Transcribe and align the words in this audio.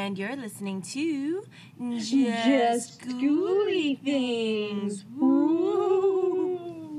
And 0.00 0.18
you're 0.18 0.34
listening 0.34 0.80
to 0.80 1.44
Just, 1.98 2.10
Just 2.10 3.02
Things. 3.02 5.04
Woo. 5.14 6.98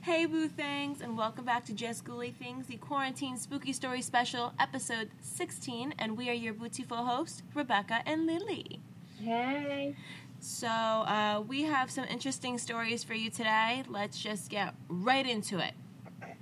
Hey, 0.00 0.24
Boo 0.24 0.48
Things, 0.48 1.02
and 1.02 1.18
welcome 1.18 1.44
back 1.44 1.66
to 1.66 1.74
Just 1.74 1.98
Spooky 1.98 2.30
Things, 2.30 2.66
the 2.66 2.78
Quarantine 2.78 3.36
Spooky 3.36 3.74
Story 3.74 4.00
Special, 4.00 4.54
episode 4.58 5.10
16. 5.20 5.92
And 5.98 6.16
we 6.16 6.30
are 6.30 6.32
your 6.32 6.54
beautiful 6.54 6.96
hosts, 6.96 7.42
Rebecca 7.54 8.00
and 8.06 8.26
Lily. 8.26 8.80
Hey. 9.22 9.94
So, 10.40 10.68
uh, 10.68 11.42
we 11.46 11.64
have 11.64 11.90
some 11.90 12.06
interesting 12.06 12.56
stories 12.56 13.04
for 13.04 13.12
you 13.12 13.28
today. 13.28 13.82
Let's 13.88 14.18
just 14.18 14.48
get 14.48 14.72
right 14.88 15.28
into 15.28 15.58
it. 15.58 15.74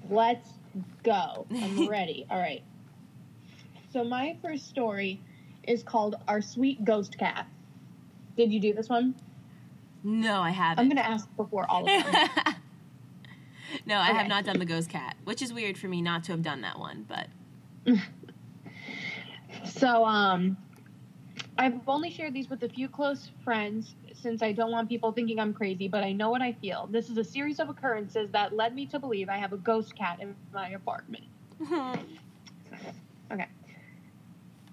Let's 0.09 0.51
go. 1.03 1.49
I'm 1.51 1.89
ready. 1.89 2.27
All 2.31 2.39
right. 2.39 2.63
So 3.93 4.05
my 4.05 4.37
first 4.41 4.69
story 4.69 5.21
is 5.67 5.83
called 5.83 6.17
Our 6.29 6.41
Sweet 6.41 6.85
Ghost 6.85 7.19
Cat. 7.19 7.47
Did 8.37 8.53
you 8.53 8.61
do 8.61 8.75
this 8.75 8.89
one? 8.89 9.15
No, 10.03 10.41
I 10.41 10.51
haven't. 10.51 10.79
I'm 10.79 10.89
going 10.89 11.03
to 11.03 11.07
ask 11.07 11.29
before 11.37 11.69
all 11.69 11.81
of 11.81 11.87
them. 11.87 12.05
no, 13.87 13.97
I 13.97 14.11
okay. 14.11 14.19
have 14.19 14.29
not 14.29 14.45
done 14.45 14.59
the 14.59 14.65
ghost 14.65 14.89
cat, 14.89 15.17
which 15.25 15.43
is 15.43 15.53
weird 15.53 15.77
for 15.77 15.89
me 15.89 16.01
not 16.01 16.23
to 16.25 16.33
have 16.33 16.43
done 16.43 16.61
that 16.61 16.79
one, 16.79 17.07
but 17.09 17.29
So, 19.65 20.05
um 20.05 20.57
I've 21.59 21.89
only 21.89 22.11
shared 22.11 22.35
these 22.35 22.51
with 22.51 22.63
a 22.63 22.69
few 22.69 22.89
close 22.89 23.31
friends 23.43 23.95
since 24.13 24.43
I 24.43 24.53
don't 24.53 24.71
want 24.71 24.89
people 24.89 25.13
thinking 25.13 25.41
I'm 25.41 25.55
crazy, 25.55 25.89
but 25.89 26.05
I 26.05 26.13
know 26.13 26.31
what 26.31 26.43
I 26.43 26.53
feel. 26.53 26.89
This 26.91 27.09
is 27.09 27.17
a 27.17 27.25
series 27.25 27.61
of 27.61 27.69
occurrences 27.69 28.31
that 28.33 28.55
led 28.55 28.75
me 28.75 28.87
to 28.87 28.99
believe 28.99 29.29
I 29.29 29.39
have 29.39 29.53
a 29.53 29.57
ghost 29.57 29.97
cat 29.97 30.19
in 30.21 30.35
my 30.53 30.71
apartment. 30.71 31.25
okay. 33.33 33.47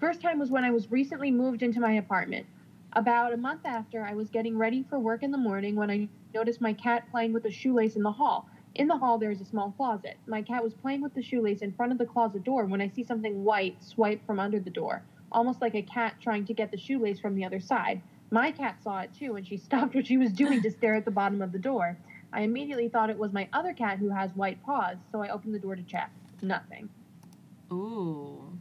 First 0.04 0.20
time 0.20 0.38
was 0.38 0.50
when 0.50 0.64
I 0.64 0.70
was 0.70 0.90
recently 0.90 1.30
moved 1.30 1.62
into 1.62 1.80
my 1.80 1.92
apartment. 1.92 2.44
About 2.92 3.32
a 3.32 3.38
month 3.38 3.62
after, 3.64 4.04
I 4.04 4.12
was 4.12 4.28
getting 4.28 4.58
ready 4.58 4.82
for 4.82 4.98
work 4.98 5.22
in 5.22 5.30
the 5.30 5.38
morning 5.38 5.76
when 5.76 5.90
I 5.90 6.10
noticed 6.34 6.60
my 6.60 6.74
cat 6.74 7.10
playing 7.10 7.32
with 7.32 7.46
a 7.46 7.50
shoelace 7.50 7.96
in 7.96 8.02
the 8.02 8.12
hall. 8.12 8.46
In 8.74 8.86
the 8.86 8.98
hall, 8.98 9.16
there 9.16 9.30
is 9.30 9.40
a 9.40 9.46
small 9.46 9.70
closet. 9.70 10.18
My 10.26 10.42
cat 10.42 10.62
was 10.62 10.74
playing 10.74 11.00
with 11.00 11.14
the 11.14 11.22
shoelace 11.22 11.62
in 11.62 11.72
front 11.72 11.90
of 11.90 11.96
the 11.96 12.04
closet 12.04 12.44
door 12.44 12.66
when 12.66 12.82
I 12.82 12.88
see 12.88 13.02
something 13.02 13.44
white 13.44 13.82
swipe 13.82 14.20
from 14.26 14.38
under 14.38 14.60
the 14.60 14.68
door, 14.68 15.02
almost 15.32 15.62
like 15.62 15.74
a 15.74 15.80
cat 15.80 16.16
trying 16.20 16.44
to 16.44 16.52
get 16.52 16.70
the 16.70 16.76
shoelace 16.76 17.18
from 17.18 17.34
the 17.34 17.46
other 17.46 17.58
side. 17.58 18.02
My 18.30 18.50
cat 18.50 18.82
saw 18.82 19.00
it 19.00 19.10
too, 19.18 19.36
and 19.36 19.48
she 19.48 19.56
stopped 19.66 19.94
what 19.94 20.06
she 20.06 20.18
was 20.18 20.34
doing 20.34 20.60
to 20.60 20.70
stare 20.70 20.96
at 20.96 21.06
the 21.06 21.10
bottom 21.10 21.40
of 21.40 21.50
the 21.50 21.58
door. 21.58 21.96
I 22.30 22.42
immediately 22.42 22.90
thought 22.90 23.08
it 23.08 23.18
was 23.18 23.32
my 23.32 23.48
other 23.54 23.72
cat 23.72 24.00
who 24.00 24.10
has 24.10 24.36
white 24.36 24.62
paws, 24.64 24.98
so 25.10 25.22
I 25.22 25.30
opened 25.30 25.54
the 25.54 25.60
door 25.60 25.76
to 25.76 25.82
check. 25.82 26.10
Nothing. 26.42 26.90
Ooh. 27.72 28.58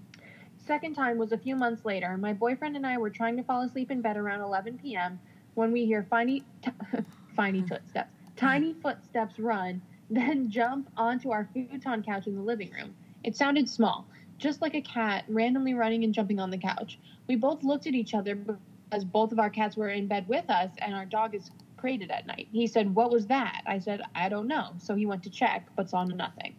Second 0.65 0.93
time 0.93 1.17
was 1.17 1.33
a 1.33 1.37
few 1.37 1.57
months 1.57 1.83
later. 1.83 2.15
My 2.17 2.31
boyfriend 2.31 2.77
and 2.77 2.87
I 2.87 2.97
were 2.97 3.09
trying 3.09 3.35
to 3.35 3.43
fall 3.43 3.61
asleep 3.63 3.91
in 3.91 4.01
bed 4.01 4.15
around 4.15 4.41
11 4.41 4.77
p.m. 4.77 5.19
when 5.55 5.73
we 5.73 5.85
hear 5.85 6.07
tiny, 6.09 6.43
t- 6.63 6.71
tiny 7.35 7.59
mm-hmm. 7.59 7.67
footsteps, 7.67 8.09
tiny 8.37 8.73
footsteps 8.81 9.39
run, 9.39 9.81
then 10.09 10.49
jump 10.49 10.89
onto 10.95 11.31
our 11.31 11.49
futon 11.53 12.01
couch 12.03 12.27
in 12.27 12.35
the 12.35 12.41
living 12.41 12.71
room. 12.71 12.95
It 13.23 13.35
sounded 13.35 13.67
small, 13.67 14.05
just 14.37 14.61
like 14.61 14.73
a 14.73 14.81
cat 14.81 15.25
randomly 15.27 15.73
running 15.73 16.05
and 16.05 16.13
jumping 16.13 16.39
on 16.39 16.49
the 16.49 16.57
couch. 16.57 16.97
We 17.27 17.35
both 17.35 17.63
looked 17.63 17.87
at 17.87 17.93
each 17.93 18.13
other 18.13 18.35
because 18.35 19.03
both 19.03 19.33
of 19.33 19.39
our 19.39 19.49
cats 19.49 19.75
were 19.75 19.89
in 19.89 20.07
bed 20.07 20.27
with 20.29 20.49
us 20.49 20.71
and 20.79 20.93
our 20.93 21.05
dog 21.05 21.35
is 21.35 21.51
crated 21.75 22.09
at 22.09 22.25
night. 22.25 22.47
He 22.53 22.67
said, 22.67 22.95
What 22.95 23.11
was 23.11 23.27
that? 23.27 23.63
I 23.65 23.79
said, 23.79 24.01
I 24.15 24.29
don't 24.29 24.47
know. 24.47 24.71
So 24.77 24.95
he 24.95 25.05
went 25.05 25.23
to 25.23 25.29
check, 25.29 25.67
but 25.75 25.89
saw 25.89 26.05
nothing. 26.05 26.55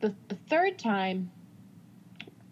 The, 0.00 0.14
the 0.28 0.36
third 0.50 0.78
time, 0.78 1.30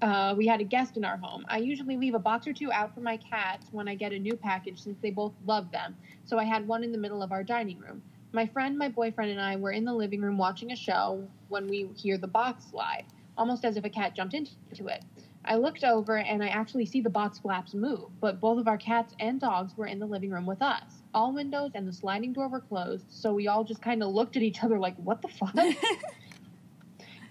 uh, 0.04 0.34
we 0.36 0.46
had 0.46 0.60
a 0.60 0.64
guest 0.64 0.98
in 0.98 1.04
our 1.04 1.16
home. 1.16 1.46
I 1.48 1.58
usually 1.58 1.96
leave 1.96 2.14
a 2.14 2.18
box 2.18 2.46
or 2.46 2.52
two 2.52 2.70
out 2.70 2.94
for 2.94 3.00
my 3.00 3.16
cats 3.16 3.68
when 3.72 3.88
I 3.88 3.94
get 3.94 4.12
a 4.12 4.18
new 4.18 4.36
package 4.36 4.82
since 4.82 4.98
they 5.00 5.10
both 5.10 5.32
love 5.46 5.70
them. 5.70 5.96
So 6.26 6.38
I 6.38 6.44
had 6.44 6.68
one 6.68 6.84
in 6.84 6.92
the 6.92 6.98
middle 6.98 7.22
of 7.22 7.32
our 7.32 7.42
dining 7.42 7.78
room. 7.78 8.02
My 8.32 8.46
friend, 8.46 8.76
my 8.76 8.88
boyfriend, 8.88 9.30
and 9.30 9.40
I 9.40 9.56
were 9.56 9.70
in 9.70 9.84
the 9.84 9.94
living 9.94 10.20
room 10.20 10.36
watching 10.36 10.72
a 10.72 10.76
show 10.76 11.26
when 11.48 11.68
we 11.68 11.88
hear 11.96 12.18
the 12.18 12.26
box 12.26 12.66
slide, 12.66 13.04
almost 13.38 13.64
as 13.64 13.78
if 13.78 13.84
a 13.84 13.88
cat 13.88 14.14
jumped 14.14 14.34
into 14.34 14.88
it. 14.88 15.02
I 15.46 15.56
looked 15.56 15.84
over 15.84 16.18
and 16.18 16.42
I 16.42 16.48
actually 16.48 16.84
see 16.84 17.00
the 17.00 17.10
box 17.10 17.38
flaps 17.38 17.72
move, 17.72 18.10
but 18.20 18.40
both 18.40 18.58
of 18.58 18.68
our 18.68 18.78
cats 18.78 19.14
and 19.20 19.40
dogs 19.40 19.74
were 19.74 19.86
in 19.86 19.98
the 19.98 20.06
living 20.06 20.30
room 20.30 20.44
with 20.44 20.60
us. 20.60 21.02
All 21.14 21.32
windows 21.32 21.70
and 21.74 21.88
the 21.88 21.92
sliding 21.92 22.34
door 22.34 22.48
were 22.48 22.60
closed, 22.60 23.06
so 23.08 23.32
we 23.32 23.48
all 23.48 23.64
just 23.64 23.80
kind 23.80 24.02
of 24.02 24.10
looked 24.10 24.36
at 24.36 24.42
each 24.42 24.62
other 24.62 24.78
like, 24.78 24.96
what 24.96 25.22
the 25.22 25.28
fuck? 25.28 25.54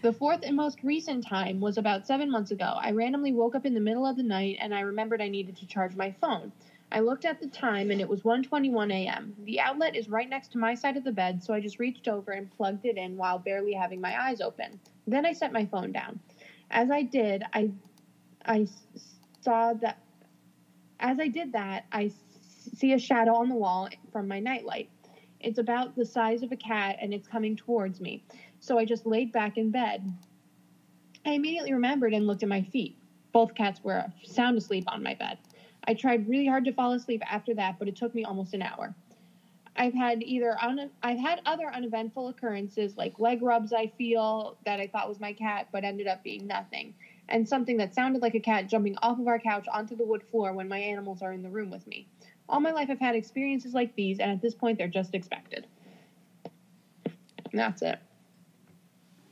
The 0.04 0.12
fourth 0.12 0.42
and 0.44 0.58
most 0.58 0.84
recent 0.84 1.26
time 1.26 1.62
was 1.62 1.78
about 1.78 2.06
seven 2.06 2.30
months 2.30 2.52
ago. 2.52 2.76
I 2.78 2.92
randomly 2.92 3.32
woke 3.32 3.56
up 3.56 3.66
in 3.66 3.74
the 3.74 3.80
middle 3.80 4.06
of 4.06 4.18
the 4.18 4.24
night 4.24 4.58
and 4.60 4.76
I 4.76 4.82
remembered 4.82 5.22
I 5.22 5.30
needed 5.30 5.56
to 5.56 5.66
charge 5.66 5.96
my 5.96 6.12
phone. 6.12 6.52
I 6.92 7.00
looked 7.00 7.24
at 7.24 7.40
the 7.40 7.48
time 7.48 7.90
and 7.90 8.02
it 8.02 8.10
was 8.10 8.24
1:21 8.24 8.92
a.m. 8.92 9.34
The 9.46 9.62
outlet 9.62 9.96
is 9.96 10.10
right 10.10 10.28
next 10.30 10.52
to 10.52 10.58
my 10.58 10.76
side 10.76 10.98
of 10.98 11.06
the 11.06 11.14
bed, 11.14 11.42
so 11.42 11.54
I 11.54 11.62
just 11.62 11.80
reached 11.80 12.10
over 12.10 12.34
and 12.34 12.52
plugged 12.52 12.86
it 12.86 12.98
in 12.98 13.16
while 13.16 13.40
barely 13.40 13.72
having 13.72 14.02
my 14.02 14.22
eyes 14.22 14.42
open. 14.42 14.78
Then 15.08 15.26
I 15.26 15.32
set 15.32 15.54
my 15.54 15.66
phone 15.68 15.94
down. 15.94 16.20
As 16.70 16.92
I 16.92 17.04
did, 17.04 17.46
I 17.54 17.72
I 18.44 18.68
saw 19.40 19.72
that 19.76 20.00
as 21.00 21.18
I 21.18 21.30
did 21.30 21.54
that, 21.54 21.86
I 21.94 22.12
see 22.76 22.92
a 22.92 23.00
shadow 23.00 23.36
on 23.36 23.48
the 23.48 23.56
wall 23.56 23.88
from 24.12 24.28
my 24.28 24.42
nightlight. 24.42 24.90
It's 25.40 25.60
about 25.60 25.96
the 25.96 26.06
size 26.06 26.44
of 26.44 26.52
a 26.52 26.58
cat 26.58 26.98
and 27.02 27.14
it's 27.14 27.28
coming 27.28 27.56
towards 27.56 28.02
me 28.02 28.26
so 28.64 28.78
I 28.78 28.86
just 28.86 29.06
laid 29.06 29.34
back 29.34 29.58
in 29.58 29.72
bed. 29.72 30.02
I 31.26 31.32
immediately 31.32 31.74
remembered 31.74 32.14
and 32.14 32.26
looked 32.26 32.44
at 32.44 32.50
my 32.50 32.62
feet. 32.64 32.96
Both 33.34 33.56
cats 33.56 33.84
were 33.84 34.06
sound 34.24 34.58
asleep 34.58 34.86
on 34.88 35.04
my 35.04 35.16
bed. 35.16 35.38
I 35.86 35.94
tried 35.94 36.30
really 36.30 36.48
hard 36.48 36.64
to 36.66 36.72
fall 36.72 36.94
asleep 36.94 37.22
after 37.30 37.54
that, 37.56 37.78
but 37.78 37.90
it 37.90 37.98
took 37.98 38.16
me 38.16 38.24
almost 38.24 38.54
an 38.54 38.62
hour. 38.62 38.96
I've 39.76 39.94
had 39.94 40.24
either 40.24 40.56
un- 40.62 40.92
I've 41.02 41.20
had 41.20 41.42
other 41.46 41.74
uneventful 41.74 42.30
occurrences 42.30 42.96
like 42.96 43.20
leg 43.20 43.42
rubs 43.42 43.74
I 43.74 43.88
feel 43.98 44.56
that 44.66 44.80
I 44.80 44.88
thought 44.88 45.10
was 45.10 45.20
my 45.20 45.34
cat 45.34 45.68
but 45.74 45.84
ended 45.84 46.08
up 46.08 46.24
being 46.24 46.48
nothing, 46.48 46.94
and 47.28 47.46
something 47.46 47.76
that 47.78 47.94
sounded 47.94 48.22
like 48.22 48.36
a 48.36 48.40
cat 48.40 48.70
jumping 48.70 48.96
off 49.02 49.20
of 49.20 49.28
our 49.28 49.40
couch 49.40 49.68
onto 49.74 49.98
the 49.98 50.06
wood 50.06 50.24
floor 50.24 50.54
when 50.54 50.70
my 50.70 50.80
animals 50.80 51.22
are 51.22 51.34
in 51.34 51.44
the 51.44 51.50
room 51.50 51.70
with 51.70 51.86
me. 51.86 52.08
All 52.48 52.62
my 52.62 52.72
life 52.72 52.90
I've 52.90 53.00
had 53.00 53.16
experiences 53.16 53.74
like 53.74 53.94
these 53.96 54.20
and 54.20 54.32
at 54.32 54.42
this 54.42 54.56
point 54.56 54.78
they're 54.78 54.88
just 54.88 55.14
expected. 55.16 55.68
That's 57.52 57.82
it. 57.82 58.00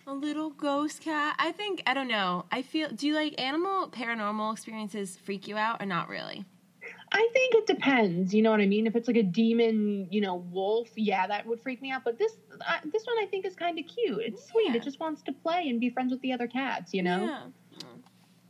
A 0.07 0.13
little 0.13 0.49
ghost 0.49 1.01
cat. 1.01 1.35
I 1.37 1.51
think 1.51 1.83
I 1.85 1.93
don't 1.93 2.07
know. 2.07 2.45
I 2.51 2.61
feel. 2.61 2.89
Do 2.89 3.07
you 3.07 3.15
like 3.15 3.39
animal 3.39 3.89
paranormal 3.89 4.51
experiences 4.51 5.17
freak 5.17 5.47
you 5.47 5.57
out 5.57 5.81
or 5.81 5.85
not 5.85 6.09
really? 6.09 6.45
I 7.13 7.29
think 7.33 7.55
it 7.55 7.67
depends. 7.67 8.33
You 8.33 8.41
know 8.41 8.51
what 8.51 8.61
I 8.61 8.65
mean? 8.65 8.87
If 8.87 8.95
it's 8.95 9.07
like 9.07 9.17
a 9.17 9.23
demon, 9.23 10.07
you 10.09 10.21
know, 10.21 10.35
wolf, 10.35 10.89
yeah, 10.95 11.27
that 11.27 11.45
would 11.45 11.59
freak 11.59 11.81
me 11.81 11.91
out. 11.91 12.03
But 12.05 12.17
this, 12.17 12.37
uh, 12.61 12.77
this 12.85 13.05
one, 13.05 13.17
I 13.19 13.25
think 13.25 13.45
is 13.45 13.53
kind 13.53 13.77
of 13.77 13.85
cute. 13.85 14.21
It's 14.21 14.47
sweet. 14.47 14.73
It 14.75 14.81
just 14.81 14.99
wants 14.99 15.21
to 15.23 15.33
play 15.33 15.67
and 15.67 15.79
be 15.79 15.89
friends 15.89 16.11
with 16.11 16.21
the 16.21 16.31
other 16.31 16.47
cats. 16.47 16.93
You 16.93 17.03
know? 17.03 17.25
Yeah. 17.25 17.43
Oh, 17.83 17.87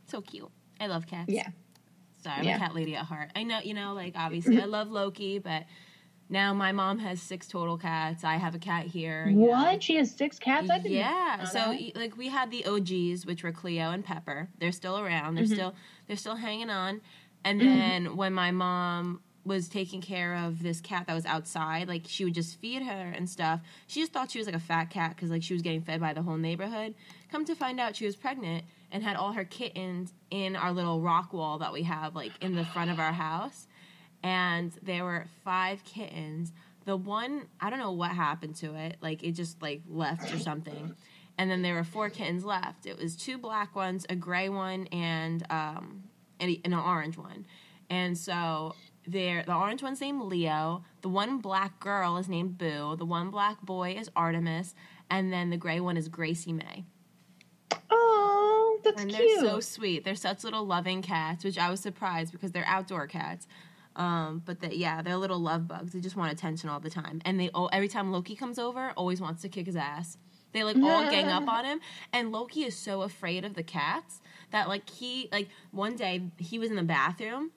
so 0.06 0.20
cute. 0.20 0.48
I 0.80 0.86
love 0.86 1.08
cats. 1.08 1.32
Yeah. 1.32 1.48
Sorry, 2.22 2.36
I'm 2.36 2.44
yeah. 2.44 2.56
a 2.56 2.58
cat 2.60 2.74
lady 2.74 2.94
at 2.94 3.04
heart. 3.04 3.30
I 3.34 3.42
know, 3.42 3.58
you 3.58 3.74
know, 3.74 3.94
like 3.94 4.14
obviously 4.16 4.60
I 4.62 4.66
love 4.66 4.88
Loki, 4.88 5.40
but 5.40 5.64
now 6.32 6.54
my 6.54 6.72
mom 6.72 6.98
has 6.98 7.20
six 7.20 7.46
total 7.46 7.76
cats. 7.76 8.24
I 8.24 8.36
have 8.36 8.54
a 8.54 8.58
cat 8.58 8.86
here. 8.86 9.28
What? 9.30 9.72
Know. 9.72 9.78
She 9.80 9.96
has 9.96 10.10
six 10.10 10.38
cats? 10.38 10.70
I 10.70 10.78
didn't 10.78 10.92
yeah. 10.92 11.44
So 11.44 11.76
like 11.94 12.16
we 12.16 12.28
had 12.28 12.50
the 12.50 12.64
OGs, 12.64 13.26
which 13.26 13.44
were 13.44 13.52
Cleo 13.52 13.90
and 13.90 14.02
Pepper. 14.02 14.48
They're 14.58 14.72
still 14.72 14.98
around. 14.98 15.34
They're 15.34 15.44
mm-hmm. 15.44 15.52
still 15.52 15.74
they're 16.08 16.16
still 16.16 16.36
hanging 16.36 16.70
on. 16.70 17.02
And 17.44 17.60
mm-hmm. 17.60 17.78
then 17.78 18.16
when 18.16 18.32
my 18.32 18.50
mom 18.50 19.20
was 19.44 19.68
taking 19.68 20.00
care 20.00 20.34
of 20.34 20.62
this 20.62 20.80
cat 20.80 21.06
that 21.06 21.14
was 21.14 21.26
outside, 21.26 21.86
like 21.86 22.04
she 22.06 22.24
would 22.24 22.34
just 22.34 22.58
feed 22.60 22.82
her 22.82 23.12
and 23.14 23.28
stuff. 23.28 23.60
She 23.86 24.00
just 24.00 24.12
thought 24.12 24.30
she 24.30 24.38
was 24.38 24.46
like 24.46 24.56
a 24.56 24.60
fat 24.60 24.86
cat 24.86 25.14
because 25.14 25.30
like 25.30 25.42
she 25.42 25.52
was 25.52 25.60
getting 25.62 25.82
fed 25.82 26.00
by 26.00 26.14
the 26.14 26.22
whole 26.22 26.38
neighborhood. 26.38 26.94
Come 27.30 27.44
to 27.44 27.54
find 27.54 27.78
out, 27.78 27.94
she 27.94 28.06
was 28.06 28.16
pregnant 28.16 28.64
and 28.90 29.02
had 29.02 29.16
all 29.16 29.32
her 29.32 29.44
kittens 29.44 30.14
in 30.30 30.56
our 30.56 30.72
little 30.72 31.02
rock 31.02 31.34
wall 31.34 31.58
that 31.58 31.74
we 31.74 31.82
have 31.82 32.14
like 32.14 32.32
in 32.40 32.54
the 32.54 32.64
front 32.64 32.90
of 32.90 32.98
our 32.98 33.12
house 33.12 33.66
and 34.22 34.72
there 34.82 35.04
were 35.04 35.26
five 35.44 35.84
kittens. 35.84 36.52
The 36.84 36.96
one, 36.96 37.46
I 37.60 37.70
don't 37.70 37.78
know 37.78 37.92
what 37.92 38.10
happened 38.10 38.56
to 38.56 38.74
it. 38.74 38.96
Like 39.00 39.22
it 39.22 39.32
just 39.32 39.60
like 39.62 39.82
left 39.88 40.32
or 40.32 40.38
something. 40.38 40.94
And 41.38 41.50
then 41.50 41.62
there 41.62 41.74
were 41.74 41.84
four 41.84 42.10
kittens 42.10 42.44
left. 42.44 42.86
It 42.86 42.98
was 42.98 43.16
two 43.16 43.38
black 43.38 43.74
ones, 43.74 44.04
a 44.08 44.16
gray 44.16 44.48
one, 44.48 44.86
and 44.88 45.44
um, 45.50 46.04
and, 46.38 46.58
an 46.64 46.74
orange 46.74 47.16
one. 47.16 47.46
And 47.88 48.16
so 48.16 48.74
there, 49.06 49.42
the 49.44 49.54
orange 49.54 49.82
one's 49.82 50.00
named 50.00 50.22
Leo. 50.22 50.84
The 51.00 51.08
one 51.08 51.38
black 51.38 51.80
girl 51.80 52.16
is 52.16 52.28
named 52.28 52.58
Boo. 52.58 52.96
The 52.96 53.04
one 53.04 53.30
black 53.30 53.62
boy 53.62 53.96
is 53.98 54.10
Artemis, 54.14 54.74
and 55.10 55.32
then 55.32 55.50
the 55.50 55.56
gray 55.56 55.80
one 55.80 55.96
is 55.96 56.08
Gracie 56.08 56.52
May. 56.52 56.84
Oh, 57.90 58.80
that's 58.84 59.00
and 59.00 59.10
cute. 59.10 59.40
they're 59.40 59.50
so 59.50 59.60
sweet. 59.60 60.04
They're 60.04 60.14
such 60.14 60.44
little 60.44 60.66
loving 60.66 61.02
cats, 61.02 61.44
which 61.44 61.58
I 61.58 61.70
was 61.70 61.80
surprised 61.80 62.32
because 62.32 62.52
they're 62.52 62.66
outdoor 62.66 63.06
cats. 63.06 63.46
Um, 63.96 64.42
but 64.44 64.60
that 64.60 64.76
yeah, 64.76 65.02
they're 65.02 65.16
little 65.16 65.38
love 65.38 65.68
bugs. 65.68 65.92
They 65.92 66.00
just 66.00 66.16
want 66.16 66.32
attention 66.32 66.70
all 66.70 66.80
the 66.80 66.90
time, 66.90 67.20
and 67.24 67.38
they 67.38 67.50
oh, 67.54 67.66
every 67.66 67.88
time 67.88 68.10
Loki 68.10 68.34
comes 68.34 68.58
over, 68.58 68.92
always 68.96 69.20
wants 69.20 69.42
to 69.42 69.48
kick 69.48 69.66
his 69.66 69.76
ass. 69.76 70.16
They 70.52 70.64
like 70.64 70.76
all 70.76 71.04
gang 71.10 71.28
up 71.28 71.48
on 71.48 71.64
him, 71.64 71.80
and 72.12 72.32
Loki 72.32 72.64
is 72.64 72.76
so 72.76 73.02
afraid 73.02 73.44
of 73.44 73.54
the 73.54 73.62
cats 73.62 74.20
that 74.50 74.68
like 74.68 74.88
he 74.88 75.28
like 75.30 75.48
one 75.70 75.96
day 75.96 76.22
he 76.38 76.58
was 76.58 76.70
in 76.70 76.76
the 76.76 76.82
bathroom, 76.82 77.50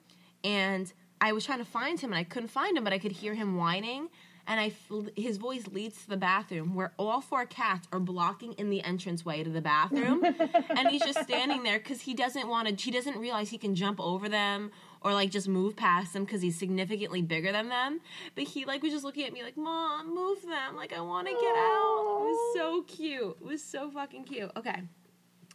and 0.44 0.92
I 1.20 1.32
was 1.32 1.44
trying 1.44 1.58
to 1.58 1.64
find 1.64 1.98
him 1.98 2.12
and 2.12 2.18
I 2.18 2.24
couldn't 2.24 2.48
find 2.48 2.76
him, 2.76 2.84
but 2.84 2.92
I 2.92 2.98
could 2.98 3.12
hear 3.12 3.34
him 3.34 3.56
whining. 3.56 4.08
And 4.48 4.60
I, 4.60 4.72
his 5.16 5.38
voice 5.38 5.66
leads 5.66 6.02
to 6.02 6.08
the 6.08 6.16
bathroom 6.16 6.76
where 6.76 6.92
all 6.98 7.20
four 7.20 7.46
cats 7.46 7.88
are 7.90 7.98
blocking 7.98 8.52
in 8.52 8.70
the 8.70 8.80
entranceway 8.84 9.42
to 9.42 9.50
the 9.50 9.60
bathroom, 9.60 10.22
and 10.70 10.88
he's 10.88 11.02
just 11.02 11.20
standing 11.24 11.64
there 11.64 11.78
because 11.78 12.02
he 12.02 12.14
doesn't 12.14 12.46
want 12.46 12.68
to. 12.68 12.74
He 12.76 12.92
doesn't 12.92 13.18
realize 13.18 13.50
he 13.50 13.58
can 13.58 13.74
jump 13.74 13.98
over 13.98 14.28
them 14.28 14.70
or 15.06 15.14
like 15.14 15.30
just 15.30 15.46
move 15.46 15.76
past 15.76 16.12
them 16.12 16.24
because 16.24 16.42
he's 16.42 16.58
significantly 16.58 17.22
bigger 17.22 17.52
than 17.52 17.68
them. 17.68 18.00
But 18.34 18.42
he 18.44 18.64
like 18.64 18.82
was 18.82 18.90
just 18.90 19.04
looking 19.04 19.24
at 19.24 19.32
me 19.32 19.44
like, 19.44 19.56
"Mom, 19.56 20.12
move 20.12 20.42
them! 20.42 20.74
Like 20.74 20.92
I 20.92 21.00
want 21.00 21.28
to 21.28 21.32
get 21.32 21.56
out." 21.56 22.22
It 22.22 22.24
was 22.24 22.56
so 22.56 22.82
cute. 22.82 23.36
It 23.40 23.46
was 23.46 23.62
so 23.62 23.88
fucking 23.88 24.24
cute. 24.24 24.50
Okay, 24.56 24.82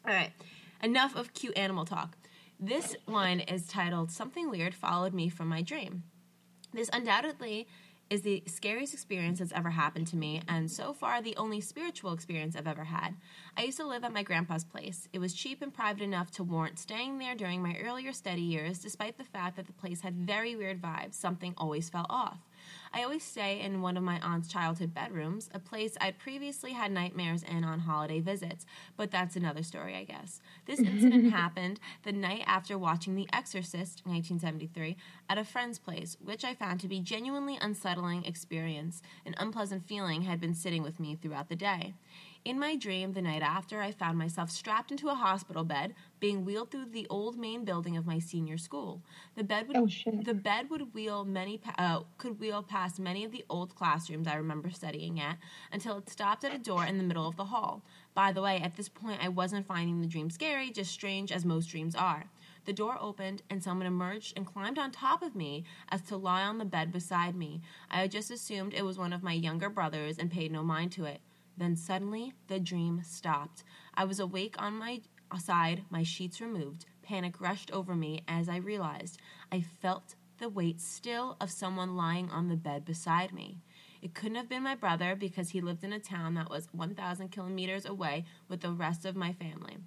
all 0.08 0.14
right. 0.14 0.32
Enough 0.82 1.18
of 1.18 1.34
cute 1.34 1.58
animal 1.58 1.84
talk. 1.84 2.16
This 2.62 2.96
one 3.06 3.42
is 3.42 3.68
titled 3.68 4.10
Something 4.10 4.50
Weird 4.50 4.74
Followed 4.74 5.14
Me 5.14 5.28
from 5.28 5.50
My 5.50 5.62
Dream. 5.62 6.04
This 6.72 6.90
undoubtedly 6.94 7.68
is 8.12 8.24
the 8.24 8.44
scariest 8.46 8.94
experience 8.94 9.40
that's 9.40 9.54
ever 9.54 9.70
happened 9.70 10.06
to 10.06 10.18
me, 10.18 10.42
and 10.46 10.70
so 10.70 10.92
far 10.92 11.22
the 11.22 11.38
only 11.38 11.62
spiritual 11.62 12.12
experience 12.12 12.58
I've 12.58 12.68
ever 12.68 12.84
had. 12.84 13.16
I 13.56 13.64
used 13.64 13.78
to 13.78 13.88
live 13.88 14.04
at 14.04 14.12
my 14.12 14.22
grandpa's 14.22 14.66
place. 14.66 15.08
It 15.14 15.20
was 15.20 15.34
cheap 15.34 15.62
and 15.62 15.74
private 15.74 16.04
enough 16.04 16.30
to 16.32 16.44
warrant 16.44 16.78
staying 16.78 17.20
there 17.20 17.36
during 17.36 17.64
my 17.64 17.78
earlier 17.78 18.12
study 18.12 18.42
years, 18.42 18.80
despite 18.80 19.18
the 19.18 19.24
fact 19.24 19.56
that 19.56 19.66
the 19.66 19.72
place 19.72 20.02
had 20.02 20.28
very 20.28 20.58
weird 20.58 20.82
vibes. 20.82 21.14
Something 21.14 21.54
always 21.56 21.88
fell 21.88 22.06
off. 22.10 22.40
I 22.94 23.04
always 23.04 23.24
stay 23.24 23.60
in 23.62 23.82
one 23.82 23.98
of 23.98 24.04
my 24.04 24.20
aunt's 24.20 24.48
childhood 24.48 24.94
bedrooms, 24.94 25.50
a 25.54 25.60
place 25.60 25.98
I'd 26.02 26.20
previously 26.20 26.74
had 26.74 26.92
nightmares 26.92 27.44
in 27.44 27.64
on 27.64 27.80
holiday 27.80 28.20
visits, 28.20 28.66
but 28.98 29.12
that's 29.12 29.36
another 29.36 29.64
story, 29.64 29.96
I 29.96 30.04
guess. 30.04 30.42
This 30.66 30.80
incident 30.80 31.32
happened 31.34 31.80
the 32.04 32.12
night 32.12 32.44
after 32.46 32.78
watching 32.78 33.16
The 33.16 33.30
Exorcist, 33.32 34.02
1973, 34.06 34.98
at 35.30 35.38
a 35.38 35.46
friend's 35.46 35.80
place, 35.80 36.18
which 36.24 36.44
I 36.44 36.54
found 36.54 36.80
to 36.82 36.88
be 36.88 37.00
genuinely 37.00 37.58
unsettling 37.62 38.26
experience. 38.26 39.02
An 39.26 39.36
unpleasant 39.38 39.88
feeling 39.88 40.24
had 40.24 40.42
been 40.42 40.54
sitting 40.54 40.84
with 40.84 41.00
me 41.00 41.16
throughout 41.16 41.50
the 41.50 41.56
day. 41.56 41.94
In 42.44 42.60
my 42.60 42.76
dream, 42.76 43.14
the 43.14 43.22
night 43.22 43.44
after, 43.44 43.82
I 43.82 43.92
found 43.92 44.18
myself 44.18 44.50
strapped 44.50 44.90
into 44.90 45.10
a 45.10 45.14
hospital 45.14 45.64
bed, 45.64 45.94
being 46.20 46.44
wheeled 46.44 46.72
through 46.72 46.86
the 46.86 47.06
old 47.08 47.38
main 47.38 47.64
building 47.66 47.96
of 47.98 48.08
my 48.08 48.18
senior 48.18 48.58
school. 48.58 49.04
The 49.36 49.44
bed 49.44 49.68
would 49.68 49.78
Oh, 49.78 49.88
the 50.24 50.34
bed 50.34 50.72
would 50.72 50.92
wheel 50.96 51.24
many 51.24 51.60
pa- 51.60 51.76
uh, 51.78 52.02
could 52.18 52.40
wheel 52.40 52.64
past 52.64 53.00
many 53.00 53.24
of 53.24 53.32
the 53.32 53.46
old 53.48 53.76
classrooms 53.76 54.28
I 54.28 54.36
remember 54.38 54.72
studying 54.72 55.20
at 55.20 55.38
until 55.72 55.98
it 56.00 56.10
stopped 56.10 56.44
at 56.44 56.54
a 56.54 56.58
door 56.58 56.84
in 56.84 56.98
the 56.98 57.04
middle 57.04 57.28
of 57.28 57.36
the 57.36 57.46
hall. 57.46 57.84
By 58.16 58.32
the 58.32 58.42
way, 58.42 58.60
at 58.60 58.76
this 58.76 58.90
point, 58.90 59.24
I 59.24 59.30
wasn't 59.30 59.68
finding 59.68 60.02
the 60.02 60.08
dream 60.08 60.32
scary, 60.32 60.72
just 60.72 60.92
strange 60.92 61.32
as 61.32 61.46
most 61.46 61.68
dreams 61.68 61.94
are. 61.96 62.26
The 62.66 62.74
door 62.74 62.98
opened 63.00 63.44
and 63.52 63.62
someone 63.62 63.86
emerged 63.86 64.34
and 64.36 64.48
climbed 64.48 64.80
on 64.80 64.90
top 64.90 65.22
of 65.22 65.36
me 65.36 65.64
as 65.90 66.02
to 66.04 66.18
lie 66.18 66.42
on 66.42 66.58
the 66.58 66.66
bed 66.66 66.92
beside 66.92 67.36
me. 67.36 67.62
I 67.92 68.02
had 68.02 68.12
just 68.12 68.32
assumed 68.32 68.74
it 68.74 68.86
was 68.86 68.98
one 68.98 69.14
of 69.14 69.22
my 69.22 69.34
younger 69.34 69.70
brothers 69.70 70.18
and 70.18 70.32
paid 70.32 70.52
no 70.52 70.64
mind 70.64 70.92
to 70.94 71.06
it. 71.06 71.22
Then 71.58 71.76
suddenly, 71.76 72.34
the 72.48 72.60
dream 72.60 73.02
stopped. 73.04 73.64
I 73.94 74.06
was 74.06 74.20
awake 74.20 74.56
on 74.58 74.78
my 74.78 75.02
side, 75.40 75.84
my 75.90 76.04
sheets 76.04 76.42
removed. 76.42 76.86
Panic 77.02 77.40
rushed 77.40 77.72
over 77.72 77.96
me 77.96 78.24
as 78.28 78.50
I 78.50 78.58
realized 78.58 79.20
I 79.52 79.62
felt 79.62 80.16
the 80.40 80.50
weight 80.50 80.82
still 80.82 81.38
of 81.40 81.52
someone 81.52 81.96
lying 81.96 82.30
on 82.30 82.50
the 82.50 82.56
bed 82.56 82.84
beside 82.84 83.32
me. 83.32 83.60
It 84.02 84.16
couldn't 84.16 84.36
have 84.36 84.50
been 84.50 84.64
my 84.64 84.76
brother 84.76 85.16
because 85.16 85.52
he 85.52 85.62
lived 85.62 85.84
in 85.84 85.94
a 85.94 86.00
town 86.00 86.34
that 86.34 86.50
was 86.50 86.68
1,000 86.72 87.30
kilometers 87.30 87.86
away 87.86 88.26
with 88.50 88.62
the 88.62 88.72
rest 88.72 89.06
of 89.06 89.16
my 89.16 89.34
family. 89.34 89.78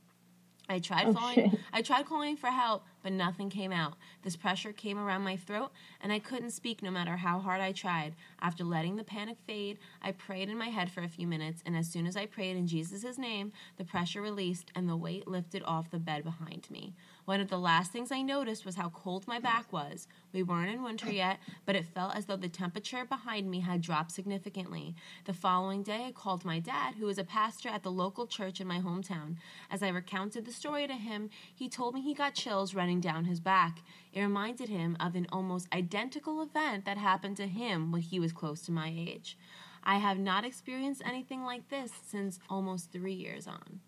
I 0.68 0.78
tried 0.78 1.08
Oh, 1.08 1.12
calling 1.12 1.34
shit. 1.34 1.60
I 1.72 1.82
tried 1.82 2.06
calling 2.06 2.36
for 2.36 2.46
help, 2.46 2.84
but 3.02 3.12
nothing 3.12 3.50
came 3.50 3.72
out. 3.72 3.94
This 4.22 4.36
pressure 4.36 4.72
came 4.72 4.98
around 4.98 5.22
my 5.22 5.36
throat, 5.36 5.72
and 6.00 6.12
I 6.12 6.18
couldn't 6.18 6.52
speak 6.52 6.82
no 6.82 6.90
matter 6.90 7.16
how 7.16 7.38
hard 7.38 7.60
I 7.60 7.72
tried. 7.72 8.14
After 8.40 8.64
letting 8.64 8.96
the 8.96 9.04
panic 9.04 9.36
fade, 9.46 9.78
I 10.00 10.12
prayed 10.12 10.48
in 10.48 10.56
my 10.56 10.68
head 10.68 10.90
for 10.90 11.02
a 11.02 11.08
few 11.08 11.26
minutes, 11.26 11.62
and 11.66 11.76
as 11.76 11.88
soon 11.88 12.06
as 12.06 12.16
I 12.16 12.26
prayed 12.26 12.56
in 12.56 12.66
Jesus' 12.66 13.18
name, 13.18 13.52
the 13.76 13.84
pressure 13.84 14.22
released 14.22 14.70
and 14.74 14.88
the 14.88 14.96
weight 14.96 15.28
lifted 15.28 15.62
off 15.64 15.90
the 15.90 15.98
bed 15.98 16.24
behind 16.24 16.66
me. 16.70 16.94
One 17.24 17.40
of 17.40 17.48
the 17.48 17.58
last 17.58 17.90
things 17.90 18.12
I 18.12 18.20
noticed 18.20 18.66
was 18.66 18.76
how 18.76 18.90
cold 18.90 19.26
my 19.26 19.38
back 19.38 19.72
was. 19.72 20.08
We 20.34 20.42
weren't 20.42 20.70
in 20.70 20.82
winter 20.82 21.10
yet, 21.10 21.38
but 21.64 21.74
it 21.74 21.86
felt 21.86 22.14
as 22.14 22.26
though 22.26 22.36
the 22.36 22.50
temperature 22.50 23.04
behind 23.06 23.50
me 23.50 23.60
had 23.60 23.80
dropped 23.80 24.12
significantly. 24.12 24.94
The 25.24 25.32
following 25.32 25.82
day, 25.82 26.04
I 26.06 26.12
called 26.12 26.44
my 26.44 26.58
dad, 26.58 26.96
who 26.96 27.06
was 27.06 27.16
a 27.16 27.24
pastor 27.24 27.70
at 27.70 27.82
the 27.82 27.90
local 27.90 28.26
church 28.26 28.60
in 28.60 28.66
my 28.66 28.78
hometown. 28.78 29.36
As 29.70 29.82
I 29.82 29.88
recounted 29.88 30.44
the 30.44 30.52
story 30.52 30.86
to 30.86 30.92
him, 30.92 31.30
he 31.54 31.68
told 31.68 31.94
me 31.94 32.02
he 32.02 32.12
got 32.12 32.34
chills 32.34 32.74
running 32.74 33.00
down 33.00 33.24
his 33.24 33.40
back. 33.40 33.78
It 34.12 34.20
reminded 34.20 34.68
him 34.68 34.94
of 35.00 35.14
an 35.14 35.26
almost 35.32 35.72
identical 35.72 36.42
event 36.42 36.84
that 36.84 36.98
happened 36.98 37.38
to 37.38 37.46
him 37.46 37.90
when 37.90 38.02
he 38.02 38.20
was 38.20 38.32
close 38.32 38.60
to 38.62 38.72
my 38.72 38.92
age. 38.94 39.38
I 39.82 39.96
have 39.96 40.18
not 40.18 40.44
experienced 40.44 41.02
anything 41.04 41.42
like 41.42 41.70
this 41.70 41.90
since 42.06 42.38
almost 42.50 42.92
three 42.92 43.14
years 43.14 43.46
on. 43.46 43.80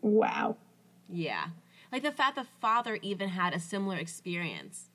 Wow. 0.00 0.56
Yeah. 1.08 1.46
Like 1.92 2.02
the 2.02 2.10
fact 2.10 2.36
the 2.36 2.46
father 2.60 2.98
even 3.02 3.28
had 3.28 3.52
a 3.54 3.60
similar 3.60 3.98
experience. 3.98 4.88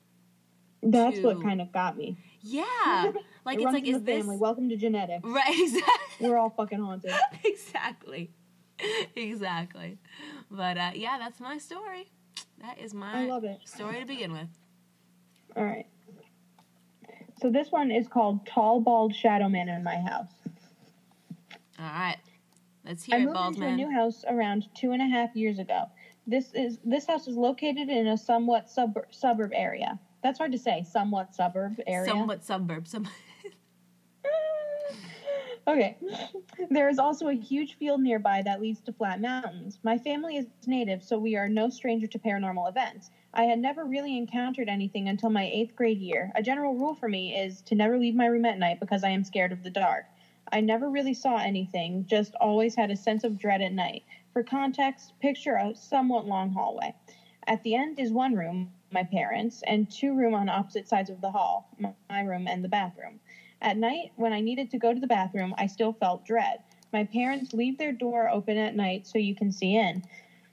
That's 0.82 1.20
what 1.20 1.40
kind 1.42 1.60
of 1.60 1.72
got 1.72 1.96
me. 1.96 2.18
Yeah. 2.42 3.12
Like 3.44 3.60
It 3.60 3.62
it's 3.62 3.72
like 3.72 3.86
is 3.86 3.94
the 3.94 4.00
this 4.00 4.18
family. 4.18 4.36
Welcome 4.36 4.68
to 4.68 4.76
genetics. 4.76 5.24
Right, 5.24 5.48
exactly. 5.58 6.28
We're 6.28 6.36
all 6.36 6.50
fucking 6.50 6.78
haunted. 6.80 7.12
exactly. 7.44 8.30
Exactly. 9.16 9.96
But 10.50 10.76
uh, 10.76 10.90
yeah, 10.94 11.16
that's 11.18 11.40
my 11.40 11.56
story. 11.56 12.10
That 12.60 12.78
is 12.78 12.92
my 12.92 13.22
I 13.22 13.26
love 13.26 13.44
it. 13.44 13.60
story 13.64 14.00
to 14.00 14.04
begin 14.04 14.32
with. 14.34 14.48
All 15.56 15.64
right. 15.64 15.86
So 17.40 17.50
this 17.50 17.72
one 17.72 17.90
is 17.90 18.06
called 18.06 18.44
Tall 18.46 18.82
Bald 18.82 19.14
Shadow 19.14 19.48
Man 19.48 19.70
in 19.70 19.82
My 19.82 19.96
House. 19.96 20.28
All 21.78 21.86
right. 21.86 22.18
Let's 22.84 23.04
hear 23.04 23.16
I 23.16 23.20
it, 23.20 23.24
moved 23.24 23.56
into 23.56 23.66
a 23.66 23.74
new 23.76 23.90
house 23.90 24.24
around 24.28 24.66
two 24.74 24.92
and 24.92 25.00
a 25.00 25.06
half 25.06 25.34
years 25.34 25.58
ago. 25.58 25.84
This 26.28 26.52
is 26.52 26.78
this 26.84 27.06
house 27.06 27.26
is 27.26 27.38
located 27.38 27.88
in 27.88 28.06
a 28.06 28.18
somewhat 28.18 28.68
suburb 28.68 29.06
suburb 29.10 29.50
area. 29.54 29.98
That's 30.22 30.38
hard 30.38 30.52
to 30.52 30.58
say. 30.58 30.84
Somewhat 30.88 31.34
suburb 31.34 31.80
area. 31.86 32.10
Somewhat 32.10 32.44
suburb. 32.44 32.86
Some 32.86 33.08
okay. 35.66 35.96
There 36.68 36.90
is 36.90 36.98
also 36.98 37.28
a 37.28 37.32
huge 37.32 37.78
field 37.78 38.02
nearby 38.02 38.42
that 38.42 38.60
leads 38.60 38.82
to 38.82 38.92
flat 38.92 39.22
mountains. 39.22 39.78
My 39.82 39.96
family 39.96 40.36
is 40.36 40.46
native, 40.66 41.02
so 41.02 41.18
we 41.18 41.34
are 41.34 41.48
no 41.48 41.70
stranger 41.70 42.06
to 42.08 42.18
paranormal 42.18 42.68
events. 42.68 43.10
I 43.32 43.44
had 43.44 43.58
never 43.58 43.86
really 43.86 44.18
encountered 44.18 44.68
anything 44.68 45.08
until 45.08 45.30
my 45.30 45.48
eighth 45.50 45.74
grade 45.76 45.98
year. 45.98 46.30
A 46.34 46.42
general 46.42 46.74
rule 46.74 46.94
for 46.94 47.08
me 47.08 47.34
is 47.34 47.62
to 47.62 47.74
never 47.74 47.96
leave 47.98 48.14
my 48.14 48.26
room 48.26 48.44
at 48.44 48.58
night 48.58 48.80
because 48.80 49.02
I 49.02 49.10
am 49.10 49.24
scared 49.24 49.52
of 49.52 49.62
the 49.62 49.70
dark. 49.70 50.04
I 50.52 50.60
never 50.60 50.90
really 50.90 51.14
saw 51.14 51.36
anything, 51.36 52.04
just 52.06 52.34
always 52.34 52.74
had 52.74 52.90
a 52.90 52.96
sense 52.96 53.24
of 53.24 53.38
dread 53.38 53.62
at 53.62 53.72
night. 53.72 54.04
For 54.38 54.44
context, 54.44 55.14
picture 55.18 55.56
a 55.56 55.74
somewhat 55.74 56.24
long 56.24 56.52
hallway. 56.52 56.94
At 57.48 57.64
the 57.64 57.74
end 57.74 57.98
is 57.98 58.12
one 58.12 58.34
room, 58.34 58.70
my 58.92 59.02
parents, 59.02 59.64
and 59.66 59.90
two 59.90 60.14
room 60.14 60.32
on 60.32 60.48
opposite 60.48 60.86
sides 60.86 61.10
of 61.10 61.20
the 61.20 61.32
hall, 61.32 61.66
my- 62.08 62.20
room 62.20 62.46
and 62.46 62.62
the 62.62 62.68
bathroom. 62.68 63.18
At 63.60 63.76
night, 63.76 64.12
when 64.14 64.32
I 64.32 64.40
needed 64.40 64.70
to 64.70 64.78
go 64.78 64.94
to 64.94 65.00
the 65.00 65.08
bathroom, 65.08 65.56
I 65.58 65.66
still 65.66 65.92
felt 65.92 66.22
dread. 66.24 66.60
My 66.92 67.02
parents 67.02 67.52
leave 67.52 67.78
their 67.78 67.90
door 67.90 68.28
open 68.30 68.56
at 68.56 68.76
night 68.76 69.08
so 69.08 69.18
you 69.18 69.34
can 69.34 69.50
see 69.50 69.74
in. 69.74 70.04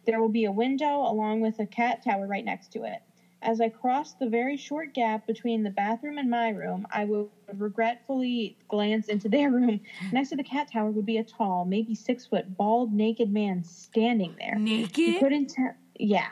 There 0.05 0.19
will 0.19 0.29
be 0.29 0.45
a 0.45 0.51
window 0.51 1.01
along 1.01 1.41
with 1.41 1.59
a 1.59 1.67
cat 1.67 2.01
tower 2.01 2.25
right 2.25 2.43
next 2.43 2.69
to 2.71 2.85
it. 2.85 3.03
As 3.43 3.61
I 3.61 3.69
crossed 3.69 4.17
the 4.17 4.27
very 4.27 4.57
short 4.57 4.93
gap 4.93 5.27
between 5.27 5.61
the 5.61 5.69
bathroom 5.69 6.17
and 6.17 6.31
my 6.31 6.49
room, 6.49 6.87
I 6.89 7.05
would 7.05 7.29
regretfully 7.53 8.57
glance 8.67 9.07
into 9.07 9.29
their 9.29 9.51
room. 9.51 9.79
Next 10.11 10.29
to 10.29 10.35
the 10.35 10.43
cat 10.43 10.69
tower 10.71 10.91
would 10.91 11.05
be 11.05 11.17
a 11.17 11.23
tall, 11.23 11.65
maybe 11.65 11.95
six 11.95 12.25
foot, 12.25 12.57
bald, 12.57 12.93
naked 12.93 13.31
man 13.31 13.63
standing 13.63 14.35
there. 14.39 14.55
Naked? 14.55 14.97
You 14.97 15.19
couldn't 15.19 15.49
tell. 15.49 15.71
Yeah. 15.99 16.27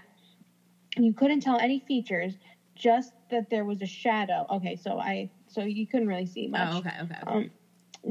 You 0.98 1.14
couldn't 1.14 1.42
tell 1.42 1.58
any 1.58 1.80
features, 1.88 2.38
just 2.76 3.14
that 3.32 3.50
there 3.50 3.66
was 3.66 3.82
a 3.82 3.88
shadow. 3.88 4.46
Okay, 4.50 4.76
so 4.76 5.00
I 5.00 5.30
so 5.48 5.62
you 5.62 5.88
couldn't 5.88 6.08
really 6.08 6.26
see 6.26 6.48
much. 6.48 6.70
Oh, 6.72 6.78
okay, 6.80 6.96
okay. 7.02 7.20
Um, 7.26 7.52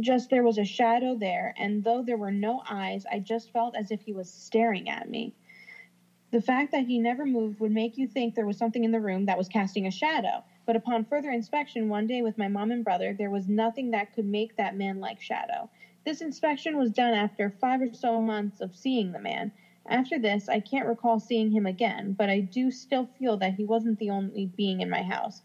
just 0.00 0.30
there 0.30 0.42
was 0.42 0.58
a 0.58 0.64
shadow 0.64 1.16
there, 1.18 1.54
and 1.56 1.84
though 1.84 2.02
there 2.02 2.16
were 2.16 2.30
no 2.30 2.62
eyes, 2.68 3.04
I 3.10 3.18
just 3.18 3.52
felt 3.52 3.76
as 3.76 3.90
if 3.90 4.00
he 4.02 4.12
was 4.12 4.30
staring 4.30 4.88
at 4.88 5.08
me. 5.08 5.34
The 6.30 6.40
fact 6.40 6.72
that 6.72 6.86
he 6.86 6.98
never 6.98 7.26
moved 7.26 7.60
would 7.60 7.72
make 7.72 7.98
you 7.98 8.08
think 8.08 8.34
there 8.34 8.46
was 8.46 8.56
something 8.56 8.84
in 8.84 8.90
the 8.90 9.00
room 9.00 9.26
that 9.26 9.36
was 9.36 9.48
casting 9.48 9.86
a 9.86 9.90
shadow. 9.90 10.42
But 10.64 10.76
upon 10.76 11.04
further 11.04 11.30
inspection 11.30 11.88
one 11.88 12.06
day 12.06 12.22
with 12.22 12.38
my 12.38 12.48
mom 12.48 12.70
and 12.70 12.84
brother, 12.84 13.12
there 13.12 13.30
was 13.30 13.48
nothing 13.48 13.90
that 13.90 14.12
could 14.12 14.26
make 14.26 14.56
that 14.56 14.76
man 14.76 15.00
like 15.00 15.20
Shadow. 15.20 15.68
This 16.04 16.20
inspection 16.20 16.76
was 16.76 16.92
done 16.92 17.14
after 17.14 17.50
five 17.50 17.80
or 17.80 17.92
so 17.92 18.20
months 18.20 18.60
of 18.60 18.74
seeing 18.74 19.12
the 19.12 19.18
man. 19.20 19.52
After 19.86 20.18
this, 20.18 20.48
I 20.48 20.60
can't 20.60 20.86
recall 20.86 21.18
seeing 21.18 21.50
him 21.50 21.66
again, 21.66 22.12
but 22.12 22.30
I 22.30 22.40
do 22.40 22.70
still 22.70 23.06
feel 23.18 23.36
that 23.38 23.54
he 23.54 23.64
wasn't 23.64 23.98
the 23.98 24.10
only 24.10 24.46
being 24.46 24.80
in 24.80 24.90
my 24.90 25.02
house. 25.02 25.42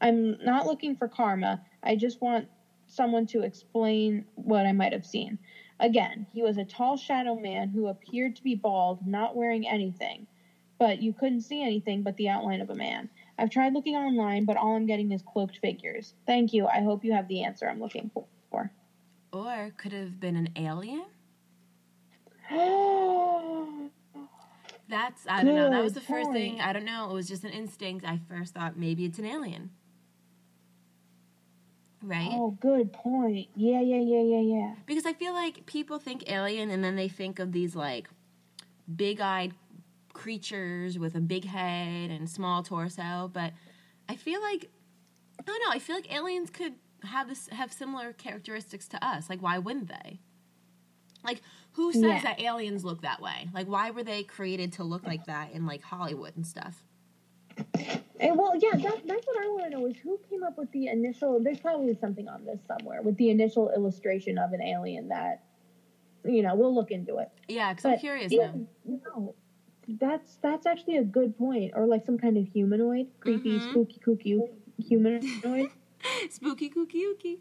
I'm 0.00 0.36
not 0.44 0.66
looking 0.66 0.96
for 0.96 1.08
karma, 1.08 1.62
I 1.82 1.96
just 1.96 2.20
want 2.20 2.48
someone 2.86 3.26
to 3.26 3.42
explain 3.42 4.24
what 4.34 4.66
I 4.66 4.72
might 4.72 4.92
have 4.92 5.06
seen. 5.06 5.38
Again, 5.80 6.26
he 6.32 6.42
was 6.42 6.58
a 6.58 6.64
tall 6.64 6.96
shadow 6.96 7.34
man 7.34 7.68
who 7.70 7.86
appeared 7.86 8.36
to 8.36 8.42
be 8.42 8.54
bald, 8.54 9.06
not 9.06 9.36
wearing 9.36 9.66
anything, 9.66 10.26
but 10.78 11.02
you 11.02 11.12
couldn't 11.12 11.42
see 11.42 11.62
anything 11.62 12.02
but 12.02 12.16
the 12.16 12.28
outline 12.28 12.60
of 12.60 12.70
a 12.70 12.74
man. 12.74 13.08
I've 13.38 13.50
tried 13.50 13.72
looking 13.72 13.94
online, 13.94 14.44
but 14.44 14.56
all 14.56 14.74
I'm 14.74 14.86
getting 14.86 15.12
is 15.12 15.22
cloaked 15.22 15.58
figures. 15.58 16.14
Thank 16.26 16.52
you. 16.52 16.66
I 16.66 16.82
hope 16.82 17.04
you 17.04 17.12
have 17.12 17.28
the 17.28 17.44
answer 17.44 17.68
I'm 17.68 17.80
looking 17.80 18.10
for. 18.12 18.26
Or 19.32 19.72
could 19.76 19.92
it 19.92 20.00
have 20.00 20.20
been 20.20 20.36
an 20.36 20.48
alien? 20.56 21.04
That's 24.88 25.26
I 25.28 25.44
don't 25.44 25.54
know. 25.54 25.70
That 25.70 25.82
was 25.82 25.92
the 25.92 26.00
Good 26.00 26.06
first 26.06 26.32
thing. 26.32 26.60
I 26.60 26.72
don't 26.72 26.86
know. 26.86 27.10
It 27.10 27.12
was 27.12 27.28
just 27.28 27.44
an 27.44 27.50
instinct. 27.50 28.06
I 28.06 28.20
first 28.28 28.54
thought 28.54 28.78
maybe 28.78 29.04
it's 29.04 29.18
an 29.18 29.26
alien. 29.26 29.70
Right? 32.00 32.30
oh, 32.30 32.52
good 32.60 32.92
point. 32.92 33.48
Yeah, 33.56 33.80
yeah, 33.80 34.00
yeah, 34.00 34.22
yeah, 34.22 34.40
yeah. 34.40 34.74
Because 34.86 35.04
I 35.04 35.12
feel 35.12 35.34
like 35.34 35.66
people 35.66 35.98
think 35.98 36.30
alien 36.30 36.70
and 36.70 36.82
then 36.82 36.94
they 36.94 37.08
think 37.08 37.40
of 37.40 37.50
these 37.50 37.74
like 37.74 38.08
big-eyed 38.94 39.52
creatures 40.18 40.98
with 40.98 41.14
a 41.14 41.20
big 41.20 41.44
head 41.44 42.10
and 42.10 42.28
small 42.28 42.62
torso, 42.62 43.30
but 43.32 43.52
I 44.08 44.16
feel 44.16 44.42
like 44.42 44.68
I 45.38 45.42
don't 45.44 45.60
know. 45.64 45.70
I 45.70 45.78
feel 45.78 45.94
like 45.94 46.12
aliens 46.12 46.50
could 46.50 46.74
have 47.04 47.28
this 47.28 47.48
have 47.50 47.72
similar 47.72 48.12
characteristics 48.12 48.88
to 48.88 49.06
us. 49.06 49.30
Like, 49.30 49.40
why 49.40 49.58
wouldn't 49.58 49.88
they? 49.88 50.18
Like, 51.24 51.40
who 51.72 51.92
says 51.92 52.02
Yeah. 52.02 52.20
that 52.22 52.40
aliens 52.40 52.84
look 52.84 53.02
that 53.02 53.22
way? 53.22 53.48
Like, 53.54 53.68
why 53.68 53.90
were 53.92 54.02
they 54.02 54.24
created 54.24 54.72
to 54.74 54.84
look 54.84 55.04
like 55.04 55.26
that 55.26 55.52
in 55.52 55.66
like 55.66 55.82
Hollywood 55.82 56.36
and 56.36 56.46
stuff? 56.46 56.84
And 58.20 58.36
well, 58.36 58.54
yeah, 58.56 58.76
that, 58.76 59.02
that's 59.06 59.26
what 59.26 59.44
I 59.44 59.48
want 59.48 59.64
to 59.64 59.70
know 59.70 59.86
is 59.86 59.96
who 59.98 60.18
came 60.28 60.42
up 60.42 60.58
with 60.58 60.70
the 60.72 60.88
initial. 60.88 61.40
There's 61.40 61.60
probably 61.60 61.96
something 62.00 62.28
on 62.28 62.44
this 62.44 62.58
somewhere 62.66 63.02
with 63.02 63.16
the 63.16 63.30
initial 63.30 63.70
illustration 63.70 64.38
of 64.38 64.52
an 64.52 64.62
alien 64.62 65.08
that, 65.08 65.44
you 66.24 66.42
know, 66.42 66.54
we'll 66.56 66.74
look 66.74 66.90
into 66.90 67.18
it. 67.18 67.30
Yeah, 67.46 67.72
because 67.72 67.84
I'm 67.84 67.98
curious 67.98 68.32
yeah, 68.32 68.46
now. 68.84 68.98
no, 69.06 69.34
that's 69.88 70.36
that's 70.42 70.66
actually 70.66 70.98
a 70.98 71.04
good 71.04 71.36
point, 71.38 71.72
or 71.74 71.86
like 71.86 72.04
some 72.04 72.18
kind 72.18 72.36
of 72.36 72.46
humanoid, 72.46 73.06
creepy, 73.20 73.58
Mhm. 73.58 73.70
spooky, 73.70 74.00
kooky 74.04 74.40
humanoid. 74.78 75.70
Spooky 76.30 76.70
kooky 76.70 77.02
ooky. 77.12 77.38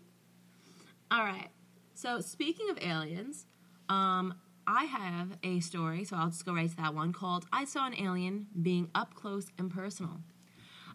All 1.12 1.24
right. 1.24 1.50
So 1.94 2.20
speaking 2.22 2.70
of 2.70 2.78
aliens, 2.82 3.46
um, 3.90 4.34
I 4.66 4.86
have 4.86 5.38
a 5.44 5.60
story, 5.60 6.04
so 6.04 6.16
I'll 6.18 6.30
just 6.30 6.46
go 6.46 6.54
right 6.54 6.70
to 6.70 6.76
that 6.78 6.94
one 6.96 7.14
called 7.14 7.46
"I 7.52 7.66
Saw 7.66 7.86
an 7.86 7.94
Alien 8.00 8.48
Being 8.60 8.90
Up 8.96 9.14
Close 9.14 9.48
and 9.58 9.70
Personal." 9.72 10.22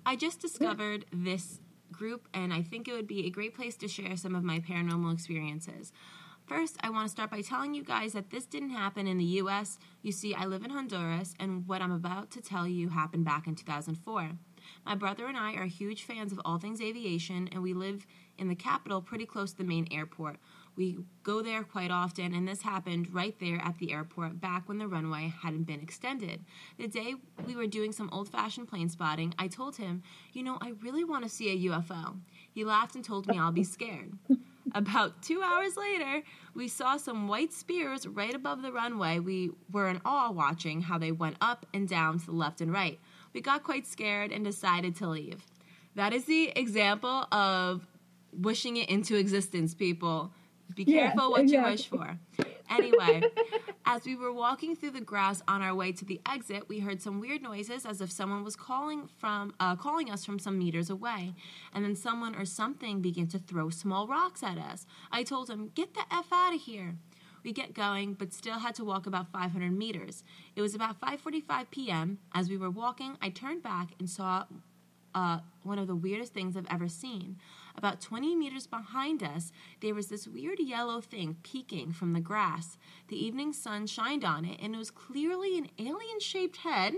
I 0.04 0.16
just 0.16 0.40
discovered 0.40 1.04
this 1.12 1.60
group, 1.92 2.28
and 2.34 2.52
I 2.52 2.62
think 2.62 2.88
it 2.88 2.92
would 2.92 3.06
be 3.06 3.26
a 3.26 3.30
great 3.30 3.54
place 3.54 3.76
to 3.76 3.88
share 3.88 4.16
some 4.16 4.34
of 4.34 4.42
my 4.42 4.58
paranormal 4.58 5.12
experiences. 5.12 5.92
First, 6.46 6.76
I 6.80 6.90
want 6.90 7.06
to 7.06 7.10
start 7.10 7.30
by 7.30 7.40
telling 7.40 7.72
you 7.72 7.84
guys 7.84 8.12
that 8.14 8.30
this 8.30 8.46
didn't 8.46 8.70
happen 8.70 9.06
in 9.06 9.16
the 9.16 9.24
US. 9.24 9.78
You 10.02 10.10
see, 10.10 10.34
I 10.34 10.44
live 10.44 10.64
in 10.64 10.70
Honduras, 10.70 11.34
and 11.38 11.66
what 11.68 11.80
I'm 11.80 11.92
about 11.92 12.30
to 12.32 12.40
tell 12.40 12.66
you 12.66 12.88
happened 12.88 13.24
back 13.24 13.46
in 13.46 13.54
2004. 13.54 14.32
My 14.84 14.94
brother 14.94 15.26
and 15.26 15.36
I 15.36 15.54
are 15.54 15.66
huge 15.66 16.02
fans 16.02 16.32
of 16.32 16.40
all 16.44 16.58
things 16.58 16.80
aviation, 16.80 17.48
and 17.52 17.62
we 17.62 17.74
live 17.74 18.06
in 18.38 18.48
the 18.48 18.54
capital 18.56 19.00
pretty 19.00 19.24
close 19.24 19.52
to 19.52 19.58
the 19.58 19.64
main 19.64 19.86
airport. 19.92 20.36
We 20.74 20.98
go 21.22 21.42
there 21.42 21.62
quite 21.62 21.90
often, 21.90 22.34
and 22.34 22.48
this 22.48 22.62
happened 22.62 23.14
right 23.14 23.38
there 23.38 23.60
at 23.62 23.78
the 23.78 23.92
airport 23.92 24.40
back 24.40 24.68
when 24.68 24.78
the 24.78 24.88
runway 24.88 25.32
hadn't 25.42 25.64
been 25.64 25.80
extended. 25.80 26.44
The 26.76 26.88
day 26.88 27.14
we 27.46 27.54
were 27.54 27.66
doing 27.66 27.92
some 27.92 28.10
old 28.10 28.28
fashioned 28.28 28.68
plane 28.68 28.88
spotting, 28.88 29.32
I 29.38 29.48
told 29.48 29.76
him, 29.76 30.02
You 30.32 30.42
know, 30.42 30.58
I 30.60 30.72
really 30.82 31.04
want 31.04 31.22
to 31.24 31.30
see 31.30 31.50
a 31.50 31.70
UFO. 31.70 32.18
He 32.50 32.64
laughed 32.64 32.96
and 32.96 33.04
told 33.04 33.28
me 33.28 33.38
I'll 33.38 33.52
be 33.52 33.64
scared. 33.64 34.18
About 34.74 35.22
two 35.22 35.42
hours 35.42 35.76
later, 35.76 36.22
we 36.54 36.68
saw 36.68 36.96
some 36.96 37.28
white 37.28 37.52
spears 37.52 38.06
right 38.06 38.34
above 38.34 38.62
the 38.62 38.72
runway. 38.72 39.18
We 39.18 39.50
were 39.70 39.88
in 39.88 40.00
awe 40.04 40.30
watching 40.30 40.80
how 40.80 40.98
they 40.98 41.12
went 41.12 41.36
up 41.40 41.66
and 41.74 41.88
down 41.88 42.18
to 42.20 42.26
the 42.26 42.32
left 42.32 42.60
and 42.60 42.72
right. 42.72 42.98
We 43.34 43.40
got 43.40 43.62
quite 43.64 43.86
scared 43.86 44.32
and 44.32 44.44
decided 44.44 44.96
to 44.96 45.08
leave. 45.08 45.44
That 45.94 46.12
is 46.12 46.24
the 46.24 46.52
example 46.56 47.26
of 47.32 47.86
wishing 48.32 48.78
it 48.78 48.88
into 48.88 49.16
existence, 49.16 49.74
people. 49.74 50.32
Be 50.74 50.84
Yeah, 50.84 51.08
careful 51.10 51.32
what 51.32 51.48
you 51.48 51.62
wish 51.62 51.86
for. 51.86 52.18
Anyway, 52.72 53.22
as 53.84 54.04
we 54.04 54.16
were 54.16 54.32
walking 54.32 54.74
through 54.74 54.92
the 54.92 55.00
grass 55.00 55.42
on 55.46 55.62
our 55.62 55.74
way 55.74 55.92
to 55.92 56.04
the 56.04 56.20
exit, 56.28 56.68
we 56.68 56.80
heard 56.80 57.02
some 57.02 57.20
weird 57.20 57.42
noises 57.42 57.84
as 57.84 58.00
if 58.00 58.10
someone 58.10 58.42
was 58.42 58.56
calling 58.56 59.08
from 59.18 59.54
uh, 59.60 59.76
calling 59.76 60.10
us 60.10 60.24
from 60.24 60.38
some 60.38 60.58
meters 60.58 60.88
away. 60.88 61.34
And 61.74 61.84
then 61.84 61.94
someone 61.94 62.34
or 62.34 62.44
something 62.44 63.00
began 63.00 63.26
to 63.28 63.38
throw 63.38 63.70
small 63.70 64.06
rocks 64.06 64.42
at 64.42 64.58
us. 64.58 64.86
I 65.10 65.22
told 65.22 65.50
him, 65.50 65.70
"Get 65.74 65.94
the 65.94 66.04
f 66.10 66.26
out 66.32 66.54
of 66.54 66.60
here." 66.62 66.96
We 67.44 67.52
get 67.52 67.74
going, 67.74 68.14
but 68.14 68.32
still 68.32 68.60
had 68.60 68.76
to 68.76 68.84
walk 68.84 69.06
about 69.06 69.32
500 69.32 69.72
meters. 69.72 70.22
It 70.54 70.62
was 70.62 70.74
about 70.74 71.00
5:45 71.00 71.70
p.m. 71.70 72.18
As 72.32 72.48
we 72.48 72.56
were 72.56 72.70
walking, 72.70 73.18
I 73.20 73.30
turned 73.30 73.62
back 73.62 73.88
and 73.98 74.08
saw 74.08 74.44
uh, 75.14 75.40
one 75.62 75.78
of 75.78 75.86
the 75.86 75.96
weirdest 75.96 76.32
things 76.32 76.56
I've 76.56 76.66
ever 76.70 76.88
seen. 76.88 77.38
About 77.76 78.00
20 78.00 78.36
meters 78.36 78.66
behind 78.66 79.22
us, 79.22 79.52
there 79.80 79.94
was 79.94 80.08
this 80.08 80.28
weird 80.28 80.60
yellow 80.60 81.00
thing 81.00 81.36
peeking 81.42 81.92
from 81.92 82.12
the 82.12 82.20
grass. 82.20 82.76
The 83.08 83.24
evening 83.24 83.52
sun 83.52 83.86
shined 83.86 84.24
on 84.24 84.44
it, 84.44 84.60
and 84.62 84.74
it 84.74 84.78
was 84.78 84.90
clearly 84.90 85.58
an 85.58 85.68
alien 85.78 86.20
shaped 86.20 86.58
head 86.58 86.94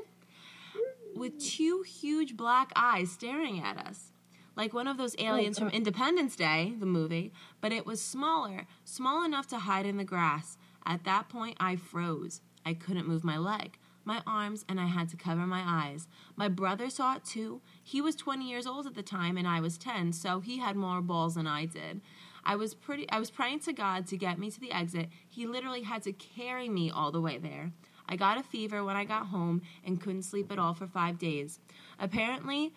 with 1.15 1.39
two 1.39 1.83
huge 1.83 2.37
black 2.37 2.73
eyes 2.75 3.11
staring 3.11 3.61
at 3.61 3.79
us. 3.79 4.13
Like 4.57 4.73
one 4.73 4.87
of 4.87 4.99
those 4.99 5.17
aliens 5.19 5.59
from 5.59 5.69
Independence 5.71 6.37
Day, 6.37 6.75
the 6.79 6.87
movie, 6.87 7.33
but 7.61 7.73
it 7.73 7.87
was 7.87 8.01
smaller, 8.01 8.67
small 8.85 9.25
enough 9.25 9.49
to 9.49 9.59
hide 9.61 9.87
in 9.87 9.97
the 9.97 10.05
grass. 10.05 10.57
At 10.87 11.05
that 11.05 11.29
point, 11.29 11.57
I 11.59 11.77
froze. 11.77 12.41
I 12.65 12.75
couldn't 12.75 13.09
move 13.09 13.25
my 13.25 13.37
leg, 13.37 13.79
my 14.05 14.23
arms, 14.27 14.65
and 14.69 14.81
I 14.81 14.87
had 14.87 15.09
to 15.11 15.17
cover 15.17 15.47
my 15.47 15.63
eyes. 15.65 16.09
My 16.37 16.49
brother 16.49 16.91
saw 16.91 17.17
it 17.17 17.25
too. 17.25 17.61
He 17.83 18.01
was 18.01 18.17
20 18.17 18.49
years 18.49 18.67
old 18.67 18.87
at 18.87 18.95
the 18.95 19.03
time 19.03 19.37
and 19.37 19.47
I 19.49 19.61
was 19.61 19.79
10, 19.79 20.13
so 20.13 20.41
he 20.41 20.59
had 20.59 20.77
more 20.77 21.01
balls 21.01 21.35
than 21.35 21.47
I 21.47 21.65
did. 21.67 22.01
I 22.45 22.57
was 22.57 22.75
pretty 22.75 23.09
I 23.11 23.19
was 23.19 23.31
praying 23.31 23.61
to 23.61 23.73
God 23.73 24.07
to 24.09 24.17
get 24.17 24.39
me 24.39 24.51
to 24.51 24.61
the 24.61 24.71
exit. 24.73 25.09
He 25.29 25.47
literally 25.47 25.83
had 25.83 26.03
to 26.03 26.13
carry 26.13 26.69
me 26.69 26.91
all 26.91 27.11
the 27.11 27.21
way 27.21 27.39
there. 27.39 27.73
I 28.07 28.17
got 28.17 28.39
a 28.39 28.43
fever 28.43 28.85
when 28.85 28.97
I 28.97 29.05
got 29.05 29.29
home 29.29 29.63
and 29.85 30.01
couldn't 30.01 30.23
sleep 30.23 30.53
at 30.53 30.59
all 30.59 30.75
for 30.75 30.87
5 30.87 31.19
days. 31.19 31.59
Apparently, 31.99 32.75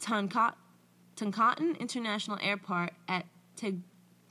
Tonka- 0.00 0.54
Toncontin 1.16 1.78
International 1.80 2.38
Airport 2.40 2.92
at 3.08 3.26
Teg- 3.56 3.82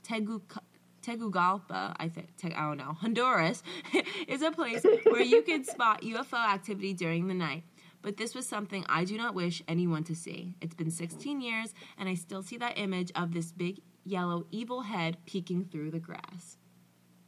Teguc- 0.02 0.58
Tegucigalpa, 1.02 1.94
I 1.98 2.08
think, 2.08 2.36
Te- 2.36 2.54
I 2.54 2.68
don't 2.68 2.78
know, 2.78 2.96
Honduras, 3.00 3.62
is 4.28 4.42
a 4.42 4.50
place 4.50 4.84
where 5.04 5.22
you 5.22 5.42
can 5.42 5.64
spot 5.64 6.02
UFO 6.02 6.34
activity 6.34 6.92
during 6.94 7.28
the 7.28 7.34
night. 7.34 7.64
But 8.02 8.16
this 8.16 8.34
was 8.34 8.46
something 8.46 8.84
I 8.88 9.04
do 9.04 9.16
not 9.16 9.34
wish 9.34 9.62
anyone 9.68 10.04
to 10.04 10.14
see. 10.14 10.56
It's 10.60 10.74
been 10.74 10.90
16 10.90 11.40
years, 11.40 11.74
and 11.98 12.08
I 12.08 12.14
still 12.14 12.42
see 12.42 12.56
that 12.56 12.78
image 12.78 13.12
of 13.14 13.34
this 13.34 13.52
big 13.52 13.80
yellow 14.04 14.46
evil 14.50 14.82
head 14.82 15.18
peeking 15.26 15.66
through 15.66 15.90
the 15.90 15.98
grass. 15.98 16.56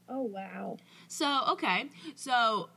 Oh 0.08 0.22
wow. 0.22 0.76
So, 1.08 1.40
okay. 1.50 1.88
So, 2.14 2.68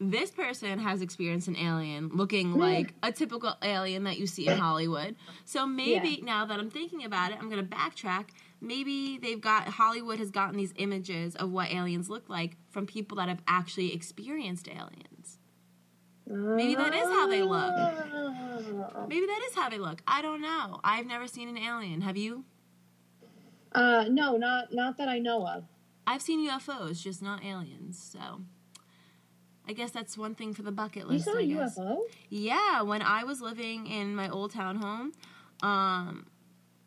this 0.00 0.32
person 0.32 0.80
has 0.80 1.00
experienced 1.00 1.46
an 1.46 1.56
alien 1.56 2.10
looking 2.12 2.52
hmm. 2.52 2.60
like 2.60 2.94
a 3.02 3.12
typical 3.12 3.54
alien 3.62 4.04
that 4.04 4.18
you 4.18 4.26
see 4.26 4.48
in 4.48 4.58
Hollywood. 4.58 5.14
So, 5.44 5.66
maybe 5.66 6.20
now 6.22 6.44
that 6.46 6.58
I'm 6.58 6.70
thinking 6.70 7.04
about 7.04 7.32
it, 7.32 7.38
I'm 7.40 7.48
going 7.48 7.66
to 7.66 7.76
backtrack. 7.76 8.30
Maybe 8.62 9.18
they've 9.18 9.40
got, 9.40 9.66
Hollywood 9.66 10.20
has 10.20 10.30
gotten 10.30 10.56
these 10.56 10.72
images 10.76 11.34
of 11.34 11.50
what 11.50 11.72
aliens 11.72 12.08
look 12.08 12.28
like 12.28 12.56
from 12.70 12.86
people 12.86 13.16
that 13.16 13.28
have 13.28 13.42
actually 13.48 13.92
experienced 13.92 14.68
aliens. 14.68 15.38
Maybe 16.26 16.76
that 16.76 16.94
is 16.94 17.02
how 17.02 17.26
they 17.26 17.42
look. 17.42 17.74
look. 17.74 19.08
Maybe 19.08 19.26
that 19.26 19.40
is 19.48 19.54
how 19.56 19.68
they 19.68 19.78
look. 19.78 20.00
I 20.06 20.22
don't 20.22 20.40
know. 20.40 20.78
I've 20.84 21.06
never 21.06 21.26
seen 21.26 21.48
an 21.48 21.58
alien. 21.58 22.02
Have 22.02 22.16
you? 22.16 22.44
Uh, 23.74 24.04
no, 24.08 24.36
not 24.36 24.72
not 24.72 24.96
that 24.98 25.08
I 25.08 25.18
know 25.18 25.46
of. 25.46 25.64
I've 26.06 26.22
seen 26.22 26.48
UFOs, 26.48 27.02
just 27.02 27.22
not 27.22 27.44
aliens. 27.44 27.98
So, 28.12 28.42
I 29.66 29.72
guess 29.72 29.90
that's 29.90 30.16
one 30.16 30.34
thing 30.34 30.54
for 30.54 30.62
the 30.62 30.72
bucket 30.72 31.08
list. 31.08 31.26
You 31.26 31.32
saw 31.32 31.38
a. 31.38 31.42
UFO? 31.42 31.98
Yeah, 32.28 32.82
when 32.82 33.02
I 33.02 33.24
was 33.24 33.40
living 33.40 33.86
in 33.86 34.14
my 34.14 34.28
old 34.28 34.52
townhome, 34.52 35.12
um, 35.62 36.26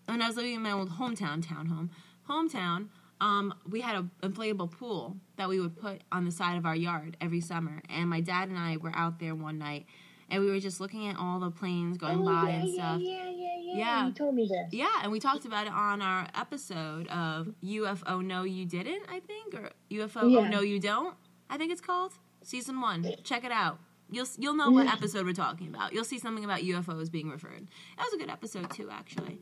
when 0.05 0.21
I 0.21 0.27
was 0.27 0.35
living 0.35 0.53
in 0.53 0.61
my 0.61 0.71
old 0.71 0.89
hometown 0.91 1.43
townhome, 1.43 1.89
hometown, 2.29 2.89
um, 3.21 3.53
we 3.69 3.81
had 3.81 3.95
an 3.95 4.11
inflatable 4.21 4.71
pool 4.71 5.17
that 5.37 5.47
we 5.47 5.59
would 5.59 5.79
put 5.79 6.01
on 6.11 6.25
the 6.25 6.31
side 6.31 6.57
of 6.57 6.65
our 6.65 6.75
yard 6.75 7.17
every 7.21 7.41
summer. 7.41 7.81
And 7.89 8.09
my 8.09 8.21
dad 8.21 8.49
and 8.49 8.57
I 8.57 8.77
were 8.77 8.91
out 8.93 9.19
there 9.19 9.35
one 9.35 9.57
night, 9.57 9.85
and 10.29 10.43
we 10.43 10.49
were 10.49 10.59
just 10.59 10.79
looking 10.79 11.07
at 11.07 11.17
all 11.17 11.39
the 11.39 11.51
planes 11.51 11.97
going 11.97 12.21
oh, 12.21 12.25
by 12.25 12.49
yeah, 12.49 12.55
and 12.55 12.73
stuff. 12.73 13.01
Yeah, 13.01 13.29
yeah, 13.29 13.55
yeah, 13.59 13.77
Yeah. 13.77 14.07
You 14.07 14.13
told 14.13 14.35
me 14.35 14.47
this. 14.47 14.73
Yeah, 14.73 15.01
and 15.03 15.11
we 15.11 15.19
talked 15.19 15.45
about 15.45 15.67
it 15.67 15.73
on 15.73 16.01
our 16.01 16.27
episode 16.35 17.07
of 17.07 17.53
UFO 17.63 18.23
No 18.23 18.43
You 18.43 18.65
Didn't, 18.65 19.03
I 19.09 19.21
think, 19.21 19.53
or 19.53 19.69
UFO 19.91 20.23
Oh 20.23 20.47
No 20.47 20.61
You 20.61 20.79
Don't. 20.79 21.15
I 21.49 21.57
think 21.57 21.71
it's 21.71 21.81
called 21.81 22.13
season 22.43 22.81
one. 22.81 23.05
Check 23.23 23.43
it 23.43 23.51
out. 23.51 23.79
You'll 24.11 24.27
you'll 24.37 24.55
know 24.55 24.69
what 24.69 24.87
episode 24.87 25.25
we're 25.25 25.33
talking 25.33 25.67
about. 25.67 25.93
You'll 25.93 26.03
see 26.03 26.19
something 26.19 26.45
about 26.45 26.59
UFOs 26.59 27.11
being 27.11 27.29
referred. 27.29 27.67
That 27.97 28.03
was 28.03 28.13
a 28.13 28.17
good 28.17 28.29
episode 28.29 28.69
too, 28.71 28.89
actually. 28.91 29.41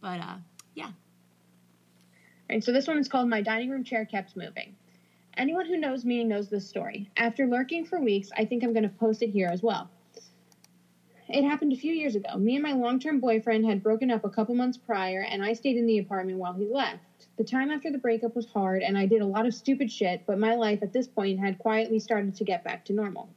But 0.00 0.20
uh, 0.20 0.36
yeah, 0.74 0.90
Right, 2.48 2.62
so 2.62 2.72
this 2.72 2.86
one 2.86 2.98
is 2.98 3.08
called 3.08 3.28
My 3.28 3.42
Dining 3.42 3.70
Room 3.70 3.82
Chair 3.82 4.04
Kept 4.04 4.36
Moving. 4.36 4.76
Anyone 5.36 5.66
who 5.66 5.76
knows 5.76 6.04
me 6.04 6.22
knows 6.22 6.48
this 6.48 6.66
story. 6.66 7.10
After 7.16 7.44
lurking 7.46 7.84
for 7.84 8.00
weeks, 8.00 8.30
I 8.36 8.44
think 8.44 8.62
I'm 8.62 8.72
going 8.72 8.84
to 8.84 8.88
post 8.88 9.22
it 9.22 9.30
here 9.30 9.48
as 9.48 9.64
well. 9.64 9.90
It 11.28 11.42
happened 11.42 11.72
a 11.72 11.76
few 11.76 11.92
years 11.92 12.14
ago. 12.14 12.36
Me 12.36 12.54
and 12.54 12.62
my 12.62 12.72
long 12.72 13.00
term 13.00 13.18
boyfriend 13.18 13.66
had 13.66 13.82
broken 13.82 14.12
up 14.12 14.24
a 14.24 14.30
couple 14.30 14.54
months 14.54 14.78
prior, 14.78 15.22
and 15.22 15.44
I 15.44 15.54
stayed 15.54 15.76
in 15.76 15.86
the 15.86 15.98
apartment 15.98 16.38
while 16.38 16.52
he 16.52 16.66
left. 16.66 17.26
The 17.36 17.42
time 17.42 17.72
after 17.72 17.90
the 17.90 17.98
breakup 17.98 18.36
was 18.36 18.46
hard, 18.46 18.82
and 18.82 18.96
I 18.96 19.06
did 19.06 19.22
a 19.22 19.26
lot 19.26 19.44
of 19.44 19.52
stupid 19.52 19.90
shit, 19.90 20.22
but 20.24 20.38
my 20.38 20.54
life 20.54 20.84
at 20.84 20.92
this 20.92 21.08
point 21.08 21.40
had 21.40 21.58
quietly 21.58 21.98
started 21.98 22.36
to 22.36 22.44
get 22.44 22.62
back 22.62 22.84
to 22.84 22.92
normal. 22.92 23.28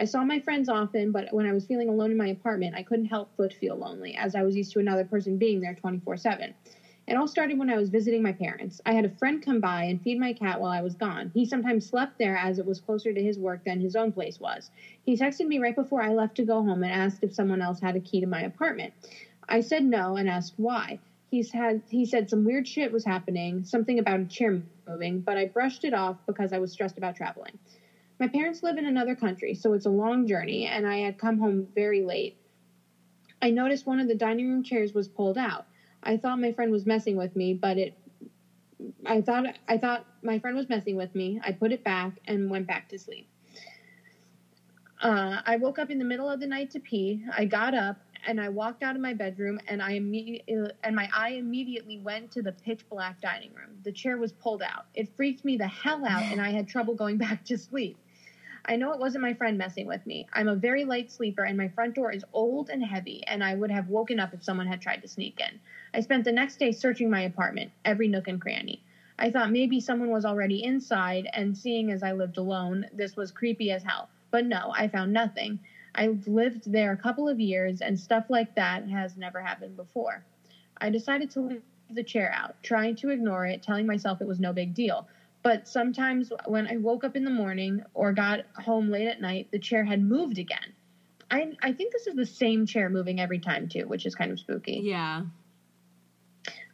I 0.00 0.04
saw 0.04 0.24
my 0.24 0.40
friends 0.40 0.70
often, 0.70 1.12
but 1.12 1.28
when 1.30 1.44
I 1.44 1.52
was 1.52 1.66
feeling 1.66 1.90
alone 1.90 2.10
in 2.10 2.16
my 2.16 2.28
apartment, 2.28 2.74
I 2.74 2.82
couldn't 2.82 3.04
help 3.04 3.28
but 3.36 3.52
feel 3.52 3.76
lonely, 3.76 4.14
as 4.14 4.34
I 4.34 4.42
was 4.42 4.56
used 4.56 4.72
to 4.72 4.78
another 4.78 5.04
person 5.04 5.36
being 5.36 5.60
there 5.60 5.74
24 5.74 6.16
7. 6.16 6.54
It 7.06 7.16
all 7.16 7.28
started 7.28 7.58
when 7.58 7.68
I 7.68 7.76
was 7.76 7.90
visiting 7.90 8.22
my 8.22 8.32
parents. 8.32 8.80
I 8.86 8.94
had 8.94 9.04
a 9.04 9.10
friend 9.10 9.42
come 9.42 9.60
by 9.60 9.82
and 9.82 10.00
feed 10.00 10.18
my 10.18 10.32
cat 10.32 10.58
while 10.58 10.70
I 10.70 10.80
was 10.80 10.94
gone. 10.94 11.30
He 11.34 11.44
sometimes 11.44 11.86
slept 11.86 12.14
there 12.18 12.34
as 12.34 12.58
it 12.58 12.64
was 12.64 12.80
closer 12.80 13.12
to 13.12 13.22
his 13.22 13.38
work 13.38 13.62
than 13.66 13.78
his 13.78 13.94
own 13.94 14.10
place 14.10 14.40
was. 14.40 14.70
He 15.04 15.18
texted 15.18 15.46
me 15.46 15.58
right 15.58 15.74
before 15.74 16.00
I 16.00 16.14
left 16.14 16.34
to 16.36 16.44
go 16.44 16.62
home 16.62 16.82
and 16.82 16.92
asked 16.92 17.22
if 17.22 17.34
someone 17.34 17.60
else 17.60 17.80
had 17.80 17.94
a 17.94 18.00
key 18.00 18.20
to 18.20 18.26
my 18.26 18.40
apartment. 18.40 18.94
I 19.50 19.60
said 19.60 19.84
no 19.84 20.16
and 20.16 20.30
asked 20.30 20.54
why. 20.56 20.98
He's 21.30 21.52
had 21.52 21.82
he 21.90 22.06
said 22.06 22.30
some 22.30 22.44
weird 22.46 22.66
shit 22.66 22.90
was 22.90 23.04
happening, 23.04 23.64
something 23.64 23.98
about 23.98 24.20
a 24.20 24.24
chair 24.24 24.62
moving, 24.88 25.20
but 25.20 25.36
I 25.36 25.44
brushed 25.44 25.84
it 25.84 25.92
off 25.92 26.16
because 26.26 26.54
I 26.54 26.58
was 26.58 26.72
stressed 26.72 26.96
about 26.96 27.16
traveling. 27.16 27.58
My 28.20 28.28
parents 28.28 28.62
live 28.62 28.76
in 28.76 28.84
another 28.84 29.14
country, 29.14 29.54
so 29.54 29.72
it's 29.72 29.86
a 29.86 29.90
long 29.90 30.26
journey, 30.26 30.66
and 30.66 30.86
I 30.86 30.98
had 30.98 31.16
come 31.16 31.38
home 31.38 31.66
very 31.74 32.02
late. 32.02 32.36
I 33.40 33.48
noticed 33.48 33.86
one 33.86 33.98
of 33.98 34.08
the 34.08 34.14
dining 34.14 34.46
room 34.50 34.62
chairs 34.62 34.92
was 34.92 35.08
pulled 35.08 35.38
out. 35.38 35.64
I 36.02 36.18
thought 36.18 36.38
my 36.38 36.52
friend 36.52 36.70
was 36.70 36.84
messing 36.84 37.16
with 37.16 37.34
me, 37.34 37.54
but 37.54 37.78
it 37.78 37.94
I 39.06 39.22
thought 39.22 39.44
I 39.68 39.78
thought 39.78 40.04
my 40.22 40.38
friend 40.38 40.54
was 40.54 40.68
messing 40.68 40.96
with 40.96 41.14
me. 41.14 41.40
I 41.42 41.52
put 41.52 41.72
it 41.72 41.82
back 41.82 42.12
and 42.26 42.50
went 42.50 42.66
back 42.66 42.88
to 42.88 42.98
sleep. 42.98 43.26
Uh, 45.00 45.40
I 45.46 45.56
woke 45.56 45.78
up 45.78 45.90
in 45.90 45.98
the 45.98 46.04
middle 46.04 46.28
of 46.28 46.40
the 46.40 46.46
night 46.46 46.70
to 46.72 46.80
pee. 46.80 47.24
I 47.34 47.46
got 47.46 47.72
up 47.72 47.96
and 48.26 48.38
I 48.38 48.50
walked 48.50 48.82
out 48.82 48.96
of 48.96 49.00
my 49.00 49.14
bedroom 49.14 49.58
and 49.66 49.80
I 49.80 49.92
immediately 49.92 50.70
and 50.84 50.94
my 50.94 51.08
eye 51.14 51.30
immediately 51.30 51.98
went 51.98 52.30
to 52.32 52.42
the 52.42 52.52
pitch 52.52 52.86
black 52.90 53.18
dining 53.22 53.54
room. 53.54 53.78
The 53.82 53.92
chair 53.92 54.18
was 54.18 54.32
pulled 54.32 54.62
out. 54.62 54.84
It 54.94 55.08
freaked 55.16 55.42
me 55.42 55.56
the 55.56 55.68
hell 55.68 56.04
out 56.04 56.24
and 56.24 56.38
I 56.38 56.50
had 56.50 56.68
trouble 56.68 56.94
going 56.94 57.16
back 57.26 57.44
to 57.46 57.56
sleep. 57.56 57.96
I 58.70 58.76
know 58.76 58.92
it 58.92 59.00
wasn't 59.00 59.22
my 59.22 59.34
friend 59.34 59.58
messing 59.58 59.88
with 59.88 60.06
me. 60.06 60.28
I'm 60.32 60.46
a 60.46 60.54
very 60.54 60.84
light 60.84 61.10
sleeper 61.10 61.42
and 61.42 61.58
my 61.58 61.66
front 61.66 61.96
door 61.96 62.12
is 62.12 62.24
old 62.32 62.70
and 62.70 62.84
heavy 62.84 63.20
and 63.26 63.42
I 63.42 63.56
would 63.56 63.72
have 63.72 63.88
woken 63.88 64.20
up 64.20 64.32
if 64.32 64.44
someone 64.44 64.68
had 64.68 64.80
tried 64.80 65.02
to 65.02 65.08
sneak 65.08 65.40
in. 65.40 65.58
I 65.92 66.00
spent 66.00 66.22
the 66.22 66.30
next 66.30 66.60
day 66.60 66.70
searching 66.70 67.10
my 67.10 67.22
apartment, 67.22 67.72
every 67.84 68.06
nook 68.06 68.28
and 68.28 68.40
cranny. 68.40 68.80
I 69.18 69.28
thought 69.28 69.50
maybe 69.50 69.80
someone 69.80 70.10
was 70.10 70.24
already 70.24 70.62
inside 70.62 71.28
and 71.32 71.58
seeing 71.58 71.90
as 71.90 72.04
I 72.04 72.12
lived 72.12 72.38
alone, 72.38 72.86
this 72.92 73.16
was 73.16 73.32
creepy 73.32 73.72
as 73.72 73.82
hell. 73.82 74.08
But 74.30 74.46
no, 74.46 74.72
I 74.72 74.86
found 74.86 75.12
nothing. 75.12 75.58
I've 75.96 76.28
lived 76.28 76.70
there 76.70 76.92
a 76.92 76.96
couple 76.96 77.28
of 77.28 77.40
years, 77.40 77.80
and 77.80 77.98
stuff 77.98 78.26
like 78.30 78.54
that 78.54 78.88
has 78.88 79.16
never 79.16 79.40
happened 79.40 79.76
before. 79.76 80.22
I 80.80 80.90
decided 80.90 81.30
to 81.32 81.40
leave 81.40 81.62
the 81.90 82.04
chair 82.04 82.32
out, 82.32 82.54
trying 82.62 82.94
to 82.96 83.10
ignore 83.10 83.44
it, 83.46 83.62
telling 83.62 83.86
myself 83.86 84.20
it 84.20 84.28
was 84.28 84.38
no 84.38 84.52
big 84.52 84.72
deal. 84.72 85.08
But 85.42 85.66
sometimes 85.66 86.32
when 86.46 86.66
I 86.66 86.76
woke 86.76 87.04
up 87.04 87.16
in 87.16 87.24
the 87.24 87.30
morning 87.30 87.82
or 87.94 88.12
got 88.12 88.40
home 88.56 88.90
late 88.90 89.08
at 89.08 89.20
night, 89.20 89.48
the 89.50 89.58
chair 89.58 89.84
had 89.84 90.02
moved 90.02 90.38
again. 90.38 90.74
I, 91.30 91.52
I 91.62 91.72
think 91.72 91.92
this 91.92 92.06
is 92.06 92.14
the 92.14 92.26
same 92.26 92.66
chair 92.66 92.90
moving 92.90 93.20
every 93.20 93.38
time, 93.38 93.68
too, 93.68 93.86
which 93.86 94.04
is 94.04 94.14
kind 94.14 94.32
of 94.32 94.38
spooky. 94.38 94.80
Yeah. 94.82 95.22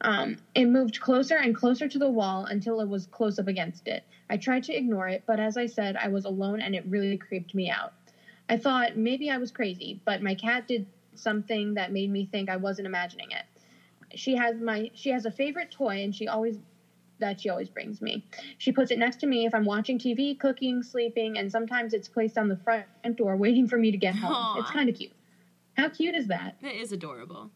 Um, 0.00 0.36
it 0.54 0.66
moved 0.66 1.00
closer 1.00 1.36
and 1.36 1.54
closer 1.54 1.88
to 1.88 1.98
the 1.98 2.10
wall 2.10 2.44
until 2.44 2.80
it 2.80 2.88
was 2.88 3.06
close 3.06 3.38
up 3.38 3.48
against 3.48 3.88
it. 3.88 4.04
I 4.28 4.36
tried 4.36 4.64
to 4.64 4.74
ignore 4.74 5.08
it, 5.08 5.24
but 5.26 5.40
as 5.40 5.56
I 5.56 5.66
said, 5.66 5.96
I 5.96 6.08
was 6.08 6.24
alone 6.24 6.60
and 6.60 6.74
it 6.74 6.84
really 6.86 7.16
creeped 7.16 7.54
me 7.54 7.70
out. 7.70 7.92
I 8.48 8.56
thought 8.56 8.96
maybe 8.96 9.30
I 9.30 9.38
was 9.38 9.50
crazy, 9.50 10.00
but 10.04 10.22
my 10.22 10.34
cat 10.34 10.68
did 10.68 10.86
something 11.14 11.74
that 11.74 11.92
made 11.92 12.10
me 12.10 12.28
think 12.30 12.48
I 12.48 12.56
wasn't 12.56 12.86
imagining 12.86 13.30
it. 13.30 13.44
She 14.16 14.36
has 14.36 14.60
my 14.60 14.90
she 14.94 15.10
has 15.10 15.24
a 15.26 15.30
favorite 15.30 15.70
toy 15.70 16.02
and 16.02 16.14
she 16.14 16.28
always 16.28 16.58
that 17.18 17.40
she 17.40 17.48
always 17.48 17.68
brings 17.68 18.00
me. 18.00 18.24
She 18.58 18.72
puts 18.72 18.90
it 18.90 18.98
next 18.98 19.16
to 19.20 19.26
me 19.26 19.46
if 19.46 19.54
I'm 19.54 19.64
watching 19.64 19.98
TV, 19.98 20.38
cooking, 20.38 20.82
sleeping, 20.82 21.38
and 21.38 21.50
sometimes 21.50 21.94
it's 21.94 22.08
placed 22.08 22.38
on 22.38 22.48
the 22.48 22.56
front 22.56 22.86
door 23.16 23.36
waiting 23.36 23.66
for 23.66 23.78
me 23.78 23.90
to 23.90 23.96
get 23.96 24.14
home. 24.14 24.32
Aww. 24.32 24.60
It's 24.60 24.70
kind 24.70 24.88
of 24.88 24.96
cute. 24.96 25.12
How 25.76 25.88
cute 25.88 26.14
is 26.14 26.28
that? 26.28 26.56
That 26.62 26.74
is 26.74 26.92
adorable. 26.92 27.50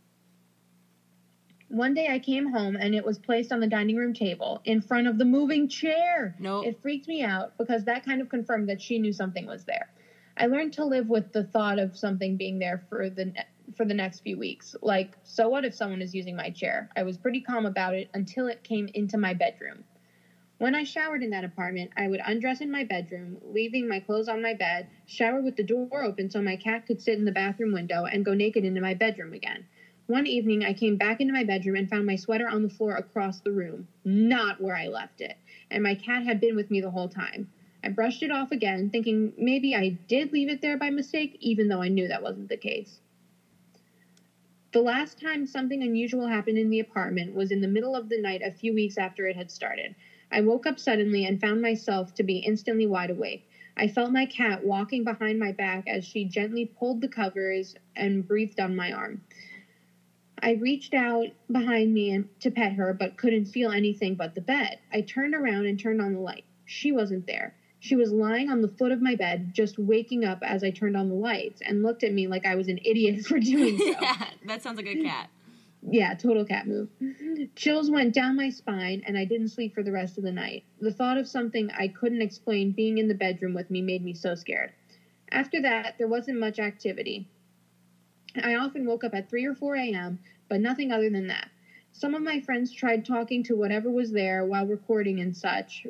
One 1.68 1.94
day 1.94 2.08
I 2.10 2.18
came 2.18 2.50
home 2.50 2.76
and 2.76 2.94
it 2.94 3.04
was 3.04 3.18
placed 3.18 3.52
on 3.52 3.60
the 3.60 3.66
dining 3.66 3.96
room 3.96 4.12
table 4.12 4.60
in 4.64 4.80
front 4.80 5.06
of 5.06 5.18
the 5.18 5.24
moving 5.24 5.68
chair. 5.68 6.34
Nope. 6.40 6.66
It 6.66 6.82
freaked 6.82 7.06
me 7.06 7.22
out 7.22 7.56
because 7.58 7.84
that 7.84 8.04
kind 8.04 8.20
of 8.20 8.28
confirmed 8.28 8.68
that 8.68 8.82
she 8.82 8.98
knew 8.98 9.12
something 9.12 9.46
was 9.46 9.64
there. 9.64 9.88
I 10.36 10.46
learned 10.46 10.72
to 10.74 10.84
live 10.84 11.08
with 11.08 11.32
the 11.32 11.44
thought 11.44 11.78
of 11.78 11.96
something 11.96 12.36
being 12.36 12.58
there 12.58 12.82
for 12.88 13.08
the 13.08 13.32
for 13.76 13.84
the 13.84 13.94
next 13.94 14.20
few 14.20 14.38
weeks. 14.38 14.76
Like, 14.82 15.16
so 15.22 15.48
what 15.48 15.64
if 15.64 15.74
someone 15.74 16.02
is 16.02 16.14
using 16.14 16.36
my 16.36 16.50
chair? 16.50 16.88
I 16.96 17.02
was 17.02 17.18
pretty 17.18 17.40
calm 17.40 17.66
about 17.66 17.94
it 17.94 18.08
until 18.14 18.46
it 18.46 18.62
came 18.62 18.88
into 18.94 19.18
my 19.18 19.34
bedroom. 19.34 19.84
When 20.58 20.74
I 20.74 20.84
showered 20.84 21.22
in 21.22 21.30
that 21.30 21.44
apartment, 21.44 21.90
I 21.96 22.06
would 22.06 22.20
undress 22.22 22.60
in 22.60 22.70
my 22.70 22.84
bedroom, 22.84 23.38
leaving 23.42 23.88
my 23.88 23.98
clothes 23.98 24.28
on 24.28 24.42
my 24.42 24.52
bed, 24.52 24.88
shower 25.06 25.40
with 25.40 25.56
the 25.56 25.62
door 25.62 26.02
open 26.04 26.28
so 26.28 26.42
my 26.42 26.56
cat 26.56 26.84
could 26.84 27.00
sit 27.00 27.18
in 27.18 27.24
the 27.24 27.32
bathroom 27.32 27.72
window, 27.72 28.04
and 28.04 28.26
go 28.26 28.34
naked 28.34 28.64
into 28.64 28.82
my 28.82 28.92
bedroom 28.92 29.32
again. 29.32 29.64
One 30.06 30.26
evening, 30.26 30.62
I 30.62 30.74
came 30.74 30.96
back 30.96 31.20
into 31.20 31.32
my 31.32 31.44
bedroom 31.44 31.76
and 31.76 31.88
found 31.88 32.04
my 32.04 32.16
sweater 32.16 32.46
on 32.46 32.62
the 32.62 32.68
floor 32.68 32.96
across 32.96 33.40
the 33.40 33.52
room, 33.52 33.86
not 34.04 34.60
where 34.60 34.76
I 34.76 34.88
left 34.88 35.20
it, 35.20 35.36
and 35.70 35.82
my 35.82 35.94
cat 35.94 36.24
had 36.24 36.40
been 36.40 36.56
with 36.56 36.70
me 36.70 36.80
the 36.82 36.90
whole 36.90 37.08
time. 37.08 37.48
I 37.82 37.88
brushed 37.88 38.22
it 38.22 38.30
off 38.30 38.52
again, 38.52 38.90
thinking 38.90 39.32
maybe 39.38 39.74
I 39.74 39.96
did 40.08 40.32
leave 40.32 40.50
it 40.50 40.60
there 40.60 40.76
by 40.76 40.90
mistake, 40.90 41.38
even 41.40 41.68
though 41.68 41.80
I 41.80 41.88
knew 41.88 42.08
that 42.08 42.22
wasn't 42.22 42.50
the 42.50 42.58
case. 42.58 43.00
The 44.72 44.82
last 44.82 45.18
time 45.18 45.46
something 45.46 45.82
unusual 45.82 46.28
happened 46.28 46.56
in 46.56 46.70
the 46.70 46.78
apartment 46.78 47.34
was 47.34 47.50
in 47.50 47.60
the 47.60 47.66
middle 47.66 47.96
of 47.96 48.08
the 48.08 48.20
night 48.20 48.40
a 48.44 48.52
few 48.52 48.72
weeks 48.72 48.96
after 48.98 49.26
it 49.26 49.34
had 49.34 49.50
started. 49.50 49.96
I 50.30 50.42
woke 50.42 50.64
up 50.64 50.78
suddenly 50.78 51.24
and 51.24 51.40
found 51.40 51.60
myself 51.60 52.14
to 52.14 52.22
be 52.22 52.38
instantly 52.38 52.86
wide 52.86 53.10
awake. 53.10 53.42
I 53.76 53.88
felt 53.88 54.12
my 54.12 54.26
cat 54.26 54.62
walking 54.62 55.02
behind 55.02 55.40
my 55.40 55.50
back 55.50 55.88
as 55.88 56.04
she 56.04 56.24
gently 56.24 56.66
pulled 56.66 57.00
the 57.00 57.08
covers 57.08 57.74
and 57.96 58.24
breathed 58.26 58.60
on 58.60 58.76
my 58.76 58.92
arm. 58.92 59.22
I 60.40 60.52
reached 60.52 60.94
out 60.94 61.28
behind 61.50 61.92
me 61.92 62.22
to 62.38 62.50
pet 62.50 62.74
her, 62.74 62.92
but 62.92 63.16
couldn't 63.16 63.46
feel 63.46 63.70
anything 63.72 64.14
but 64.14 64.36
the 64.36 64.40
bed. 64.40 64.78
I 64.92 65.00
turned 65.00 65.34
around 65.34 65.66
and 65.66 65.78
turned 65.78 66.00
on 66.00 66.12
the 66.12 66.20
light. 66.20 66.44
She 66.64 66.92
wasn't 66.92 67.26
there. 67.26 67.54
She 67.80 67.96
was 67.96 68.12
lying 68.12 68.50
on 68.50 68.60
the 68.60 68.68
foot 68.68 68.92
of 68.92 69.00
my 69.00 69.16
bed, 69.16 69.54
just 69.54 69.78
waking 69.78 70.24
up 70.24 70.40
as 70.42 70.62
I 70.62 70.70
turned 70.70 70.98
on 70.98 71.08
the 71.08 71.14
lights, 71.14 71.62
and 71.62 71.82
looked 71.82 72.04
at 72.04 72.12
me 72.12 72.28
like 72.28 72.44
I 72.44 72.54
was 72.54 72.68
an 72.68 72.78
idiot 72.84 73.24
for 73.26 73.40
doing 73.40 73.78
so. 73.78 73.84
yeah, 74.00 74.26
that 74.46 74.62
sounds 74.62 74.76
like 74.76 74.86
a 74.86 75.02
cat. 75.02 75.30
Yeah, 75.82 76.12
total 76.12 76.44
cat 76.44 76.66
move. 76.66 76.90
Chills 77.56 77.90
went 77.90 78.12
down 78.12 78.36
my 78.36 78.50
spine, 78.50 79.02
and 79.06 79.16
I 79.16 79.24
didn't 79.24 79.48
sleep 79.48 79.74
for 79.74 79.82
the 79.82 79.92
rest 79.92 80.18
of 80.18 80.24
the 80.24 80.30
night. 80.30 80.64
The 80.78 80.92
thought 80.92 81.16
of 81.16 81.26
something 81.26 81.70
I 81.70 81.88
couldn't 81.88 82.20
explain 82.20 82.72
being 82.72 82.98
in 82.98 83.08
the 83.08 83.14
bedroom 83.14 83.54
with 83.54 83.70
me 83.70 83.80
made 83.80 84.04
me 84.04 84.12
so 84.12 84.34
scared. 84.34 84.72
After 85.32 85.62
that, 85.62 85.96
there 85.96 86.06
wasn't 86.06 86.38
much 86.38 86.58
activity. 86.58 87.28
I 88.42 88.56
often 88.56 88.84
woke 88.84 89.04
up 89.04 89.14
at 89.14 89.30
3 89.30 89.46
or 89.46 89.54
4 89.54 89.76
a.m., 89.76 90.18
but 90.50 90.60
nothing 90.60 90.92
other 90.92 91.08
than 91.08 91.28
that. 91.28 91.48
Some 91.92 92.14
of 92.14 92.22
my 92.22 92.40
friends 92.40 92.72
tried 92.72 93.06
talking 93.06 93.42
to 93.44 93.56
whatever 93.56 93.90
was 93.90 94.12
there 94.12 94.44
while 94.44 94.66
recording 94.66 95.20
and 95.20 95.34
such, 95.34 95.86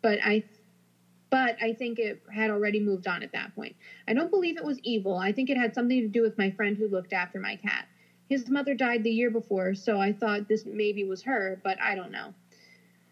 but 0.00 0.18
I 0.24 0.44
but 1.34 1.56
I 1.60 1.72
think 1.72 1.98
it 1.98 2.22
had 2.32 2.52
already 2.52 2.78
moved 2.78 3.08
on 3.08 3.24
at 3.24 3.32
that 3.32 3.56
point. 3.56 3.74
I 4.06 4.14
don't 4.14 4.30
believe 4.30 4.56
it 4.56 4.64
was 4.64 4.78
evil. 4.84 5.16
I 5.16 5.32
think 5.32 5.50
it 5.50 5.56
had 5.56 5.74
something 5.74 6.00
to 6.00 6.06
do 6.06 6.22
with 6.22 6.38
my 6.38 6.52
friend 6.52 6.76
who 6.76 6.86
looked 6.86 7.12
after 7.12 7.40
my 7.40 7.56
cat. 7.56 7.88
His 8.28 8.48
mother 8.48 8.72
died 8.72 9.02
the 9.02 9.10
year 9.10 9.32
before, 9.32 9.74
so 9.74 9.98
I 9.98 10.12
thought 10.12 10.46
this 10.46 10.64
maybe 10.64 11.02
was 11.02 11.22
her, 11.22 11.60
but 11.64 11.80
I 11.80 11.96
don't 11.96 12.12
know. 12.12 12.34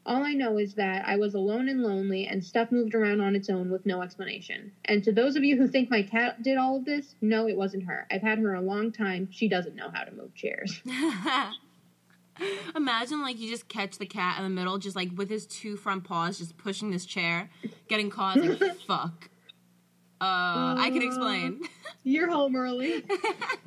All 0.06 0.22
I 0.22 0.34
know 0.34 0.56
is 0.58 0.74
that 0.74 1.04
I 1.04 1.16
was 1.16 1.34
alone 1.34 1.68
and 1.68 1.82
lonely, 1.82 2.28
and 2.28 2.44
stuff 2.44 2.70
moved 2.70 2.94
around 2.94 3.20
on 3.20 3.34
its 3.34 3.50
own 3.50 3.72
with 3.72 3.86
no 3.86 4.02
explanation. 4.02 4.70
And 4.84 5.02
to 5.02 5.10
those 5.10 5.34
of 5.34 5.42
you 5.42 5.56
who 5.56 5.66
think 5.66 5.90
my 5.90 6.04
cat 6.04 6.44
did 6.44 6.56
all 6.56 6.76
of 6.76 6.84
this, 6.84 7.16
no, 7.20 7.48
it 7.48 7.56
wasn't 7.56 7.86
her. 7.86 8.06
I've 8.08 8.22
had 8.22 8.38
her 8.38 8.54
a 8.54 8.60
long 8.60 8.92
time. 8.92 9.26
She 9.32 9.48
doesn't 9.48 9.74
know 9.74 9.90
how 9.92 10.04
to 10.04 10.14
move 10.14 10.32
chairs. 10.36 10.80
Imagine 12.76 13.22
like 13.22 13.38
you 13.38 13.50
just 13.50 13.68
catch 13.68 13.98
the 13.98 14.06
cat 14.06 14.38
in 14.38 14.44
the 14.44 14.50
middle, 14.50 14.78
just 14.78 14.96
like 14.96 15.10
with 15.16 15.28
his 15.30 15.46
two 15.46 15.76
front 15.76 16.04
paws, 16.04 16.38
just 16.38 16.56
pushing 16.56 16.90
this 16.90 17.04
chair, 17.06 17.50
getting 17.88 18.10
caught. 18.10 18.36
Like 18.38 18.76
fuck. 18.86 19.28
Uh, 20.20 20.76
I 20.78 20.90
can 20.92 21.02
explain. 21.02 21.60
You're 22.04 22.30
home 22.30 22.54
early. 22.54 23.04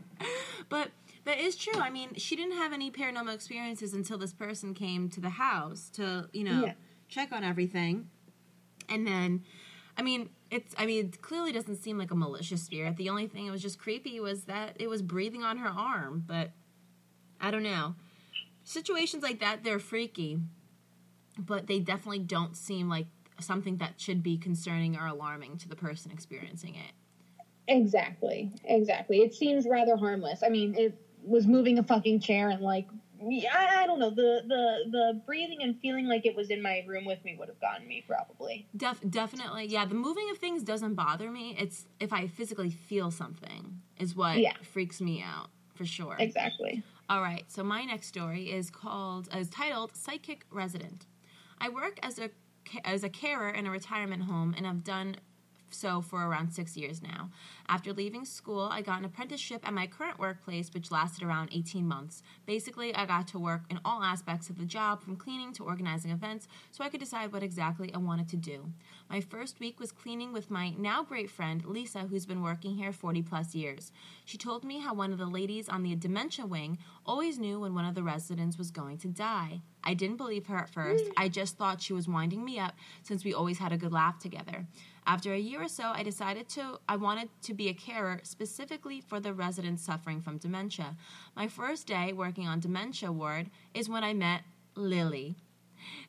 but 0.70 0.90
that 1.26 1.38
is 1.40 1.56
true. 1.56 1.80
I 1.80 1.90
mean, 1.90 2.16
she 2.16 2.36
didn't 2.36 2.56
have 2.58 2.72
any 2.72 2.90
paranormal 2.92 3.34
experiences 3.34 3.94
until 3.94 4.18
this 4.18 4.34
person 4.34 4.74
came 4.74 5.10
to 5.10 5.20
the 5.20 5.32
house 5.32 5.90
to, 5.96 6.30
you 6.32 6.44
know, 6.46 6.66
Yeah. 6.66 6.74
check 7.10 7.32
on 7.34 7.44
everything. 7.44 8.10
And 8.88 9.06
then, 9.06 9.44
I 9.98 10.02
mean, 10.02 10.30
it's, 10.50 10.74
I 10.78 10.86
mean, 10.86 11.08
it 11.08 11.22
clearly 11.22 11.52
doesn't 11.52 11.78
seem 11.78 11.98
like 11.98 12.12
a 12.12 12.16
malicious 12.16 12.64
spirit. 12.64 12.96
The 12.96 13.10
only 13.10 13.28
thing 13.28 13.48
that 13.48 13.52
was 13.52 13.62
just 13.62 13.78
creepy 13.80 14.20
was 14.22 14.46
that 14.46 14.78
it 14.80 14.88
was 14.88 15.02
breathing 15.02 15.44
on 15.44 15.58
her 15.58 15.70
arm. 15.70 16.24
But 16.26 16.52
I 17.42 17.52
don't 17.52 17.64
know. 17.64 17.96
Situations 18.66 19.24
like 19.24 19.40
that, 19.40 19.64
they're 19.64 19.80
freaky. 19.80 20.40
But 21.38 21.68
they 21.68 21.80
definitely 21.80 22.20
don't 22.20 22.56
seem 22.58 22.90
like 22.90 23.08
something 23.40 23.78
that 23.78 24.00
should 24.00 24.24
be 24.24 24.38
concerning 24.38 24.98
or 24.98 25.06
alarming 25.06 25.58
to 25.60 25.70
the 25.70 25.76
person 25.76 26.12
experiencing 26.12 26.76
it. 26.76 26.92
Exactly. 27.68 28.52
Exactly. 28.64 29.20
It 29.22 29.34
seems 29.34 29.66
rather 29.68 29.96
harmless. 29.98 30.44
I 30.44 30.50
mean, 30.50 30.76
it 30.76 30.98
was 31.24 31.48
moving 31.48 31.80
a 31.80 31.84
fucking 31.84 32.20
chair 32.20 32.50
and 32.50 32.62
like 32.62 32.88
I, 33.22 33.84
I 33.84 33.88
don't 33.88 33.98
know 34.00 34.10
the 34.12 34.44
the 34.48 34.92
the 34.92 35.22
breathing 35.26 35.64
and 35.64 35.80
feeling 35.80 36.06
like 36.06 36.26
it 36.26 36.36
was 36.36 36.50
in 36.52 36.62
my 36.62 36.84
room 36.86 37.06
with 37.06 37.24
me 37.26 37.36
would 37.40 37.48
have 37.48 37.60
gotten 37.60 37.88
me 37.88 38.04
probably. 38.08 38.68
Def- 38.78 39.02
definitely, 39.10 39.66
yeah. 39.66 39.86
The 39.86 39.96
moving 39.96 40.30
of 40.32 40.38
things 40.38 40.64
doesn't 40.64 40.94
bother 40.96 41.32
me. 41.32 41.56
It's 41.60 41.86
if 42.00 42.14
I 42.14 42.28
physically 42.28 42.70
feel 42.70 43.10
something 43.12 43.82
is 44.00 44.16
what 44.16 44.38
Yeah. 44.38 44.54
freaks 44.62 45.02
me 45.02 45.24
out 45.26 45.50
for 45.74 45.86
sure. 45.86 46.16
Exactly. 46.20 46.84
All 47.08 47.22
right, 47.22 47.46
so 47.48 47.64
my 47.64 47.84
next 47.84 48.08
story 48.08 48.52
is 48.52 48.72
called 48.72 49.30
is 49.36 49.48
titled 49.50 49.96
Psychic 49.96 50.44
Resident. 50.50 51.06
I 51.60 51.70
work 51.70 52.00
as 52.02 52.18
a 52.18 52.32
as 52.84 53.04
a 53.04 53.10
carer 53.10 53.50
in 53.50 53.68
a 53.68 53.72
retirement 53.72 54.24
home 54.24 54.56
and 54.58 54.66
I've 54.66 54.84
done 54.84 55.18
so 55.70 56.02
for 56.02 56.26
around 56.26 56.52
6 56.52 56.78
years 56.78 57.02
now. 57.02 57.30
After 57.68 57.94
leaving 57.94 58.26
school, 58.26 58.70
I 58.72 58.82
got 58.82 59.00
an 59.00 59.06
apprenticeship 59.06 59.68
at 59.68 59.74
my 59.74 59.88
current 59.88 60.20
workplace 60.20 60.72
which 60.74 60.92
lasted 60.92 61.24
around 61.24 61.50
18 61.52 61.88
months. 61.88 62.22
Basically, 62.46 62.94
I 62.94 63.06
got 63.06 63.28
to 63.30 63.40
work 63.40 63.64
in 63.70 63.80
all 63.84 64.04
aspects 64.04 64.50
of 64.50 64.58
the 64.58 64.66
job 64.66 65.02
from 65.02 65.16
cleaning 65.16 65.52
to 65.54 65.64
organizing 65.64 66.12
events 66.12 66.48
so 66.72 66.84
I 66.84 66.90
could 66.90 67.00
decide 67.00 67.34
what 67.34 67.44
exactly 67.44 67.92
I 67.94 67.98
wanted 67.98 68.30
to 68.30 68.38
do. 68.38 68.72
My 69.10 69.22
first 69.22 69.60
week 69.60 69.80
was 69.80 69.92
cleaning 69.92 70.32
with 70.32 70.52
my 70.52 70.72
now 70.78 71.04
great 71.04 71.30
friend 71.30 71.66
Lisa 71.66 72.02
who's 72.02 72.26
been 72.26 72.44
working 72.44 72.76
here 72.76 72.92
40 72.92 73.22
plus 73.24 73.56
years. 73.56 73.92
She 74.26 74.38
told 74.38 74.64
me 74.64 74.80
how 74.80 74.94
one 74.94 75.12
of 75.12 75.18
the 75.18 75.26
ladies 75.26 75.70
on 75.70 75.84
the 75.84 75.96
dementia 75.96 76.46
wing 76.46 76.78
always 77.06 77.40
knew 77.40 77.60
when 77.60 77.74
one 77.74 77.86
of 77.86 77.96
the 77.96 78.04
residents 78.04 78.58
was 78.58 78.72
going 78.72 78.98
to 79.00 79.08
die. 79.08 79.62
I 79.84 79.94
didn't 79.94 80.18
believe 80.18 80.48
her 80.48 80.58
at 80.58 80.70
first. 80.70 81.06
Mm. 81.06 81.12
I 81.18 81.30
just 81.30 81.58
thought 81.58 81.82
she 81.82 81.94
was 81.94 82.08
winding 82.08 82.44
me 82.44 82.60
up 82.60 82.76
since 83.04 83.24
we 83.24 83.34
always 83.34 83.60
had 83.60 83.72
a 83.72 83.78
good 83.78 83.94
laugh 83.94 84.20
together. 84.20 84.66
After 85.08 85.34
a 85.34 85.40
year 85.40 85.64
or 85.64 85.68
so, 85.68 85.92
I 85.94 86.04
decided 86.04 86.50
to 86.50 86.80
I 86.90 86.96
wanted 86.96 87.30
to 87.44 87.54
be 87.54 87.70
a 87.70 87.74
carer 87.74 88.22
specifically 88.24 89.02
for 89.02 89.20
the 89.20 89.34
residents 89.34 89.84
suffering 89.86 90.22
from 90.22 90.38
dementia. 90.38 90.96
My 91.36 91.48
first 91.48 91.88
day 91.88 92.12
working 92.14 92.48
on 92.48 92.60
dementia 92.60 93.12
ward 93.12 93.50
is 93.74 93.88
when 93.90 94.04
I 94.04 94.14
met 94.14 94.42
Lily. 94.76 95.36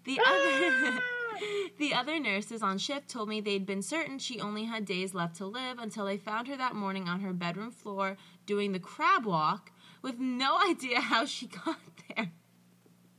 The 0.05 0.19
ah! 0.25 0.33
other 0.33 1.01
The 1.79 1.93
other 1.93 2.19
nurses 2.19 2.63
on 2.63 2.79
shift 2.79 3.11
told 3.11 3.29
me 3.29 3.41
they'd 3.43 3.67
been 3.67 3.83
certain 3.83 4.19
she 4.19 4.41
only 4.41 4.65
had 4.65 4.87
days 4.87 5.13
left 5.15 5.37
to 5.37 5.47
live 5.47 5.79
until 5.79 6.07
they 6.07 6.17
found 6.17 6.49
her 6.49 6.57
that 6.57 6.75
morning 6.75 7.09
on 7.09 7.21
her 7.21 7.35
bedroom 7.35 7.71
floor 7.71 8.17
doing 8.47 8.73
the 8.73 8.79
crab 8.79 9.27
walk 9.27 9.71
with 10.01 10.19
no 10.19 10.59
idea 10.69 11.01
how 11.01 11.27
she 11.27 11.47
got 11.47 11.79
there. 12.17 12.33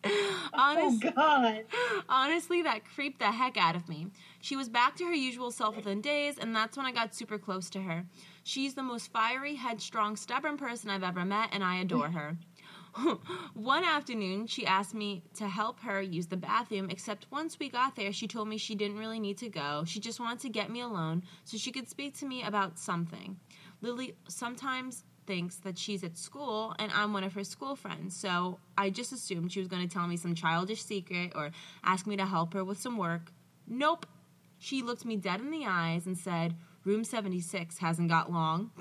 Oh 0.03 0.49
Honest, 0.53 1.03
Oh 1.05 1.11
God. 1.11 1.63
honestly, 2.09 2.61
that 2.63 2.85
creeped 2.85 3.19
the 3.19 3.31
heck 3.31 3.57
out 3.57 3.75
of 3.75 3.89
me. 3.89 4.07
She 4.41 4.55
was 4.55 4.69
back 4.69 4.95
to 4.97 5.05
her 5.05 5.13
usual 5.13 5.51
self 5.51 5.75
within 5.75 6.01
days, 6.01 6.37
and 6.37 6.55
that's 6.55 6.77
when 6.77 6.85
I 6.85 6.91
got 6.91 7.15
super 7.15 7.37
close 7.37 7.69
to 7.71 7.81
her. 7.81 8.05
She's 8.43 8.75
the 8.75 8.83
most 8.83 9.11
fiery, 9.11 9.55
headstrong, 9.55 10.15
stubborn 10.15 10.57
person 10.57 10.89
I've 10.89 11.03
ever 11.03 11.25
met, 11.25 11.49
and 11.51 11.63
I 11.63 11.77
adore 11.77 12.09
her. 12.09 12.37
One 13.53 13.83
afternoon, 13.83 14.47
she 14.47 14.65
asked 14.65 14.93
me 14.93 15.23
to 15.35 15.47
help 15.47 15.79
her 15.81 16.01
use 16.01 16.27
the 16.27 16.37
bathroom, 16.37 16.89
except 16.89 17.27
once 17.31 17.59
we 17.59 17.69
got 17.69 17.95
there, 17.95 18.11
she 18.11 18.27
told 18.27 18.47
me 18.47 18.57
she 18.57 18.75
didn't 18.75 18.97
really 18.97 19.19
need 19.19 19.37
to 19.39 19.49
go. 19.49 19.83
She 19.85 19.99
just 19.99 20.19
wanted 20.19 20.39
to 20.41 20.49
get 20.49 20.69
me 20.69 20.81
alone 20.81 21.23
so 21.43 21.57
she 21.57 21.71
could 21.71 21.87
speak 21.87 22.17
to 22.19 22.25
me 22.25 22.43
about 22.43 22.79
something. 22.79 23.39
Lily 23.81 24.15
sometimes 24.27 25.03
thinks 25.27 25.57
that 25.57 25.77
she's 25.77 26.03
at 26.03 26.17
school 26.17 26.73
and 26.79 26.91
I'm 26.93 27.13
one 27.13 27.23
of 27.23 27.33
her 27.33 27.43
school 27.43 27.75
friends, 27.75 28.15
so 28.15 28.59
I 28.77 28.89
just 28.89 29.11
assumed 29.11 29.51
she 29.51 29.59
was 29.59 29.67
going 29.67 29.87
to 29.87 29.93
tell 29.93 30.07
me 30.07 30.17
some 30.17 30.33
childish 30.33 30.81
secret 30.81 31.33
or 31.35 31.51
ask 31.83 32.07
me 32.07 32.15
to 32.17 32.25
help 32.25 32.53
her 32.53 32.63
with 32.63 32.79
some 32.79 32.97
work. 32.97 33.31
Nope. 33.67 34.07
She 34.59 34.81
looked 34.81 35.05
me 35.05 35.15
dead 35.15 35.39
in 35.39 35.51
the 35.51 35.65
eyes 35.65 36.05
and 36.05 36.17
said, 36.17 36.55
Room 36.83 37.03
76 37.03 37.77
hasn't 37.77 38.09
got 38.09 38.31
long. 38.31 38.71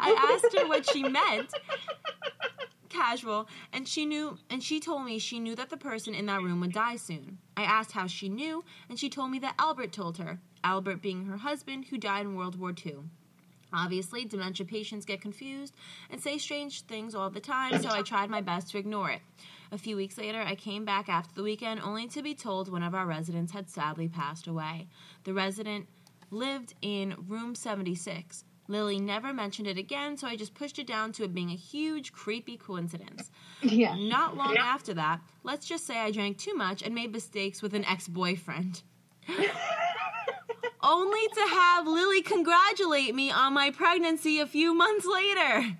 I 0.00 0.40
asked 0.42 0.56
her 0.58 0.66
what 0.66 0.88
she 0.90 1.02
meant. 1.02 1.52
Casual. 2.88 3.48
And 3.72 3.88
she 3.88 4.04
knew 4.04 4.38
and 4.50 4.62
she 4.62 4.78
told 4.80 5.04
me 5.04 5.18
she 5.18 5.40
knew 5.40 5.54
that 5.56 5.70
the 5.70 5.76
person 5.76 6.14
in 6.14 6.26
that 6.26 6.42
room 6.42 6.60
would 6.60 6.72
die 6.72 6.96
soon. 6.96 7.38
I 7.56 7.62
asked 7.62 7.92
how 7.92 8.06
she 8.06 8.28
knew 8.28 8.64
and 8.88 8.98
she 8.98 9.08
told 9.08 9.30
me 9.30 9.38
that 9.40 9.54
albert 9.58 9.92
told 9.92 10.18
her 10.18 10.38
albert 10.64 11.02
being 11.02 11.24
her 11.26 11.38
husband 11.38 11.86
who 11.86 11.98
died 11.98 12.26
in 12.26 12.36
world 12.36 12.58
war 12.58 12.74
ii 12.86 12.96
obviously 13.72 14.24
dementia 14.24 14.66
patients 14.66 15.04
get 15.04 15.20
confused 15.20 15.74
and 16.10 16.20
say 16.20 16.38
strange 16.38 16.82
things 16.82 17.14
all 17.14 17.30
the 17.30 17.40
time 17.40 17.80
so 17.82 17.88
i 17.90 18.02
tried 18.02 18.30
my 18.30 18.40
best 18.40 18.70
to 18.70 18.78
ignore 18.78 19.10
it 19.10 19.20
a 19.72 19.78
few 19.78 19.96
weeks 19.96 20.16
later 20.18 20.40
i 20.42 20.54
came 20.54 20.84
back 20.84 21.08
after 21.08 21.34
the 21.34 21.42
weekend 21.42 21.80
only 21.80 22.06
to 22.06 22.22
be 22.22 22.34
told 22.34 22.70
one 22.70 22.82
of 22.82 22.94
our 22.94 23.06
residents 23.06 23.52
had 23.52 23.68
sadly 23.68 24.08
passed 24.08 24.46
away 24.46 24.86
the 25.24 25.34
resident 25.34 25.88
lived 26.30 26.74
in 26.82 27.16
room 27.26 27.54
76 27.54 28.44
Lily 28.68 28.98
never 28.98 29.34
mentioned 29.34 29.66
it 29.68 29.76
again, 29.76 30.16
so 30.16 30.26
I 30.26 30.36
just 30.36 30.54
pushed 30.54 30.78
it 30.78 30.86
down 30.86 31.12
to 31.12 31.24
it 31.24 31.34
being 31.34 31.50
a 31.50 31.56
huge, 31.56 32.12
creepy 32.12 32.56
coincidence. 32.56 33.30
Yeah. 33.60 33.94
Not 33.96 34.36
long 34.36 34.56
after 34.56 34.94
that, 34.94 35.20
let's 35.42 35.66
just 35.66 35.86
say 35.86 35.98
I 35.98 36.10
drank 36.10 36.38
too 36.38 36.54
much 36.54 36.82
and 36.82 36.94
made 36.94 37.12
mistakes 37.12 37.60
with 37.60 37.74
an 37.74 37.84
ex 37.84 38.08
boyfriend. 38.08 38.82
Only 40.82 41.28
to 41.28 41.46
have 41.48 41.86
Lily 41.86 42.22
congratulate 42.22 43.14
me 43.14 43.30
on 43.30 43.52
my 43.52 43.70
pregnancy 43.70 44.40
a 44.40 44.46
few 44.46 44.74
months 44.74 45.06
later. 45.06 45.76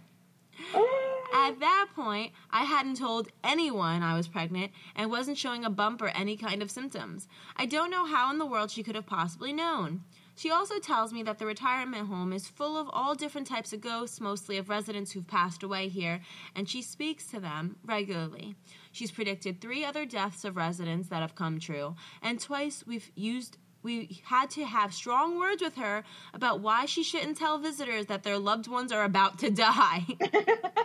Oh. 0.74 1.11
At 1.32 1.60
that 1.60 1.88
point, 1.94 2.32
I 2.50 2.64
hadn't 2.64 2.98
told 2.98 3.28
anyone 3.42 4.02
I 4.02 4.16
was 4.16 4.28
pregnant 4.28 4.70
and 4.94 5.10
wasn't 5.10 5.38
showing 5.38 5.64
a 5.64 5.70
bump 5.70 6.02
or 6.02 6.08
any 6.08 6.36
kind 6.36 6.62
of 6.62 6.70
symptoms. 6.70 7.26
I 7.56 7.64
don't 7.64 7.90
know 7.90 8.04
how 8.04 8.30
in 8.30 8.38
the 8.38 8.46
world 8.46 8.70
she 8.70 8.82
could 8.82 8.94
have 8.94 9.06
possibly 9.06 9.52
known. 9.52 10.02
She 10.34 10.50
also 10.50 10.78
tells 10.78 11.12
me 11.12 11.22
that 11.24 11.38
the 11.38 11.46
retirement 11.46 12.06
home 12.06 12.32
is 12.32 12.48
full 12.48 12.76
of 12.76 12.88
all 12.92 13.14
different 13.14 13.46
types 13.46 13.72
of 13.72 13.80
ghosts, 13.80 14.20
mostly 14.20 14.56
of 14.56 14.68
residents 14.68 15.12
who've 15.12 15.26
passed 15.26 15.62
away 15.62 15.88
here, 15.88 16.20
and 16.54 16.68
she 16.68 16.82
speaks 16.82 17.26
to 17.28 17.40
them 17.40 17.76
regularly. 17.84 18.54
She's 18.92 19.10
predicted 19.10 19.60
three 19.60 19.84
other 19.84 20.06
deaths 20.06 20.44
of 20.44 20.56
residents 20.56 21.08
that 21.08 21.20
have 21.20 21.34
come 21.34 21.60
true, 21.60 21.96
and 22.22 22.40
twice 22.40 22.84
we've 22.86 23.10
used 23.14 23.58
we 23.82 24.22
had 24.24 24.50
to 24.50 24.64
have 24.64 24.94
strong 24.94 25.38
words 25.38 25.62
with 25.62 25.76
her 25.76 26.04
about 26.34 26.60
why 26.60 26.86
she 26.86 27.02
shouldn't 27.02 27.36
tell 27.36 27.58
visitors 27.58 28.06
that 28.06 28.22
their 28.22 28.38
loved 28.38 28.68
ones 28.68 28.92
are 28.92 29.04
about 29.04 29.38
to 29.40 29.50
die. 29.50 30.06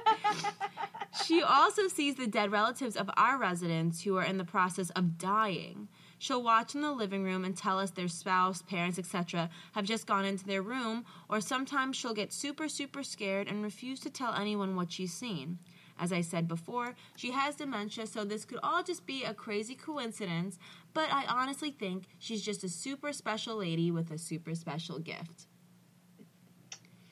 she 1.26 1.42
also 1.42 1.88
sees 1.88 2.16
the 2.16 2.28
dead 2.28 2.52
relatives 2.52 2.96
of 2.96 3.10
our 3.16 3.38
residents 3.38 4.02
who 4.04 4.18
are 4.18 4.24
in 4.24 4.38
the 4.38 4.44
process 4.44 4.90
of 4.92 5.18
dying. 5.18 5.88
She'll 6.20 6.42
watch 6.42 6.74
in 6.74 6.82
the 6.82 6.92
living 6.92 7.24
room 7.24 7.46
and 7.46 7.56
tell 7.56 7.78
us 7.78 7.92
their 7.92 8.08
spouse, 8.08 8.64
parents, 8.64 8.98
etc. 8.98 9.50
have 9.74 9.86
just 9.86 10.08
gone 10.08 10.26
into 10.26 10.46
their 10.46 10.64
room, 10.64 11.06
or 11.30 11.40
sometimes 11.40 11.96
she'll 11.96 12.16
get 12.16 12.34
super, 12.34 12.68
super 12.68 13.04
scared 13.04 13.48
and 13.48 13.64
refuse 13.64 14.00
to 14.00 14.10
tell 14.10 14.34
anyone 14.34 14.76
what 14.76 14.92
she's 14.92 15.14
seen. 15.14 15.60
As 16.00 16.14
I 16.14 16.22
said 16.22 16.48
before, 16.48 16.96
she 17.16 17.32
has 17.32 17.56
dementia, 17.56 18.06
so 18.08 18.24
this 18.24 18.46
could 18.46 18.60
all 18.62 18.84
just 18.84 19.06
be 19.06 19.24
a 19.24 19.34
crazy 19.34 19.76
coincidence, 19.76 20.60
but 20.94 21.12
I 21.12 21.26
honestly 21.28 21.72
think 21.72 22.06
she's 22.20 22.44
just 22.44 22.64
a 22.64 22.70
super 22.70 23.12
special 23.12 23.58
lady 23.58 23.90
with 23.90 24.12
a 24.12 24.18
super 24.18 24.54
special 24.54 25.00
gift. 25.00 25.48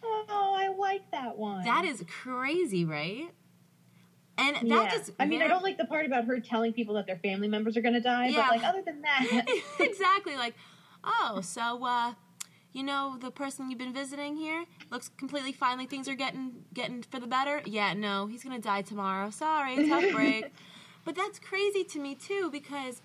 Oh, 0.03 0.55
I 0.55 0.67
like 0.77 1.09
that 1.11 1.37
one. 1.37 1.63
That 1.65 1.85
is 1.85 2.03
crazy, 2.07 2.85
right? 2.85 3.31
And 4.37 4.55
that 4.55 4.83
yeah. 4.83 4.89
just 4.91 5.11
I 5.19 5.25
mean, 5.25 5.41
I 5.41 5.47
don't 5.47 5.63
like 5.63 5.77
the 5.77 5.85
part 5.85 6.05
about 6.05 6.25
her 6.25 6.39
telling 6.39 6.73
people 6.73 6.95
that 6.95 7.07
their 7.07 7.17
family 7.17 7.47
members 7.47 7.77
are 7.77 7.81
going 7.81 7.93
to 7.93 8.01
die, 8.01 8.27
Yeah. 8.27 8.47
but 8.49 8.57
like 8.57 8.63
other 8.67 8.81
than 8.81 9.01
that, 9.01 9.45
exactly 9.79 10.35
like 10.35 10.55
oh 11.03 11.39
so 11.41 11.85
uh 11.85 12.13
you 12.75 12.83
know 12.83 13.17
the 13.19 13.31
person 13.31 13.69
you've 13.69 13.79
been 13.79 13.93
visiting 13.93 14.35
here? 14.35 14.65
Looks 14.91 15.09
completely 15.17 15.53
fine 15.53 15.77
like 15.79 15.89
things 15.89 16.07
are 16.07 16.15
getting 16.25 16.65
getting 16.73 17.01
for 17.03 17.19
the 17.19 17.27
better? 17.37 17.61
Yeah 17.65 17.93
no 17.93 18.27
he's 18.27 18.43
gonna 18.43 18.59
die 18.59 18.83
tomorrow. 18.83 19.29
Sorry 19.31 19.75
tough 19.87 20.05
break. 20.11 20.45
But 21.05 21.15
that's 21.15 21.37
crazy 21.37 21.83
to 21.93 21.99
me 21.99 22.15
too 22.15 22.49
because 22.51 22.99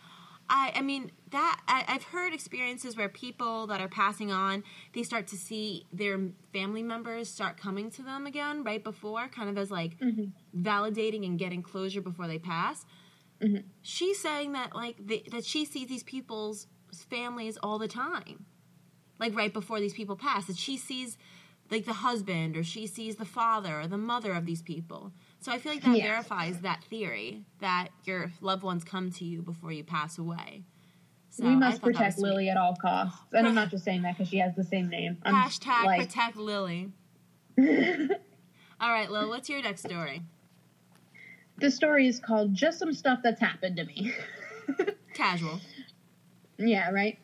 I, 0.49 0.73
I 0.75 0.81
mean 0.81 1.13
that 1.33 1.61
I, 1.69 1.85
I've 1.87 2.03
heard 2.03 2.33
experiences 2.33 2.97
where 2.97 3.11
people 3.11 3.67
that 3.67 3.81
are 3.83 3.89
passing 3.89 4.33
on 4.33 4.65
they 4.95 5.03
start 5.03 5.27
to 5.29 5.37
see 5.37 5.85
their 5.93 6.19
family 6.55 6.83
members 6.83 7.29
start 7.29 7.59
coming 7.59 7.91
to 7.93 8.03
them 8.03 8.27
again 8.27 8.65
right 8.65 8.83
before 8.83 9.29
kind 9.29 9.51
of 9.51 9.59
as 9.59 9.71
like 9.71 9.93
Mhm. 10.01 10.33
validating 10.59 11.27
and 11.27 11.39
getting 11.39 11.63
closure 11.63 12.01
before 12.01 12.27
they 12.27 12.39
pass. 12.39 12.87
Mhm. 13.43 13.65
she's 13.83 14.19
saying 14.19 14.53
that 14.53 14.75
like 14.75 14.97
the, 15.07 15.23
that 15.31 15.45
she 15.45 15.65
sees 15.67 15.89
these 15.89 16.03
people's 16.03 16.67
families 17.11 17.59
all 17.63 17.79
the 17.79 17.89
time 17.89 18.47
like 19.21 19.37
right 19.37 19.53
before 19.53 19.79
these 19.79 19.93
people 19.95 20.17
pass 20.17 20.47
that 20.47 20.57
she 20.57 20.77
sees 20.77 21.17
like 21.71 21.85
the 21.85 21.93
husband 21.93 22.57
or 22.57 22.65
she 22.65 22.85
sees 22.89 23.15
the 23.17 23.25
father 23.25 23.81
or 23.81 23.87
the 23.87 23.97
mother 23.99 24.33
of 24.33 24.45
these 24.47 24.63
people 24.63 25.13
so 25.39 25.53
i 25.53 25.59
feel 25.59 25.71
like 25.73 25.83
that 25.83 25.97
Yeah. 25.97 26.09
verifies 26.09 26.61
that 26.63 26.83
theory 26.83 27.45
that 27.61 27.89
your 28.05 28.33
loved 28.41 28.65
ones 28.65 28.83
come 28.83 29.13
to 29.13 29.25
you 29.25 29.41
before 29.43 29.71
you 29.71 29.85
pass 29.85 30.19
away 30.19 30.65
so 31.33 31.45
we 31.45 31.55
must 31.55 31.81
thought 31.81 31.93
that 31.93 32.07
was 32.07 32.15
protect. 32.17 32.19
Lily 32.19 32.49
at 32.49 32.57
all 32.57 32.75
costs. 32.75 33.17
And 33.33 33.47
I'm 33.47 33.55
not 33.55 33.71
just 33.71 33.85
saying 33.85 34.03
that 34.03 34.17
because 34.19 34.29
she 34.29 34.39
has 34.39 34.53
the 34.57 34.65
same 34.65 34.89
name. 34.89 35.17
I'm 35.23 35.33
hashtag 35.37 35.85
like, 35.85 36.01
protect 36.09 36.37
lily 36.37 36.91
all 37.59 38.91
right 38.91 39.11
lil 39.11 39.29
what's 39.29 39.49
your 39.49 39.63
next 39.63 39.83
story 39.83 40.23
the 41.59 41.71
story 41.71 42.09
is 42.09 42.19
called 42.19 42.55
"Just 42.55 42.79
Some 42.79 42.93
Stuff 42.95 43.19
That's 43.23 43.39
Happened 43.41 43.77
to 43.77 43.85
Me." 43.85 44.13
casual 45.15 45.61
Yeah, 46.59 46.91
right. 46.91 47.19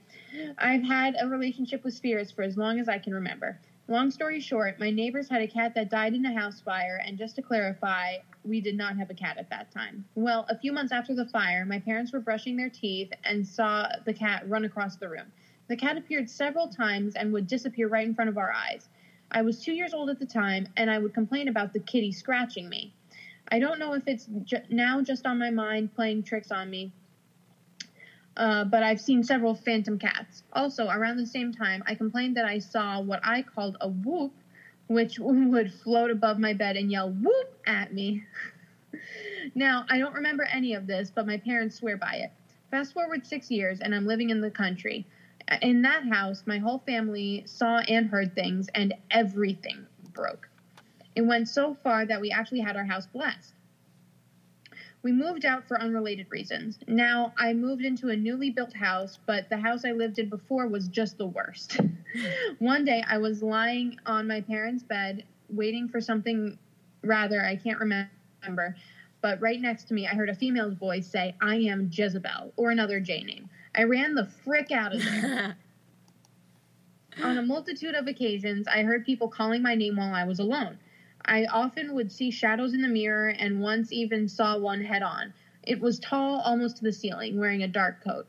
I've 0.58 0.82
had 0.82 1.16
a 1.20 1.28
relationship 1.28 1.84
with 1.84 1.94
spirits 1.94 2.30
for 2.30 2.42
as 2.42 2.56
long 2.56 2.78
as 2.78 2.88
I 2.88 2.98
can 2.98 3.14
remember. 3.14 3.60
Long 3.88 4.10
story 4.10 4.40
short, 4.40 4.80
my 4.80 4.90
neighbors 4.90 5.28
had 5.28 5.42
a 5.42 5.46
cat 5.46 5.74
that 5.76 5.90
died 5.90 6.14
in 6.14 6.24
a 6.26 6.32
house 6.32 6.60
fire, 6.60 7.00
and 7.04 7.16
just 7.16 7.36
to 7.36 7.42
clarify, 7.42 8.16
we 8.44 8.60
did 8.60 8.76
not 8.76 8.96
have 8.96 9.10
a 9.10 9.14
cat 9.14 9.38
at 9.38 9.48
that 9.50 9.70
time. 9.70 10.04
Well, 10.16 10.44
a 10.48 10.58
few 10.58 10.72
months 10.72 10.92
after 10.92 11.14
the 11.14 11.26
fire, 11.26 11.64
my 11.64 11.78
parents 11.78 12.12
were 12.12 12.20
brushing 12.20 12.56
their 12.56 12.68
teeth 12.68 13.12
and 13.24 13.46
saw 13.46 13.88
the 14.04 14.12
cat 14.12 14.48
run 14.48 14.64
across 14.64 14.96
the 14.96 15.08
room. 15.08 15.30
The 15.68 15.76
cat 15.76 15.96
appeared 15.96 16.28
several 16.28 16.68
times 16.68 17.14
and 17.14 17.32
would 17.32 17.46
disappear 17.46 17.88
right 17.88 18.06
in 18.06 18.14
front 18.14 18.30
of 18.30 18.38
our 18.38 18.52
eyes. 18.52 18.88
I 19.30 19.42
was 19.42 19.62
two 19.62 19.72
years 19.72 19.94
old 19.94 20.10
at 20.10 20.18
the 20.18 20.26
time, 20.26 20.68
and 20.76 20.90
I 20.90 20.98
would 20.98 21.14
complain 21.14 21.48
about 21.48 21.72
the 21.72 21.80
kitty 21.80 22.12
scratching 22.12 22.68
me. 22.68 22.92
I 23.48 23.60
don't 23.60 23.78
know 23.78 23.92
if 23.92 24.02
it's 24.06 24.28
now 24.68 25.00
just 25.00 25.26
on 25.26 25.38
my 25.38 25.50
mind 25.50 25.94
playing 25.94 26.24
tricks 26.24 26.50
on 26.50 26.70
me, 26.70 26.92
uh, 28.36 28.64
but 28.64 28.82
I've 28.82 29.00
seen 29.00 29.22
several 29.22 29.54
phantom 29.54 29.98
cats. 29.98 30.42
Also, 30.52 30.88
around 30.88 31.16
the 31.16 31.26
same 31.26 31.52
time, 31.52 31.82
I 31.86 31.94
complained 31.94 32.36
that 32.36 32.44
I 32.44 32.58
saw 32.58 33.00
what 33.00 33.20
I 33.24 33.42
called 33.42 33.76
a 33.80 33.88
whoop, 33.88 34.32
which 34.88 35.18
would 35.20 35.72
float 35.72 36.10
above 36.10 36.38
my 36.38 36.52
bed 36.52 36.76
and 36.76 36.90
yell 36.90 37.10
whoop 37.10 37.58
at 37.66 37.94
me. 37.94 38.24
now, 39.54 39.86
I 39.88 39.98
don't 39.98 40.14
remember 40.14 40.44
any 40.44 40.74
of 40.74 40.86
this, 40.86 41.10
but 41.14 41.26
my 41.26 41.38
parents 41.38 41.76
swear 41.76 41.96
by 41.96 42.14
it. 42.16 42.32
Fast 42.70 42.92
forward 42.92 43.26
six 43.26 43.50
years, 43.50 43.80
and 43.80 43.94
I'm 43.94 44.06
living 44.06 44.30
in 44.30 44.40
the 44.40 44.50
country. 44.50 45.06
In 45.62 45.82
that 45.82 46.04
house, 46.04 46.42
my 46.46 46.58
whole 46.58 46.80
family 46.80 47.44
saw 47.46 47.78
and 47.78 48.08
heard 48.08 48.34
things, 48.34 48.68
and 48.74 48.92
everything 49.10 49.86
broke. 50.12 50.48
It 51.14 51.22
went 51.22 51.48
so 51.48 51.74
far 51.82 52.04
that 52.04 52.20
we 52.20 52.30
actually 52.30 52.60
had 52.60 52.76
our 52.76 52.84
house 52.84 53.06
blessed. 53.06 53.54
We 55.06 55.12
moved 55.12 55.44
out 55.44 55.68
for 55.68 55.80
unrelated 55.80 56.26
reasons. 56.30 56.80
Now, 56.88 57.32
I 57.38 57.52
moved 57.52 57.84
into 57.84 58.08
a 58.08 58.16
newly 58.16 58.50
built 58.50 58.74
house, 58.74 59.20
but 59.24 59.48
the 59.48 59.56
house 59.56 59.84
I 59.84 59.92
lived 59.92 60.18
in 60.18 60.28
before 60.28 60.66
was 60.66 60.88
just 60.88 61.16
the 61.16 61.28
worst. 61.28 61.78
One 62.58 62.84
day, 62.84 63.04
I 63.08 63.18
was 63.18 63.40
lying 63.40 64.00
on 64.04 64.26
my 64.26 64.40
parents' 64.40 64.82
bed, 64.82 65.22
waiting 65.48 65.86
for 65.88 66.00
something 66.00 66.58
rather, 67.02 67.40
I 67.44 67.54
can't 67.54 67.78
remember, 67.78 68.74
but 69.22 69.40
right 69.40 69.60
next 69.60 69.84
to 69.84 69.94
me, 69.94 70.08
I 70.08 70.14
heard 70.16 70.28
a 70.28 70.34
female's 70.34 70.74
voice 70.74 71.06
say, 71.06 71.36
I 71.40 71.54
am 71.54 71.88
Jezebel, 71.92 72.52
or 72.56 72.72
another 72.72 72.98
J 72.98 73.22
name. 73.22 73.48
I 73.76 73.84
ran 73.84 74.16
the 74.16 74.26
frick 74.26 74.72
out 74.72 74.92
of 74.92 75.04
there. 75.04 75.56
On 77.22 77.38
a 77.38 77.42
multitude 77.42 77.94
of 77.94 78.08
occasions, 78.08 78.66
I 78.66 78.82
heard 78.82 79.06
people 79.06 79.28
calling 79.28 79.62
my 79.62 79.76
name 79.76 79.94
while 79.94 80.12
I 80.12 80.24
was 80.24 80.40
alone. 80.40 80.78
I 81.26 81.44
often 81.46 81.94
would 81.94 82.10
see 82.10 82.30
shadows 82.30 82.72
in 82.72 82.82
the 82.82 82.88
mirror 82.88 83.28
and 83.28 83.60
once 83.60 83.92
even 83.92 84.28
saw 84.28 84.56
one 84.58 84.82
head 84.82 85.02
on. 85.02 85.34
It 85.64 85.80
was 85.80 85.98
tall 85.98 86.40
almost 86.40 86.76
to 86.78 86.84
the 86.84 86.92
ceiling, 86.92 87.38
wearing 87.38 87.64
a 87.64 87.68
dark 87.68 88.02
coat. 88.02 88.26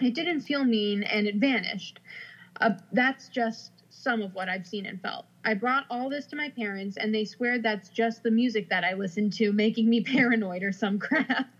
It 0.00 0.14
didn't 0.14 0.40
feel 0.40 0.64
mean 0.64 1.02
and 1.02 1.26
it 1.26 1.36
vanished. 1.36 2.00
Uh, 2.60 2.70
that's 2.92 3.28
just 3.28 3.72
some 3.90 4.22
of 4.22 4.34
what 4.34 4.48
I've 4.48 4.66
seen 4.66 4.86
and 4.86 5.00
felt. 5.00 5.26
I 5.44 5.54
brought 5.54 5.84
all 5.90 6.08
this 6.08 6.26
to 6.28 6.36
my 6.36 6.48
parents 6.48 6.96
and 6.96 7.14
they 7.14 7.24
swear 7.26 7.58
that's 7.58 7.90
just 7.90 8.22
the 8.22 8.30
music 8.30 8.70
that 8.70 8.84
I 8.84 8.94
listen 8.94 9.30
to 9.32 9.52
making 9.52 9.88
me 9.88 10.00
paranoid 10.04 10.62
or 10.62 10.72
some 10.72 10.98
crap. 10.98 11.48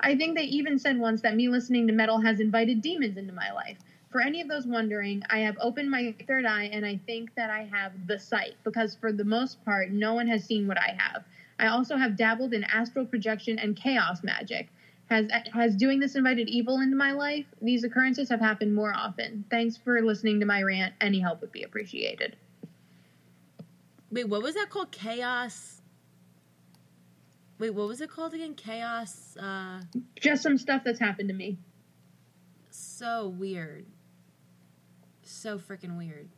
I 0.00 0.16
think 0.16 0.36
they 0.36 0.44
even 0.44 0.78
said 0.78 0.98
once 0.98 1.22
that 1.22 1.36
me 1.36 1.48
listening 1.48 1.86
to 1.86 1.92
metal 1.92 2.20
has 2.20 2.40
invited 2.40 2.80
demons 2.80 3.16
into 3.16 3.32
my 3.32 3.52
life. 3.52 3.78
For 4.16 4.22
any 4.22 4.40
of 4.40 4.48
those 4.48 4.66
wondering, 4.66 5.22
I 5.28 5.40
have 5.40 5.58
opened 5.60 5.90
my 5.90 6.14
third 6.26 6.46
eye 6.46 6.70
and 6.72 6.86
I 6.86 6.98
think 7.04 7.34
that 7.34 7.50
I 7.50 7.64
have 7.70 7.92
the 8.06 8.18
sight 8.18 8.54
because 8.64 8.94
for 8.94 9.12
the 9.12 9.26
most 9.26 9.62
part, 9.62 9.90
no 9.90 10.14
one 10.14 10.26
has 10.26 10.42
seen 10.42 10.66
what 10.66 10.80
I 10.80 10.96
have. 10.96 11.22
I 11.58 11.66
also 11.66 11.98
have 11.98 12.16
dabbled 12.16 12.54
in 12.54 12.64
astral 12.64 13.04
projection 13.04 13.58
and 13.58 13.76
chaos 13.76 14.24
magic. 14.24 14.70
Has 15.10 15.30
has 15.52 15.76
doing 15.76 16.00
this 16.00 16.16
invited 16.16 16.48
evil 16.48 16.80
into 16.80 16.96
my 16.96 17.12
life? 17.12 17.44
These 17.60 17.84
occurrences 17.84 18.30
have 18.30 18.40
happened 18.40 18.74
more 18.74 18.94
often. 18.96 19.44
Thanks 19.50 19.76
for 19.76 20.00
listening 20.00 20.40
to 20.40 20.46
my 20.46 20.62
rant. 20.62 20.94
Any 20.98 21.20
help 21.20 21.42
would 21.42 21.52
be 21.52 21.64
appreciated. 21.64 22.36
Wait, 24.10 24.30
what 24.30 24.42
was 24.42 24.54
that 24.54 24.70
called? 24.70 24.92
Chaos. 24.92 25.82
Wait, 27.58 27.74
what 27.74 27.86
was 27.86 28.00
it 28.00 28.08
called 28.08 28.32
again? 28.32 28.54
Chaos. 28.54 29.36
Uh, 29.36 29.82
Just 30.18 30.42
some 30.42 30.56
stuff 30.56 30.84
that's 30.86 31.00
happened 31.00 31.28
to 31.28 31.34
me. 31.34 31.58
so 32.70 33.28
weird. 33.28 33.84
So 35.36 35.58
freaking 35.58 35.98
weird. 35.98 36.28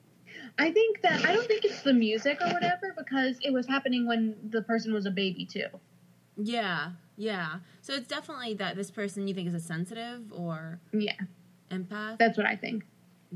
I 0.59 0.71
think 0.73 1.01
that 1.03 1.25
I 1.25 1.33
don't 1.33 1.47
think 1.47 1.65
it's 1.65 1.83
the 1.83 1.93
music 1.95 2.39
or 2.41 2.53
whatever 2.53 2.95
because 2.97 3.39
it 3.43 3.53
was 3.53 3.67
happening 3.67 4.07
when 4.07 4.35
the 4.51 4.61
person 4.63 4.93
was 4.93 5.07
a 5.07 5.11
baby 5.11 5.45
too. 5.47 5.67
Yeah, 6.37 6.91
yeah. 7.17 7.57
So 7.81 7.95
it's 7.95 8.07
definitely 8.09 8.55
that 8.55 8.77
this 8.77 8.91
person 8.91 9.27
you 9.29 9.35
think 9.35 9.49
is 9.49 9.55
a 9.55 9.61
sensitive 9.61 10.33
or 10.33 10.81
Yeah, 10.93 11.15
empath. 11.71 12.19
that's 12.19 12.37
what 12.37 12.47
I 12.47 12.57
think. 12.57 12.85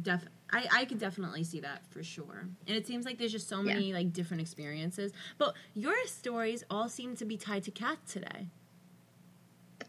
Def- 0.00 0.26
I, 0.50 0.66
I 0.72 0.84
could 0.84 0.98
definitely 0.98 1.44
see 1.44 1.60
that 1.60 1.82
for 1.90 2.02
sure. 2.02 2.46
And 2.66 2.76
it 2.76 2.86
seems 2.86 3.06
like 3.06 3.18
there's 3.18 3.32
just 3.32 3.48
so 3.48 3.58
Yeah. 3.58 3.74
many 3.74 3.92
like 3.94 4.12
different 4.12 4.40
experiences. 4.40 5.12
But 5.38 5.54
your 5.74 5.94
stories 6.06 6.64
all 6.70 6.88
seem 6.88 7.16
to 7.16 7.24
be 7.24 7.36
tied 7.36 7.62
to 7.64 7.70
cats 7.70 8.12
today. 8.12 8.48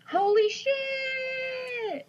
Holy 0.09 0.49
shit! 0.49 2.07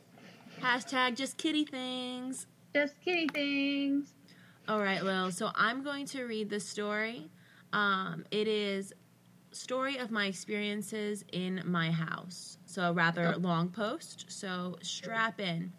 Hashtag 0.60 1.16
just 1.16 1.36
kitty 1.36 1.64
things. 1.64 2.46
Just 2.74 3.00
kitty 3.00 3.28
things. 3.28 4.14
All 4.66 4.80
right, 4.80 5.02
Lil. 5.02 5.30
So 5.30 5.50
I'm 5.54 5.84
going 5.84 6.06
to 6.06 6.24
read 6.24 6.50
the 6.50 6.58
story. 6.58 7.30
Um, 7.72 8.24
it 8.32 8.48
is 8.48 8.92
story 9.52 9.98
of 9.98 10.10
my 10.10 10.26
experiences 10.26 11.24
in 11.32 11.62
my 11.64 11.92
house. 11.92 12.58
So 12.66 12.82
a 12.82 12.92
rather 12.92 13.36
long 13.36 13.68
post. 13.68 14.24
So 14.28 14.76
strap 14.82 15.40
in. 15.40 15.72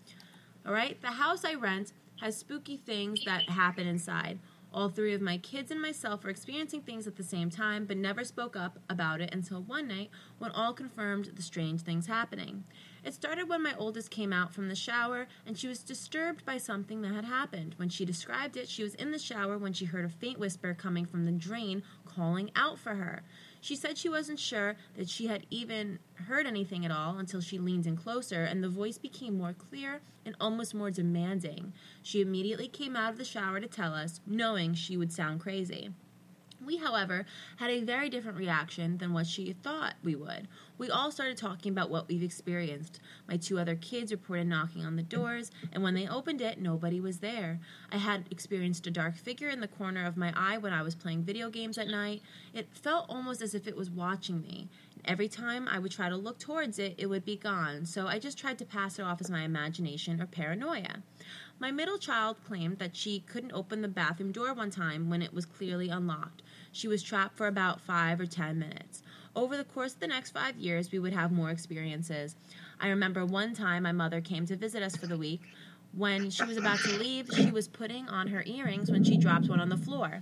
All 0.66 0.72
right. 0.72 1.00
The 1.02 1.08
house 1.08 1.44
I 1.44 1.56
rent 1.56 1.92
has 2.22 2.38
spooky 2.38 2.78
things 2.78 3.26
that 3.26 3.50
happen 3.50 3.88
inside. 3.88 4.40
All 4.74 4.90
three 4.90 5.14
of 5.14 5.22
my 5.22 5.38
kids 5.38 5.72
and 5.72 5.82
myself 5.82 6.24
were 6.24 6.30
experiencing 6.30 6.82
things 6.82 7.08
at 7.08 7.16
the 7.18 7.24
same 7.24 7.50
time, 7.50 7.86
but 7.86 7.98
never 7.98 8.24
spoke 8.24 8.56
up 8.56 8.80
about 8.90 9.20
it 9.22 9.34
until 9.34 9.62
one 9.62 9.88
night 9.88 10.10
when 10.38 10.52
all 10.52 10.74
confirmed 10.74 11.32
the 11.36 11.42
strange 11.42 11.82
things 11.82 12.08
happening. 12.08 12.64
It 13.06 13.14
started 13.14 13.48
when 13.48 13.62
my 13.62 13.76
oldest 13.78 14.10
came 14.10 14.34
out 14.34 14.52
from 14.52 14.68
the 14.68 14.76
shower 14.76 15.28
and 15.46 15.56
she 15.56 15.68
was 15.68 15.84
disturbed 15.84 16.44
by 16.44 16.58
something 16.58 17.04
that 17.04 17.14
had 17.14 17.26
happened. 17.26 17.76
When 17.78 17.88
she 17.88 18.04
described 18.04 18.58
it, 18.58 18.68
she 18.68 18.82
was 18.82 18.96
in 18.96 19.12
the 19.12 19.20
shower 19.20 19.60
when 19.60 19.74
she 19.74 19.86
heard 19.86 20.06
a 20.06 20.10
faint 20.10 20.40
whisper 20.40 20.74
coming 20.74 21.06
from 21.06 21.24
the 21.24 21.32
drain 21.32 21.84
calling 22.04 22.50
out 22.56 22.80
for 22.80 22.96
her. 22.96 23.22
She 23.62 23.76
said 23.76 24.00
she 24.00 24.10
wasn't 24.10 24.40
sure 24.40 24.76
that 24.98 25.08
she 25.08 25.28
had 25.28 25.46
even 25.52 26.00
heard 26.28 26.48
anything 26.48 26.84
at 26.84 26.90
all 26.90 27.20
until 27.20 27.42
she 27.42 27.60
leaned 27.60 27.86
in 27.86 27.96
closer 27.96 28.44
and 28.44 28.64
the 28.64 28.70
voice 28.70 28.98
became 28.98 29.38
more 29.38 29.54
clear 29.54 30.02
and 30.26 30.36
almost 30.42 30.74
more 30.74 30.90
demanding. 30.90 31.74
She 32.02 32.22
immediately 32.22 32.68
came 32.68 32.96
out 32.96 33.12
of 33.12 33.20
the 33.20 33.24
shower 33.24 33.60
to 33.60 33.68
tell 33.68 33.94
us, 33.94 34.20
knowing 34.26 34.74
she 34.74 34.98
would 34.98 35.14
sound 35.14 35.42
crazy. 35.42 35.92
We, 36.66 36.78
however, 36.78 37.26
had 37.58 37.70
a 37.70 37.82
very 37.82 38.10
different 38.10 38.40
reaction 38.40 38.98
than 38.98 39.14
what 39.14 39.28
she 39.28 39.54
thought 39.54 39.96
we 40.04 40.16
would. 40.16 40.48
We 40.78 40.90
all 40.90 41.12
started 41.12 41.38
talking 41.38 41.72
about 41.72 41.90
what 41.90 42.08
we've 42.08 42.24
experienced. 42.24 43.00
My 43.30 43.38
two 43.38 43.58
other 43.58 43.76
kids 43.76 44.12
reported 44.12 44.48
knocking 44.48 44.86
on 44.86 44.98
the 44.98 45.04
doors, 45.04 45.50
and 45.72 45.82
when 45.82 45.94
they 45.94 46.08
opened 46.08 46.42
it, 46.42 46.60
nobody 46.60 47.00
was 47.00 47.20
there. 47.20 47.60
I 47.92 47.98
had 47.98 48.26
experienced 48.30 48.86
a 48.86 48.92
dark 48.92 49.16
figure 49.16 49.50
in 49.50 49.62
the 49.62 49.70
corner 49.70 50.06
of 50.06 50.18
my 50.18 50.34
eye 50.36 50.58
when 50.58 50.74
I 50.74 50.82
was 50.82 50.94
playing 50.94 51.24
video 51.24 51.50
games 51.50 51.78
at 51.78 51.88
night. 51.88 52.22
It 52.54 52.68
felt 52.74 53.06
almost 53.08 53.42
as 53.42 53.56
if 53.56 53.68
it 53.68 53.78
was 53.78 53.90
watching 53.90 54.42
me. 54.42 54.68
Every 55.06 55.30
time 55.30 55.68
I 55.68 55.80
would 55.80 55.92
try 55.92 56.10
to 56.10 56.18
look 56.18 56.40
towards 56.40 56.80
it, 56.80 56.96
it 56.98 57.06
would 57.06 57.24
be 57.24 57.38
gone, 57.38 57.86
so 57.86 58.08
I 58.08 58.20
just 58.20 58.38
tried 58.38 58.58
to 58.58 58.66
pass 58.66 59.00
it 59.00 59.04
off 59.04 59.22
as 59.22 59.30
my 59.30 59.44
imagination 59.44 60.20
or 60.22 60.26
paranoia. 60.26 61.04
My 61.58 61.72
middle 61.72 61.98
child 61.98 62.44
claimed 62.44 62.80
that 62.80 62.98
she 62.98 63.22
couldn't 63.22 63.54
open 63.54 63.82
the 63.82 63.88
bathroom 63.88 64.34
door 64.34 64.54
one 64.54 64.72
time 64.72 65.10
when 65.10 65.22
it 65.22 65.34
was 65.34 65.46
clearly 65.46 65.88
unlocked. 65.88 66.42
She 66.72 66.90
was 66.90 67.02
trapped 67.02 67.38
for 67.38 67.48
about 67.48 67.80
five 67.80 68.20
or 68.20 68.26
ten 68.26 68.60
minutes. 68.60 69.04
Over 69.36 69.58
the 69.58 69.66
course 69.66 69.94
of 69.94 70.00
the 70.00 70.08
next 70.08 70.32
five 70.32 70.56
years, 70.58 70.92
we 70.92 71.00
would 71.00 71.12
have 71.14 71.32
more 71.32 71.50
experiences. 71.50 72.36
I 72.80 72.88
remember 72.88 73.26
one 73.26 73.54
time 73.54 73.84
my 73.84 73.92
mother 73.92 74.22
came 74.22 74.46
to 74.46 74.56
visit 74.56 74.82
us 74.82 74.96
for 74.96 75.08
the 75.08 75.18
week. 75.18 75.42
When 75.94 76.30
she 76.30 76.44
was 76.46 76.58
about 76.58 76.80
to 76.80 76.98
leave, 76.98 77.30
she 77.34 77.52
was 77.52 77.68
putting 77.68 78.08
on 78.08 78.28
her 78.28 78.44
earrings 78.46 78.90
when 78.90 79.04
she 79.04 79.18
dropped 79.18 79.50
one 79.50 79.60
on 79.60 79.70
the 79.70 79.78
floor. 79.78 80.22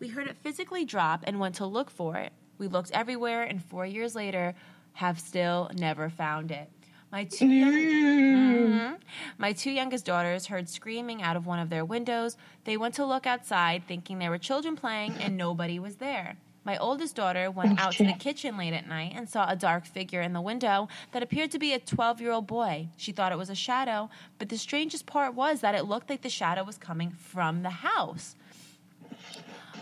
We 0.00 0.08
heard 0.08 0.28
it 0.28 0.36
physically 0.42 0.84
drop 0.84 1.24
and 1.26 1.38
went 1.40 1.54
to 1.56 1.66
look 1.66 1.90
for 1.90 2.16
it. 2.16 2.32
We 2.58 2.68
looked 2.68 2.90
everywhere, 2.92 3.42
and 3.42 3.62
four 3.62 3.84
years 3.86 4.14
later, 4.14 4.54
have 4.94 5.18
still 5.20 5.70
never 5.74 6.08
found 6.08 6.50
it. 6.50 6.70
My 7.10 7.24
two 7.24 7.46
young- 7.46 7.72
Mhm. 7.72 9.00
My 9.38 9.52
two 9.52 9.70
youngest 9.70 10.04
daughters 10.06 10.46
heard 10.46 10.68
screaming 10.68 11.22
out 11.22 11.36
of 11.36 11.46
one 11.46 11.58
of 11.58 11.68
their 11.70 11.84
windows. 11.84 12.36
They 12.64 12.76
went 12.76 12.94
to 12.94 13.04
look 13.06 13.26
outside, 13.26 13.84
thinking 13.86 14.18
there 14.18 14.30
were 14.30 14.38
children 14.38 14.74
playing, 14.74 15.12
and 15.20 15.36
nobody 15.36 15.78
was 15.78 15.96
there. 15.96 16.36
My 16.64 16.78
oldest 16.78 17.14
daughter 17.14 17.50
went 17.50 17.78
out 17.78 17.92
to 17.94 18.04
the 18.04 18.14
kitchen 18.14 18.56
late 18.56 18.72
at 18.72 18.88
night 18.88 19.12
and 19.14 19.28
saw 19.28 19.48
a 19.48 19.54
dark 19.56 19.84
figure 19.84 20.22
in 20.22 20.32
the 20.32 20.40
window 20.40 20.88
that 21.12 21.22
appeared 21.22 21.50
to 21.50 21.58
be 21.58 21.72
a 21.74 21.78
12 21.78 22.20
year 22.20 22.32
old 22.32 22.46
boy. 22.46 22.88
She 22.96 23.12
thought 23.12 23.32
it 23.32 23.38
was 23.38 23.50
a 23.50 23.54
shadow, 23.54 24.08
but 24.38 24.48
the 24.48 24.56
strangest 24.56 25.04
part 25.06 25.34
was 25.34 25.60
that 25.60 25.74
it 25.74 25.84
looked 25.84 26.08
like 26.08 26.22
the 26.22 26.30
shadow 26.30 26.64
was 26.64 26.78
coming 26.78 27.10
from 27.10 27.62
the 27.62 27.70
house. 27.70 28.34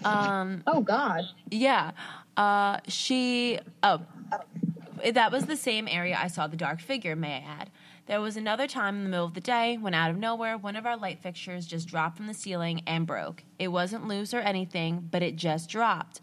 Um, 0.05 0.63
Oh 0.67 0.81
God. 0.81 1.25
yeah. 1.51 1.93
Uh, 2.37 2.79
she. 2.89 3.61
Oh. 3.83 4.01
that 5.13 5.31
was 5.31 5.47
the 5.47 5.57
same 5.57 5.87
area 5.89 6.19
I 6.21 6.27
saw 6.29 6.47
the 6.47 6.57
dark 6.57 6.81
figure, 6.81 7.15
may 7.15 7.35
I 7.35 7.61
add. 7.61 7.71
There 8.07 8.21
was 8.21 8.37
another 8.37 8.67
time 8.67 8.97
in 8.97 9.05
the 9.05 9.11
middle 9.11 9.27
of 9.27 9.35
the 9.35 9.41
day 9.41 9.77
when, 9.81 9.95
out 9.95 10.11
of 10.11 10.17
nowhere, 10.17 10.59
one 10.59 10.75
of 10.75 10.87
our 10.87 10.97
light 10.97 11.21
fixtures 11.21 11.67
just 11.67 11.87
dropped 11.87 12.17
from 12.17 12.27
the 12.27 12.35
ceiling 12.35 12.83
and 12.87 13.07
broke. 13.07 13.45
It 13.61 13.69
wasn't 13.69 14.09
loose 14.09 14.35
or 14.35 14.41
anything, 14.41 15.09
but 15.11 15.23
it 15.23 15.37
just 15.37 15.71
dropped. 15.71 16.21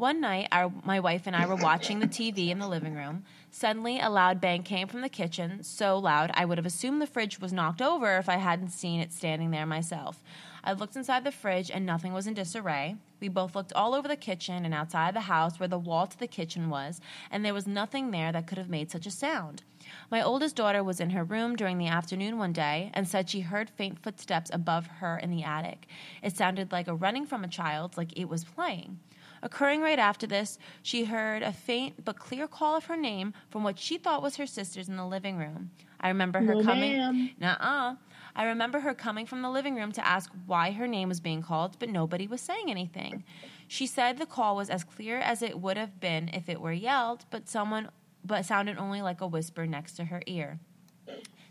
One 0.00 0.22
night, 0.22 0.48
our, 0.50 0.72
my 0.82 0.98
wife 0.98 1.26
and 1.26 1.36
I 1.36 1.44
were 1.44 1.56
watching 1.56 1.98
the 2.00 2.06
TV 2.06 2.48
in 2.48 2.58
the 2.58 2.66
living 2.66 2.94
room. 2.94 3.24
Suddenly, 3.50 4.00
a 4.00 4.08
loud 4.08 4.40
bang 4.40 4.62
came 4.62 4.88
from 4.88 5.02
the 5.02 5.10
kitchen, 5.10 5.62
so 5.62 5.98
loud 5.98 6.30
I 6.32 6.46
would 6.46 6.56
have 6.56 6.64
assumed 6.64 7.02
the 7.02 7.06
fridge 7.06 7.38
was 7.38 7.52
knocked 7.52 7.82
over 7.82 8.16
if 8.16 8.26
I 8.26 8.38
hadn't 8.38 8.70
seen 8.70 9.00
it 9.00 9.12
standing 9.12 9.50
there 9.50 9.66
myself. 9.66 10.22
I 10.64 10.72
looked 10.72 10.96
inside 10.96 11.24
the 11.24 11.30
fridge 11.30 11.70
and 11.70 11.84
nothing 11.84 12.14
was 12.14 12.26
in 12.26 12.32
disarray. 12.32 12.96
We 13.20 13.28
both 13.28 13.54
looked 13.54 13.74
all 13.74 13.94
over 13.94 14.08
the 14.08 14.16
kitchen 14.16 14.64
and 14.64 14.72
outside 14.72 15.12
the 15.12 15.20
house 15.20 15.60
where 15.60 15.68
the 15.68 15.78
wall 15.78 16.06
to 16.06 16.18
the 16.18 16.26
kitchen 16.26 16.70
was, 16.70 17.02
and 17.30 17.44
there 17.44 17.52
was 17.52 17.66
nothing 17.66 18.10
there 18.10 18.32
that 18.32 18.46
could 18.46 18.56
have 18.56 18.70
made 18.70 18.90
such 18.90 19.04
a 19.04 19.10
sound. 19.10 19.64
My 20.10 20.22
oldest 20.22 20.56
daughter 20.56 20.82
was 20.82 21.00
in 21.00 21.10
her 21.10 21.24
room 21.24 21.56
during 21.56 21.76
the 21.76 21.88
afternoon 21.88 22.38
one 22.38 22.54
day 22.54 22.90
and 22.94 23.06
said 23.06 23.28
she 23.28 23.40
heard 23.40 23.68
faint 23.68 23.98
footsteps 23.98 24.50
above 24.50 24.86
her 24.86 25.18
in 25.18 25.30
the 25.30 25.42
attic. 25.42 25.88
It 26.22 26.34
sounded 26.38 26.72
like 26.72 26.88
a 26.88 26.94
running 26.94 27.26
from 27.26 27.44
a 27.44 27.48
child, 27.48 27.98
like 27.98 28.18
it 28.18 28.30
was 28.30 28.44
playing. 28.44 28.98
Occurring 29.42 29.80
right 29.80 29.98
after 29.98 30.26
this, 30.26 30.58
she 30.82 31.04
heard 31.04 31.42
a 31.42 31.52
faint 31.52 32.04
but 32.04 32.18
clear 32.18 32.46
call 32.46 32.76
of 32.76 32.84
her 32.86 32.96
name 32.96 33.32
from 33.48 33.62
what 33.64 33.78
she 33.78 33.96
thought 33.98 34.22
was 34.22 34.36
her 34.36 34.46
sisters 34.46 34.88
in 34.88 34.96
the 34.96 35.06
living 35.06 35.36
room. 35.38 35.70
I 36.00 36.08
remember 36.08 36.40
her 36.40 36.54
No, 36.54 36.62
coming. 36.62 36.96
ma'am. 36.98 37.30
Nuh-uh. 37.40 37.94
I 38.36 38.44
remember 38.44 38.80
her 38.80 38.94
coming 38.94 39.26
from 39.26 39.42
the 39.42 39.50
living 39.50 39.74
room 39.74 39.92
to 39.92 40.06
ask 40.06 40.30
why 40.46 40.70
her 40.72 40.86
name 40.86 41.08
was 41.08 41.20
being 41.20 41.42
called, 41.42 41.76
but 41.78 41.88
nobody 41.88 42.26
was 42.26 42.40
saying 42.40 42.70
anything. 42.70 43.24
She 43.66 43.86
said 43.86 44.18
the 44.18 44.26
call 44.26 44.56
was 44.56 44.70
as 44.70 44.84
clear 44.84 45.18
as 45.18 45.42
it 45.42 45.58
would 45.60 45.76
have 45.76 46.00
been 46.00 46.28
if 46.32 46.48
it 46.48 46.60
were 46.60 46.72
yelled, 46.72 47.24
but 47.30 47.48
someone 47.48 47.90
but 48.24 48.44
sounded 48.44 48.76
only 48.78 49.00
like 49.02 49.20
a 49.20 49.26
whisper 49.26 49.66
next 49.66 49.94
to 49.94 50.04
her 50.06 50.22
ear. 50.26 50.60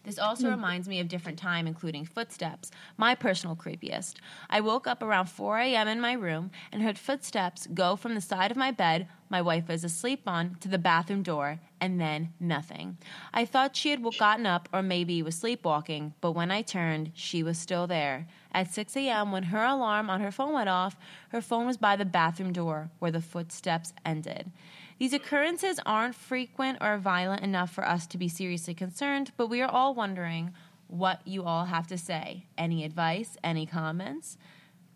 This 0.04 0.20
also 0.20 0.46
hmm. 0.46 0.52
reminds 0.52 0.88
me 0.88 1.00
of 1.00 1.08
different 1.08 1.38
time, 1.38 1.68
including 1.68 2.06
footsteps, 2.06 2.72
my 2.98 3.16
personal 3.16 3.56
creepiest. 3.56 4.16
I 4.50 4.62
woke 4.62 4.88
up 4.88 5.04
around 5.04 5.28
4 5.28 5.60
a.m. 5.60 5.88
in 5.88 6.02
my 6.02 6.14
room 6.14 6.52
and 6.72 6.82
heard 6.82 6.98
footsteps 6.98 7.68
go 7.68 7.96
from 7.96 8.16
the 8.16 8.22
side 8.22 8.52
of 8.52 8.58
my 8.58 8.72
bed 8.72 9.08
my 9.30 9.44
wife 9.44 9.68
was 9.68 9.84
asleep 9.84 10.24
on 10.26 10.58
to 10.60 10.68
the 10.68 10.80
bathroom 10.80 11.22
door, 11.22 11.60
and 11.80 12.02
then 12.02 12.34
nothing. 12.40 12.98
I 13.32 13.46
thought 13.46 13.76
she 13.76 13.92
had 13.92 14.04
gotten 14.18 14.48
up 14.48 14.68
or 14.74 14.82
maybe 14.82 15.22
was 15.22 15.36
sleepwalking, 15.36 16.16
but 16.20 16.32
when 16.32 16.50
I 16.50 16.64
turned, 16.64 17.12
she 17.14 17.44
was 17.44 17.60
still 17.60 17.86
there. 17.86 18.28
At 18.52 18.72
6 18.74 18.96
a.m., 18.98 19.32
when 19.32 19.44
her 19.44 19.64
alarm 19.64 20.10
on 20.10 20.22
her 20.22 20.32
phone 20.32 20.54
went 20.54 20.70
off, 20.70 20.96
her 21.30 21.42
phone 21.42 21.68
was 21.68 21.78
by 21.78 21.96
the 21.96 22.06
bathroom 22.06 22.52
door 22.52 22.90
where 23.00 23.12
the 23.12 23.22
footsteps 23.22 23.94
ended. 24.06 24.52
These 24.98 25.14
occurrences 25.14 25.80
aren't 25.86 26.16
frequent 26.16 26.80
or 26.82 26.98
violent 26.98 27.44
enough 27.44 27.72
for 27.72 27.88
us 27.88 28.08
to 28.08 28.18
be 28.18 28.28
seriously 28.28 28.74
concerned, 28.74 29.32
but 29.38 29.48
we 29.48 29.62
are 29.62 29.70
all 29.70 29.94
wondering 29.94 30.54
what 30.88 31.22
you 31.26 31.44
all 31.44 31.66
have 31.66 31.88
to 31.88 31.98
say. 31.98 32.46
Any 32.58 32.84
advice? 32.84 33.38
Any 33.44 33.66
comments? 33.66 34.38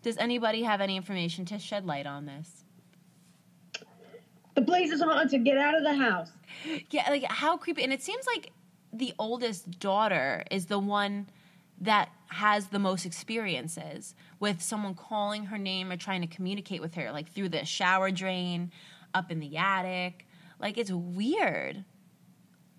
Does 0.02 0.18
anybody 0.18 0.64
have 0.64 0.80
any 0.80 0.96
information 0.96 1.44
to 1.46 1.58
shed 1.58 1.86
light 1.86 2.06
on 2.06 2.26
this? 2.26 2.64
The 4.54 4.62
place 4.62 4.90
is 4.90 5.00
haunted. 5.00 5.44
Get 5.44 5.56
out 5.56 5.74
of 5.74 5.82
the 5.82 5.94
house. 5.94 6.30
Yeah, 6.90 7.08
like 7.08 7.24
how 7.24 7.56
creepy. 7.56 7.82
And 7.82 7.92
it 7.92 8.02
seems 8.02 8.26
like 8.26 8.52
the 8.92 9.14
oldest 9.18 9.78
daughter 9.80 10.44
is 10.50 10.66
the 10.66 10.78
one 10.78 11.28
that 11.80 12.10
has 12.28 12.68
the 12.68 12.78
most 12.78 13.06
experiences 13.06 14.14
with 14.40 14.62
someone 14.62 14.94
calling 14.94 15.46
her 15.46 15.58
name 15.58 15.90
or 15.90 15.96
trying 15.96 16.20
to 16.20 16.26
communicate 16.26 16.80
with 16.80 16.94
her, 16.94 17.12
like 17.12 17.32
through 17.32 17.48
the 17.48 17.64
shower 17.64 18.10
drain, 18.10 18.72
up 19.12 19.30
in 19.30 19.40
the 19.40 19.56
attic. 19.56 20.26
Like 20.60 20.78
it's 20.78 20.90
weird. 20.90 21.84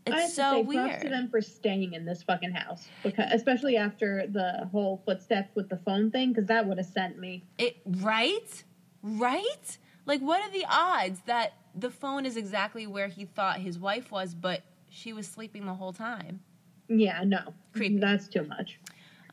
I 0.07 0.11
have 0.11 0.19
It's 0.19 0.35
to 0.35 0.35
so 0.35 0.65
say, 0.69 0.75
props 0.75 1.01
to 1.03 1.09
them 1.09 1.29
for 1.29 1.41
staying 1.41 1.93
in 1.93 2.05
this 2.05 2.21
fucking 2.21 2.51
house, 2.51 2.87
because 3.01 3.31
especially 3.31 3.75
after 3.77 4.27
the 4.27 4.69
whole 4.71 5.01
footsteps 5.05 5.55
with 5.55 5.69
the 5.69 5.77
phone 5.77 6.11
thing, 6.11 6.29
because 6.29 6.45
that 6.45 6.67
would 6.67 6.77
have 6.77 6.85
sent 6.85 7.17
me. 7.17 7.43
It 7.57 7.77
right? 7.85 8.63
Right? 9.01 9.77
Like 10.05 10.21
what 10.21 10.41
are 10.41 10.51
the 10.51 10.65
odds 10.69 11.21
that 11.25 11.53
the 11.73 11.89
phone 11.89 12.25
is 12.25 12.37
exactly 12.37 12.85
where 12.85 13.07
he 13.07 13.25
thought 13.25 13.59
his 13.59 13.79
wife 13.79 14.11
was, 14.11 14.35
but 14.35 14.61
she 14.89 15.11
was 15.11 15.27
sleeping 15.27 15.65
the 15.65 15.73
whole 15.73 15.93
time? 15.93 16.41
Yeah, 16.87 17.23
no, 17.25 17.41
Creepy. 17.73 17.97
That's 17.97 18.27
too 18.27 18.43
much. 18.43 18.79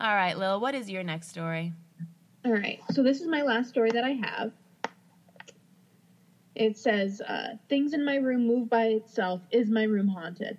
All 0.03 0.17
right, 0.17 0.37
Lil, 0.37 0.59
what 0.59 0.75
is 0.75 0.91
your 0.91 1.05
next 1.05 1.29
story? 1.29 1.73
All 2.45 2.51
right, 2.51 2.81
so 2.91 3.05
this 3.05 3.21
is 3.21 3.29
my 3.29 3.43
last 3.43 3.69
story 3.69 3.93
that 3.93 4.03
I 4.03 4.11
have. 4.11 4.51
It 6.57 6.77
says, 6.77 7.21
uh, 7.21 7.51
Things 7.69 7.93
in 7.93 8.05
my 8.05 8.17
room 8.17 8.45
move 8.45 8.69
by 8.69 8.87
itself. 8.87 9.43
Is 9.53 9.71
my 9.71 9.85
room 9.85 10.09
haunted? 10.09 10.59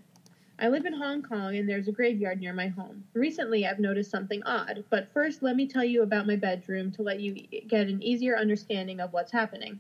I 0.60 0.70
live 0.70 0.86
in 0.86 0.94
Hong 0.94 1.22
Kong 1.24 1.58
and 1.58 1.68
there's 1.68 1.90
a 1.90 1.92
graveyard 1.92 2.40
near 2.40 2.54
my 2.54 2.68
home. 2.68 3.04
Recently, 3.14 3.68
I've 3.68 3.80
noticed 3.80 4.10
something 4.10 4.42
odd, 4.46 4.86
but 4.90 5.12
first, 5.14 5.44
let 5.44 5.58
me 5.58 5.68
tell 5.68 5.84
you 5.84 6.04
about 6.04 6.26
my 6.26 6.38
bedroom 6.38 6.90
to 6.94 7.02
let 7.02 7.20
you 7.20 7.34
get 7.68 7.88
an 7.88 8.02
easier 8.02 8.38
understanding 8.38 9.02
of 9.02 9.12
what's 9.12 9.34
happening. 9.34 9.78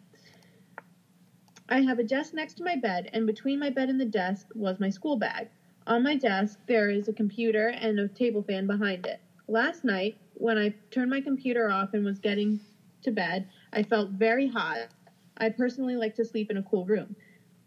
I 1.69 1.79
have 1.79 1.99
a 1.99 2.03
desk 2.03 2.33
next 2.33 2.55
to 2.55 2.65
my 2.65 2.75
bed, 2.75 3.09
and 3.13 3.25
between 3.25 3.61
my 3.61 3.69
bed 3.69 3.87
and 3.87 4.01
the 4.01 4.03
desk 4.03 4.47
was 4.55 4.81
my 4.81 4.89
school 4.89 5.15
bag. 5.15 5.47
On 5.87 6.03
my 6.03 6.17
desk, 6.17 6.59
there 6.67 6.89
is 6.89 7.07
a 7.07 7.13
computer 7.13 7.69
and 7.69 7.97
a 7.97 8.09
table 8.09 8.43
fan 8.43 8.67
behind 8.67 9.05
it. 9.05 9.21
Last 9.47 9.83
night, 9.83 10.17
when 10.35 10.57
I 10.57 10.73
turned 10.91 11.09
my 11.09 11.21
computer 11.21 11.69
off 11.69 11.93
and 11.93 12.05
was 12.05 12.19
getting 12.19 12.59
to 13.03 13.11
bed, 13.11 13.47
I 13.71 13.83
felt 13.83 14.11
very 14.11 14.47
hot. 14.47 14.87
I 15.37 15.49
personally 15.49 15.95
like 15.95 16.15
to 16.15 16.25
sleep 16.25 16.49
in 16.49 16.57
a 16.57 16.63
cool 16.63 16.85
room. 16.85 17.15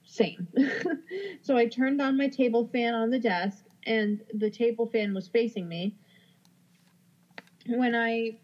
Same. 0.04 0.48
so 1.42 1.56
I 1.56 1.66
turned 1.66 2.00
on 2.00 2.16
my 2.16 2.28
table 2.28 2.68
fan 2.72 2.94
on 2.94 3.10
the 3.10 3.18
desk, 3.18 3.64
and 3.84 4.22
the 4.32 4.50
table 4.50 4.86
fan 4.86 5.14
was 5.14 5.28
facing 5.28 5.68
me. 5.68 5.94
When 7.66 7.94
I 7.94 8.38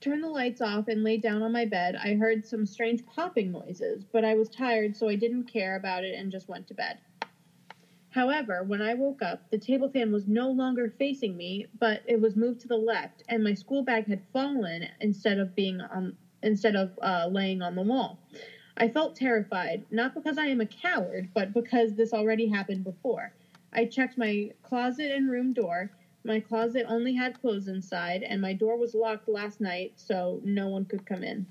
turned 0.00 0.22
the 0.22 0.28
lights 0.28 0.60
off 0.60 0.88
and 0.88 1.02
laid 1.02 1.22
down 1.22 1.42
on 1.42 1.52
my 1.52 1.64
bed, 1.64 1.96
I 1.96 2.14
heard 2.14 2.46
some 2.46 2.66
strange 2.66 3.04
popping 3.06 3.50
noises, 3.50 4.04
but 4.12 4.24
I 4.24 4.34
was 4.34 4.48
tired, 4.48 4.96
so 4.96 5.08
I 5.08 5.16
didn't 5.16 5.44
care 5.44 5.76
about 5.76 6.04
it 6.04 6.14
and 6.14 6.30
just 6.30 6.48
went 6.48 6.68
to 6.68 6.74
bed. 6.74 6.98
However, 8.10 8.62
when 8.62 8.80
I 8.80 8.94
woke 8.94 9.20
up, 9.20 9.50
the 9.50 9.58
table 9.58 9.88
fan 9.90 10.12
was 10.12 10.26
no 10.26 10.50
longer 10.50 10.88
facing 10.98 11.36
me, 11.36 11.66
but 11.78 12.02
it 12.06 12.20
was 12.20 12.36
moved 12.36 12.60
to 12.60 12.68
the 12.68 12.76
left, 12.76 13.22
and 13.28 13.44
my 13.44 13.52
school 13.52 13.82
bag 13.82 14.06
had 14.06 14.22
fallen 14.32 14.88
instead 15.00 15.38
of 15.38 15.54
being 15.54 15.80
on 15.80 16.16
instead 16.42 16.74
of 16.76 16.90
uh, 17.02 17.26
laying 17.30 17.60
on 17.60 17.74
the 17.74 17.82
wall. 17.82 18.18
I 18.78 18.88
felt 18.88 19.14
terrified, 19.16 19.84
not 19.90 20.14
because 20.14 20.38
I 20.38 20.46
am 20.46 20.60
a 20.60 20.66
coward, 20.66 21.28
but 21.34 21.52
because 21.52 21.94
this 21.94 22.12
already 22.14 22.46
happened 22.46 22.84
before. 22.84 23.32
I 23.72 23.84
checked 23.84 24.16
my 24.16 24.52
closet 24.62 25.10
and 25.10 25.28
room 25.28 25.52
door. 25.52 25.90
My 26.24 26.40
closet 26.40 26.86
only 26.88 27.12
had 27.14 27.38
clothes 27.38 27.68
inside, 27.68 28.22
and 28.22 28.40
my 28.40 28.54
door 28.54 28.78
was 28.78 28.94
locked 28.94 29.28
last 29.28 29.60
night, 29.60 29.92
so 29.96 30.40
no 30.44 30.68
one 30.68 30.84
could 30.84 31.04
come 31.04 31.22
in. 31.24 31.44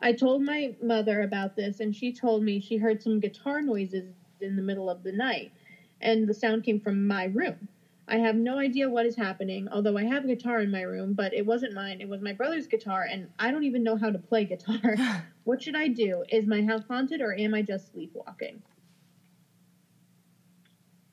I 0.00 0.12
told 0.12 0.42
my 0.42 0.74
mother 0.82 1.22
about 1.22 1.54
this, 1.54 1.78
and 1.78 1.94
she 1.94 2.10
told 2.10 2.42
me 2.42 2.58
she 2.58 2.78
heard 2.78 3.02
some 3.02 3.20
guitar 3.20 3.62
noises 3.62 4.14
in 4.46 4.56
the 4.56 4.62
middle 4.62 4.88
of 4.88 5.02
the 5.02 5.12
night, 5.12 5.52
and 6.00 6.26
the 6.26 6.34
sound 6.34 6.64
came 6.64 6.80
from 6.80 7.06
my 7.06 7.24
room. 7.24 7.68
I 8.08 8.18
have 8.18 8.36
no 8.36 8.58
idea 8.58 8.88
what 8.88 9.04
is 9.04 9.16
happening, 9.16 9.68
although 9.72 9.98
I 9.98 10.04
have 10.04 10.24
a 10.24 10.28
guitar 10.28 10.60
in 10.60 10.70
my 10.70 10.82
room, 10.82 11.12
but 11.14 11.34
it 11.34 11.44
wasn't 11.44 11.74
mine. 11.74 12.00
It 12.00 12.08
was 12.08 12.20
my 12.22 12.32
brother's 12.32 12.68
guitar, 12.68 13.02
and 13.10 13.28
I 13.38 13.50
don't 13.50 13.64
even 13.64 13.82
know 13.82 13.96
how 13.96 14.10
to 14.10 14.18
play 14.18 14.44
guitar. 14.44 14.96
what 15.44 15.60
should 15.62 15.74
I 15.76 15.88
do? 15.88 16.24
Is 16.30 16.46
my 16.46 16.62
house 16.62 16.84
haunted, 16.88 17.20
or 17.20 17.34
am 17.36 17.52
I 17.52 17.62
just 17.62 17.92
sleepwalking? 17.92 18.62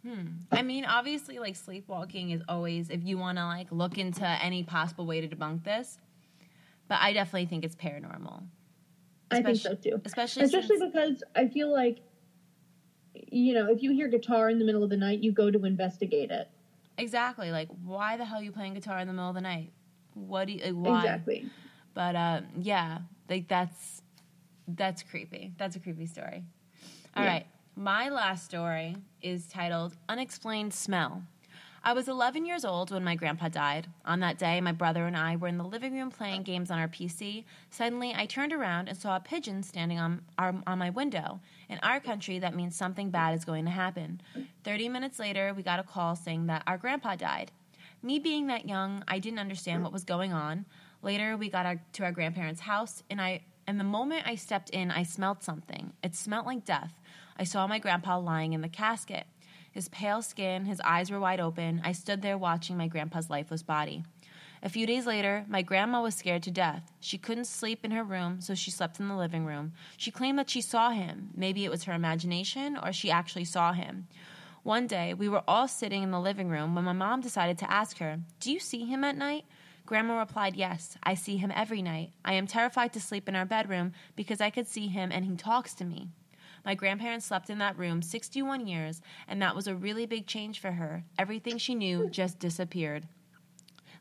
Hmm. 0.05 0.27
I 0.51 0.61
mean, 0.61 0.85
obviously, 0.85 1.39
like 1.39 1.55
sleepwalking 1.55 2.31
is 2.31 2.41
always 2.49 2.89
if 2.89 3.03
you 3.03 3.17
want 3.17 3.37
to 3.37 3.45
like 3.45 3.71
look 3.71 3.97
into 3.97 4.27
any 4.27 4.63
possible 4.63 5.05
way 5.05 5.21
to 5.21 5.33
debunk 5.33 5.63
this. 5.63 5.97
But 6.89 6.99
I 7.01 7.13
definitely 7.13 7.45
think 7.45 7.63
it's 7.63 7.75
paranormal, 7.75 8.43
I 9.31 9.35
think 9.41 9.47
Especially- 9.55 9.77
so 9.83 9.89
too. 9.97 10.01
especially 10.03 10.43
Especially 10.43 10.77
since, 10.77 10.91
because 10.93 11.23
I 11.35 11.47
feel 11.47 11.71
like, 11.71 11.99
you 13.33 13.53
know, 13.53 13.67
if 13.71 13.81
you 13.81 13.91
hear 13.91 14.07
guitar 14.07 14.49
in 14.49 14.59
the 14.59 14.65
middle 14.65 14.83
of 14.83 14.89
the 14.89 14.97
night, 14.97 15.23
you 15.23 15.31
go 15.31 15.49
to 15.51 15.65
investigate 15.65 16.31
it. 16.31 16.49
exactly 16.97 17.51
like 17.51 17.69
why 17.83 18.17
the 18.17 18.25
hell 18.25 18.39
are 18.39 18.43
you 18.43 18.51
playing 18.51 18.73
guitar 18.75 18.99
in 18.99 19.07
the 19.07 19.13
middle 19.13 19.29
of 19.29 19.35
the 19.35 19.41
night? 19.41 19.71
What 20.13 20.45
do 20.47 20.53
you 20.53 20.63
like, 20.63 20.73
why? 20.73 20.97
Exactly. 20.99 21.49
But 21.93 22.15
uh, 22.15 22.41
yeah, 22.57 22.99
like 23.29 23.47
that's 23.47 24.01
that's 24.67 25.03
creepy. 25.03 25.53
That's 25.57 25.75
a 25.75 25.79
creepy 25.79 26.05
story. 26.05 26.43
All 27.15 27.23
right, 27.23 27.45
Yeah. 27.47 27.83
my 27.83 28.09
last 28.09 28.45
story 28.45 28.95
is 29.21 29.47
titled 29.47 29.95
"Unexplained 30.07 30.73
Smell." 30.73 31.23
I 31.85 31.91
was 31.91 32.07
11 32.07 32.45
years 32.45 32.63
old 32.63 32.91
when 32.91 33.03
my 33.03 33.15
grandpa 33.15 33.49
died. 33.49 33.87
On 34.05 34.21
that 34.21 34.37
day, 34.37 34.61
my 34.61 34.71
brother 34.71 35.05
and 35.05 35.17
I 35.17 35.35
were 35.35 35.49
in 35.49 35.57
the 35.57 35.65
living 35.65 35.93
room 35.93 36.11
playing 36.11 36.43
games 36.43 36.71
on 36.71 36.79
our 36.79 36.87
PC. 36.87 37.43
Suddenly, 37.69 38.13
I 38.15 38.25
turned 38.25 38.53
around 38.53 38.87
and 38.87 38.97
saw 38.97 39.17
a 39.17 39.19
pigeon 39.19 39.63
standing 39.63 39.99
on, 39.99 40.21
our, 40.37 40.55
on 40.65 40.79
my 40.79 40.91
window. 40.91 41.41
In 41.67 41.79
our 41.79 41.99
country, 41.99 42.39
that 42.39 42.55
means 42.55 42.77
something 42.77 43.09
bad 43.09 43.35
is 43.35 43.43
going 43.43 43.65
to 43.65 43.71
happen. 43.71 44.21
30 44.63 44.87
minutes 44.87 45.19
later, 45.19 45.53
we 45.53 45.61
got 45.61 45.79
a 45.79 45.83
call 45.83 46.15
saying 46.15 46.45
that 46.45 46.63
our 46.65 46.77
grandpa 46.77 47.17
died. 47.17 47.51
Me 48.01 48.17
being 48.17 48.47
that 48.47 48.65
young, 48.65 49.03
I 49.09 49.19
didn't 49.19 49.39
understand 49.39 49.83
what 49.83 49.91
was 49.91 50.05
going 50.05 50.31
on. 50.31 50.65
Later, 51.01 51.35
we 51.35 51.49
got 51.49 51.65
our, 51.65 51.81
to 51.93 52.05
our 52.05 52.13
grandparents' 52.13 52.61
house, 52.61 53.03
and 53.09 53.19
I 53.19 53.41
and 53.67 53.79
the 53.79 53.85
moment 53.85 54.27
I 54.27 54.35
stepped 54.35 54.69
in, 54.71 54.91
I 54.91 55.03
smelled 55.03 55.41
something. 55.41 55.93
It 56.03 56.15
smelled 56.15 56.45
like 56.45 56.65
death. 56.65 56.99
I 57.37 57.45
saw 57.45 57.65
my 57.65 57.79
grandpa 57.79 58.17
lying 58.17 58.53
in 58.53 58.61
the 58.61 58.69
casket. 58.69 59.25
His 59.73 59.89
pale 59.89 60.21
skin, 60.21 60.65
his 60.65 60.79
eyes 60.81 61.09
were 61.09 61.19
wide 61.19 61.39
open. 61.39 61.81
I 61.83 61.93
stood 61.93 62.21
there 62.21 62.37
watching 62.37 62.77
my 62.77 62.87
grandpa's 62.87 63.29
lifeless 63.29 63.63
body. 63.63 64.03
A 64.61 64.69
few 64.69 64.85
days 64.85 65.07
later, 65.07 65.45
my 65.49 65.63
grandma 65.63 66.01
was 66.01 66.15
scared 66.15 66.43
to 66.43 66.51
death. 66.51 66.91
She 66.99 67.17
couldn't 67.17 67.45
sleep 67.45 67.83
in 67.83 67.89
her 67.91 68.03
room, 68.03 68.39
so 68.39 68.53
she 68.53 68.69
slept 68.69 68.99
in 68.99 69.07
the 69.07 69.15
living 69.15 69.45
room. 69.45 69.73
She 69.97 70.11
claimed 70.11 70.37
that 70.37 70.49
she 70.49 70.61
saw 70.61 70.91
him. 70.91 71.31
Maybe 71.35 71.65
it 71.65 71.71
was 71.71 71.83
her 71.85 71.93
imagination, 71.93 72.77
or 72.81 72.93
she 72.93 73.09
actually 73.09 73.45
saw 73.45 73.73
him. 73.73 74.07
One 74.61 74.85
day, 74.85 75.13
we 75.15 75.27
were 75.27 75.43
all 75.47 75.67
sitting 75.67 76.03
in 76.03 76.11
the 76.11 76.21
living 76.21 76.49
room 76.49 76.75
when 76.75 76.85
my 76.85 76.93
mom 76.93 77.19
decided 77.19 77.57
to 77.57 77.69
ask 77.69 77.97
her, 77.97 78.19
Do 78.39 78.53
you 78.53 78.59
see 78.59 78.85
him 78.85 79.03
at 79.03 79.17
night? 79.17 79.45
Grandma 79.87 80.19
replied, 80.19 80.55
Yes, 80.55 80.97
I 81.03 81.15
see 81.15 81.35
him 81.37 81.51
every 81.53 81.81
night. 81.81 82.11
I 82.23 82.33
am 82.35 82.47
terrified 82.47 82.93
to 82.93 83.01
sleep 83.01 83.27
in 83.27 83.35
our 83.35 83.45
bedroom 83.45 83.91
because 84.15 84.39
I 84.39 84.49
could 84.51 84.67
see 84.67 84.87
him 84.87 85.11
and 85.11 85.25
he 85.25 85.35
talks 85.35 85.73
to 85.73 85.83
me. 85.83 86.09
My 86.65 86.75
grandparents 86.75 87.25
slept 87.25 87.49
in 87.49 87.57
that 87.57 87.77
room 87.77 88.01
61 88.01 88.67
years, 88.67 89.01
and 89.27 89.41
that 89.41 89.55
was 89.55 89.67
a 89.67 89.75
really 89.75 90.05
big 90.05 90.27
change 90.27 90.59
for 90.59 90.71
her. 90.71 91.03
Everything 91.17 91.57
she 91.57 91.75
knew 91.75 92.09
just 92.09 92.39
disappeared. 92.39 93.07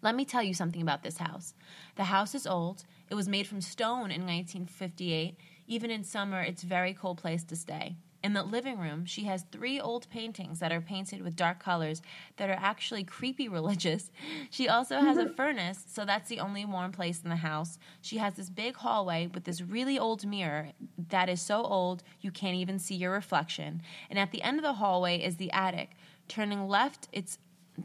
Let 0.01 0.15
me 0.15 0.25
tell 0.25 0.43
you 0.43 0.55
something 0.55 0.83
about 0.83 1.03
this 1.03 1.19
house. 1.19 1.55
The 1.97 2.05
house 2.05 2.35
is 2.35 2.47
old. 2.47 2.85
It 3.11 3.15
was 3.15 3.29
made 3.29 3.47
from 3.47 3.61
stone 3.61 4.11
in 4.11 4.23
1958. 4.23 5.37
Even 5.67 5.91
in 5.91 6.05
summer, 6.05 6.41
it's 6.43 6.63
a 6.63 6.67
very 6.67 6.95
cold 6.95 7.19
place 7.19 7.45
to 7.45 7.57
stay. 7.57 7.97
In 8.23 8.35
the 8.35 8.45
living 8.45 8.79
room, 8.79 9.05
she 9.05 9.25
has 9.25 9.45
three 9.51 9.81
old 9.81 10.09
paintings 10.09 10.61
that 10.61 10.71
are 10.71 10.81
painted 10.81 11.23
with 11.23 11.35
dark 11.35 11.59
colors 11.59 12.03
that 12.37 12.49
are 12.49 12.59
actually 12.59 13.03
creepy 13.03 13.49
religious. 13.49 14.13
She 14.51 14.69
also 14.69 15.01
has 15.01 15.17
a 15.17 15.25
mm-hmm. 15.25 15.35
furnace, 15.35 15.85
so 15.89 16.05
that's 16.05 16.29
the 16.29 16.39
only 16.39 16.65
warm 16.65 16.93
place 16.93 17.23
in 17.23 17.31
the 17.31 17.37
house. 17.37 17.79
She 18.01 18.19
has 18.19 18.35
this 18.35 18.49
big 18.49 18.77
hallway 18.77 19.27
with 19.27 19.45
this 19.45 19.61
really 19.61 19.99
old 19.99 20.25
mirror 20.25 20.71
that 21.09 21.29
is 21.29 21.41
so 21.41 21.65
old 21.65 22.05
you 22.21 22.31
can't 22.31 22.57
even 22.57 22.79
see 22.79 22.95
your 22.95 23.13
reflection. 23.13 23.83
And 24.09 24.19
at 24.19 24.31
the 24.31 24.43
end 24.43 24.59
of 24.59 24.63
the 24.63 24.75
hallway 24.75 25.19
is 25.19 25.37
the 25.37 25.51
attic. 25.51 25.91
Turning 26.29 26.69
left, 26.69 27.09
it's 27.13 27.39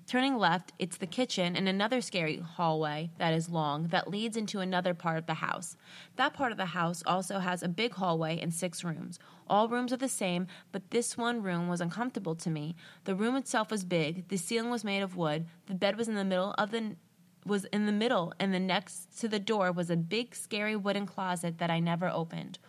Turning 0.05 0.37
left, 0.37 0.73
it's 0.79 0.97
the 0.97 1.07
kitchen 1.07 1.55
and 1.55 1.67
another 1.67 2.01
scary 2.01 2.37
hallway 2.37 3.09
that 3.19 3.33
is 3.33 3.49
long 3.49 3.87
that 3.87 4.09
leads 4.09 4.35
into 4.35 4.59
another 4.59 4.93
part 4.93 5.17
of 5.17 5.27
the 5.27 5.35
house. 5.35 5.77
That 6.17 6.33
part 6.33 6.51
of 6.51 6.57
the 6.57 6.65
house 6.65 7.01
also 7.05 7.39
has 7.39 7.63
a 7.63 7.69
big 7.69 7.93
hallway 7.93 8.37
and 8.39 8.53
six 8.53 8.83
rooms. 8.83 9.17
All 9.49 9.69
rooms 9.69 9.93
are 9.93 9.97
the 9.97 10.09
same, 10.09 10.47
but 10.73 10.91
this 10.91 11.17
one 11.17 11.41
room 11.41 11.69
was 11.69 11.79
uncomfortable 11.79 12.35
to 12.35 12.49
me. 12.49 12.75
The 13.05 13.15
room 13.15 13.37
itself 13.37 13.71
was 13.71 13.85
big, 13.85 14.27
the 14.27 14.37
ceiling 14.37 14.69
was 14.69 14.83
made 14.83 15.01
of 15.01 15.15
wood, 15.15 15.45
the 15.67 15.75
bed 15.75 15.97
was 15.97 16.09
in 16.09 16.15
the 16.15 16.25
middle 16.25 16.53
of 16.57 16.71
the 16.71 16.97
was 17.45 17.63
in 17.65 17.85
the 17.85 17.93
middle 17.93 18.33
and 18.41 18.53
the 18.53 18.59
next 18.59 19.17
to 19.21 19.29
the 19.29 19.39
door 19.39 19.71
was 19.71 19.89
a 19.89 19.95
big 19.95 20.35
scary 20.35 20.75
wooden 20.75 21.05
closet 21.05 21.59
that 21.59 21.71
I 21.71 21.79
never 21.79 22.09
opened. 22.09 22.59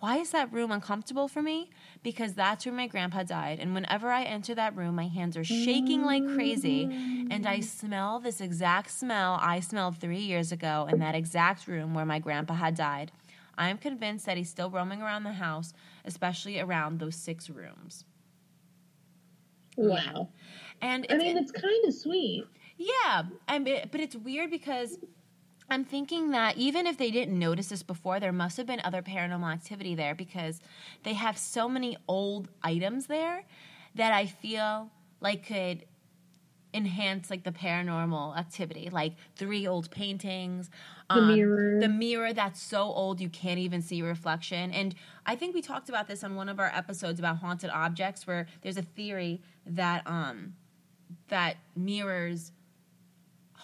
Why 0.00 0.18
is 0.18 0.30
that 0.30 0.52
room 0.52 0.70
uncomfortable 0.70 1.28
for 1.28 1.40
me? 1.40 1.70
Because 2.02 2.34
that's 2.34 2.66
where 2.66 2.74
my 2.74 2.86
grandpa 2.86 3.22
died. 3.22 3.58
And 3.58 3.74
whenever 3.74 4.10
I 4.10 4.24
enter 4.24 4.54
that 4.54 4.76
room, 4.76 4.94
my 4.96 5.06
hands 5.08 5.34
are 5.36 5.44
shaking 5.44 6.02
like 6.04 6.26
crazy. 6.34 6.84
And 7.30 7.46
I 7.46 7.60
smell 7.60 8.20
this 8.20 8.40
exact 8.42 8.90
smell 8.90 9.38
I 9.40 9.60
smelled 9.60 9.96
three 9.98 10.18
years 10.20 10.52
ago 10.52 10.86
in 10.90 10.98
that 10.98 11.14
exact 11.14 11.66
room 11.66 11.94
where 11.94 12.04
my 12.04 12.18
grandpa 12.18 12.54
had 12.54 12.74
died. 12.74 13.12
I 13.56 13.68
am 13.70 13.78
convinced 13.78 14.26
that 14.26 14.36
he's 14.36 14.50
still 14.50 14.68
roaming 14.68 15.00
around 15.00 15.22
the 15.24 15.32
house, 15.32 15.72
especially 16.04 16.60
around 16.60 16.98
those 16.98 17.14
six 17.16 17.48
rooms. 17.48 18.04
Wow. 19.76 20.28
And 20.82 21.06
I 21.08 21.16
mean, 21.16 21.38
it's 21.38 21.52
kind 21.52 21.84
of 21.86 21.94
sweet. 21.94 22.44
yeah, 22.76 23.22
and 23.48 23.66
it, 23.66 23.90
but 23.90 24.00
it's 24.00 24.16
weird 24.16 24.50
because 24.50 24.98
I'm 25.70 25.84
thinking 25.84 26.30
that 26.30 26.56
even 26.56 26.86
if 26.86 26.98
they 26.98 27.10
didn't 27.10 27.38
notice 27.38 27.68
this 27.68 27.82
before, 27.82 28.20
there 28.20 28.32
must 28.32 28.56
have 28.58 28.66
been 28.66 28.80
other 28.84 29.02
paranormal 29.02 29.52
activity 29.52 29.94
there 29.94 30.14
because 30.14 30.60
they 31.02 31.14
have 31.14 31.38
so 31.38 31.68
many 31.68 31.96
old 32.06 32.48
items 32.62 33.06
there 33.06 33.44
that 33.94 34.12
I 34.12 34.26
feel 34.26 34.90
like 35.20 35.46
could 35.46 35.84
enhance 36.74 37.30
like 37.30 37.44
the 37.44 37.52
paranormal 37.52 38.36
activity 38.36 38.90
like 38.90 39.12
three 39.36 39.64
old 39.64 39.88
paintings 39.92 40.68
The 41.08 41.22
mirror. 41.22 41.80
the 41.80 41.88
mirror 41.88 42.32
that's 42.32 42.60
so 42.60 42.80
old 42.82 43.20
you 43.20 43.28
can't 43.28 43.60
even 43.60 43.80
see 43.80 43.94
your 43.94 44.08
reflection 44.08 44.72
and 44.72 44.92
i 45.24 45.36
think 45.36 45.54
we 45.54 45.62
talked 45.62 45.88
about 45.88 46.08
this 46.08 46.24
on 46.24 46.34
one 46.34 46.48
of 46.48 46.58
our 46.58 46.72
episodes 46.74 47.20
about 47.20 47.36
haunted 47.36 47.70
objects 47.70 48.26
where 48.26 48.46
there's 48.62 48.76
a 48.76 48.82
theory 48.82 49.40
that 49.64 50.02
um 50.04 50.54
that 51.28 51.58
mirrors 51.76 52.50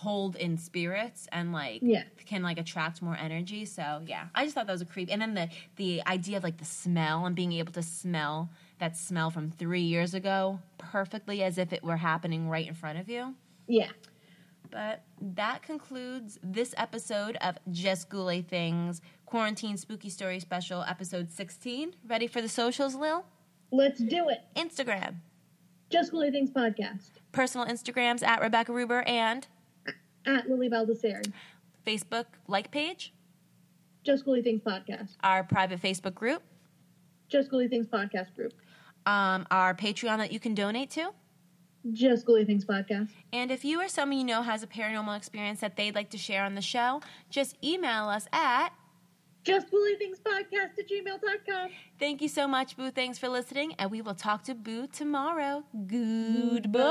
hold 0.01 0.35
in 0.37 0.57
spirits 0.57 1.29
and 1.31 1.53
like 1.53 1.81
Yeah. 1.83 2.05
can 2.27 2.43
like 2.43 2.59
attract 2.59 3.03
more 3.03 3.17
energy 3.17 3.65
so 3.67 4.01
yeah 4.07 4.25
i 4.35 4.45
just 4.45 4.55
thought 4.55 4.67
that 4.67 4.73
was 4.73 4.81
a 4.81 4.87
creep 4.87 5.09
and 5.13 5.21
then 5.21 5.35
the 5.35 5.49
the 5.77 6.03
idea 6.07 6.37
of 6.39 6.43
like 6.43 6.57
the 6.59 6.65
smell 6.65 7.27
and 7.27 7.37
being 7.37 7.53
able 7.53 7.73
to 7.73 7.83
smell 7.83 8.49
that 8.79 8.97
smell 8.97 9.31
from 9.31 9.51
three 9.51 9.83
years 9.83 10.15
ago 10.15 10.59
perfectly 10.79 11.43
as 11.43 11.59
if 11.59 11.73
it 11.73 11.83
were 11.85 11.99
happening 11.99 12.49
right 12.49 12.67
in 12.67 12.75
front 12.75 12.99
of 12.99 13.09
you 13.11 13.35
Yeah. 13.67 13.91
but 14.71 15.03
that 15.21 15.63
concludes 15.63 16.39
this 16.43 16.75
episode 16.79 17.37
of 17.43 17.59
Just 17.71 18.09
Ghouly 18.09 18.47
Things 18.47 19.03
Quarantine 19.27 19.77
Spooky 19.77 20.09
Story 20.11 20.41
Special, 20.41 20.83
episode 20.83 21.31
16. 21.31 21.95
Ready 22.09 22.27
for 22.27 22.41
the 22.41 22.49
socials, 22.49 22.95
Lil? 22.97 23.25
Let's 23.71 24.01
do 24.01 24.29
it. 24.29 24.39
Instagram. 24.57 25.17
Just 25.91 26.11
Ghouly 26.13 26.31
Things 26.33 26.51
podcast 26.51 27.11
Personal 27.33 27.67
Instagrams 27.67 28.23
at 28.25 28.41
Rebecca 28.41 28.73
Ruber 28.73 29.03
and 29.03 29.47
at 30.31 30.49
Lily 30.49 30.68
Baldessari. 30.68 31.33
Facebook 31.87 32.26
like 32.47 32.70
page. 32.70 33.12
Just 34.03 34.24
Ghouly 34.24 34.43
Things 34.43 34.62
podcast. 34.62 35.16
Our 35.22 35.45
private 35.45 35.81
Facebook 35.83 36.14
group. 36.14 36.43
Just 37.28 37.51
Ghouly 37.51 37.68
Things 37.68 37.87
podcast 37.87 38.35
group. 38.35 38.55
Um, 39.07 39.47
our 39.51 39.74
Patreon 39.74 40.18
that 40.18 40.33
you 40.33 40.41
can 40.41 40.55
donate 40.55 40.91
to. 40.91 41.11
Just 41.93 42.26
Ghouly 42.26 42.47
Things 42.47 42.64
podcast. 42.64 43.11
And 43.33 43.51
if 43.51 43.64
you 43.64 43.81
or 43.83 43.89
someone 43.89 44.18
you 44.18 44.24
know 44.24 44.43
has 44.43 44.62
a 44.62 44.66
paranormal 44.66 45.16
experience 45.16 45.61
that 45.61 45.76
they'd 45.76 45.95
like 45.95 46.11
to 46.11 46.18
share 46.18 46.45
on 46.45 46.55
the 46.55 46.62
show, 46.62 47.01
just 47.31 47.57
email 47.64 48.09
us 48.09 48.26
at. 48.33 48.70
Just 49.43 49.70
Ghouly 49.70 49.99
Things 49.99 50.18
podcast 50.20 50.78
at 50.78 50.89
gmail.com. 50.89 51.70
Thank 51.99 52.20
you 52.20 52.28
so 52.28 52.47
much, 52.47 52.76
Boo. 52.76 52.91
Thanks 52.91 53.18
for 53.18 53.28
listening, 53.28 53.74
and 53.78 53.91
we 53.91 54.03
will 54.03 54.14
talk 54.14 54.45
to 54.45 54.55
Boo 54.55 54.87
tomorrow. 54.87 55.64
Goodbye. 55.87 56.91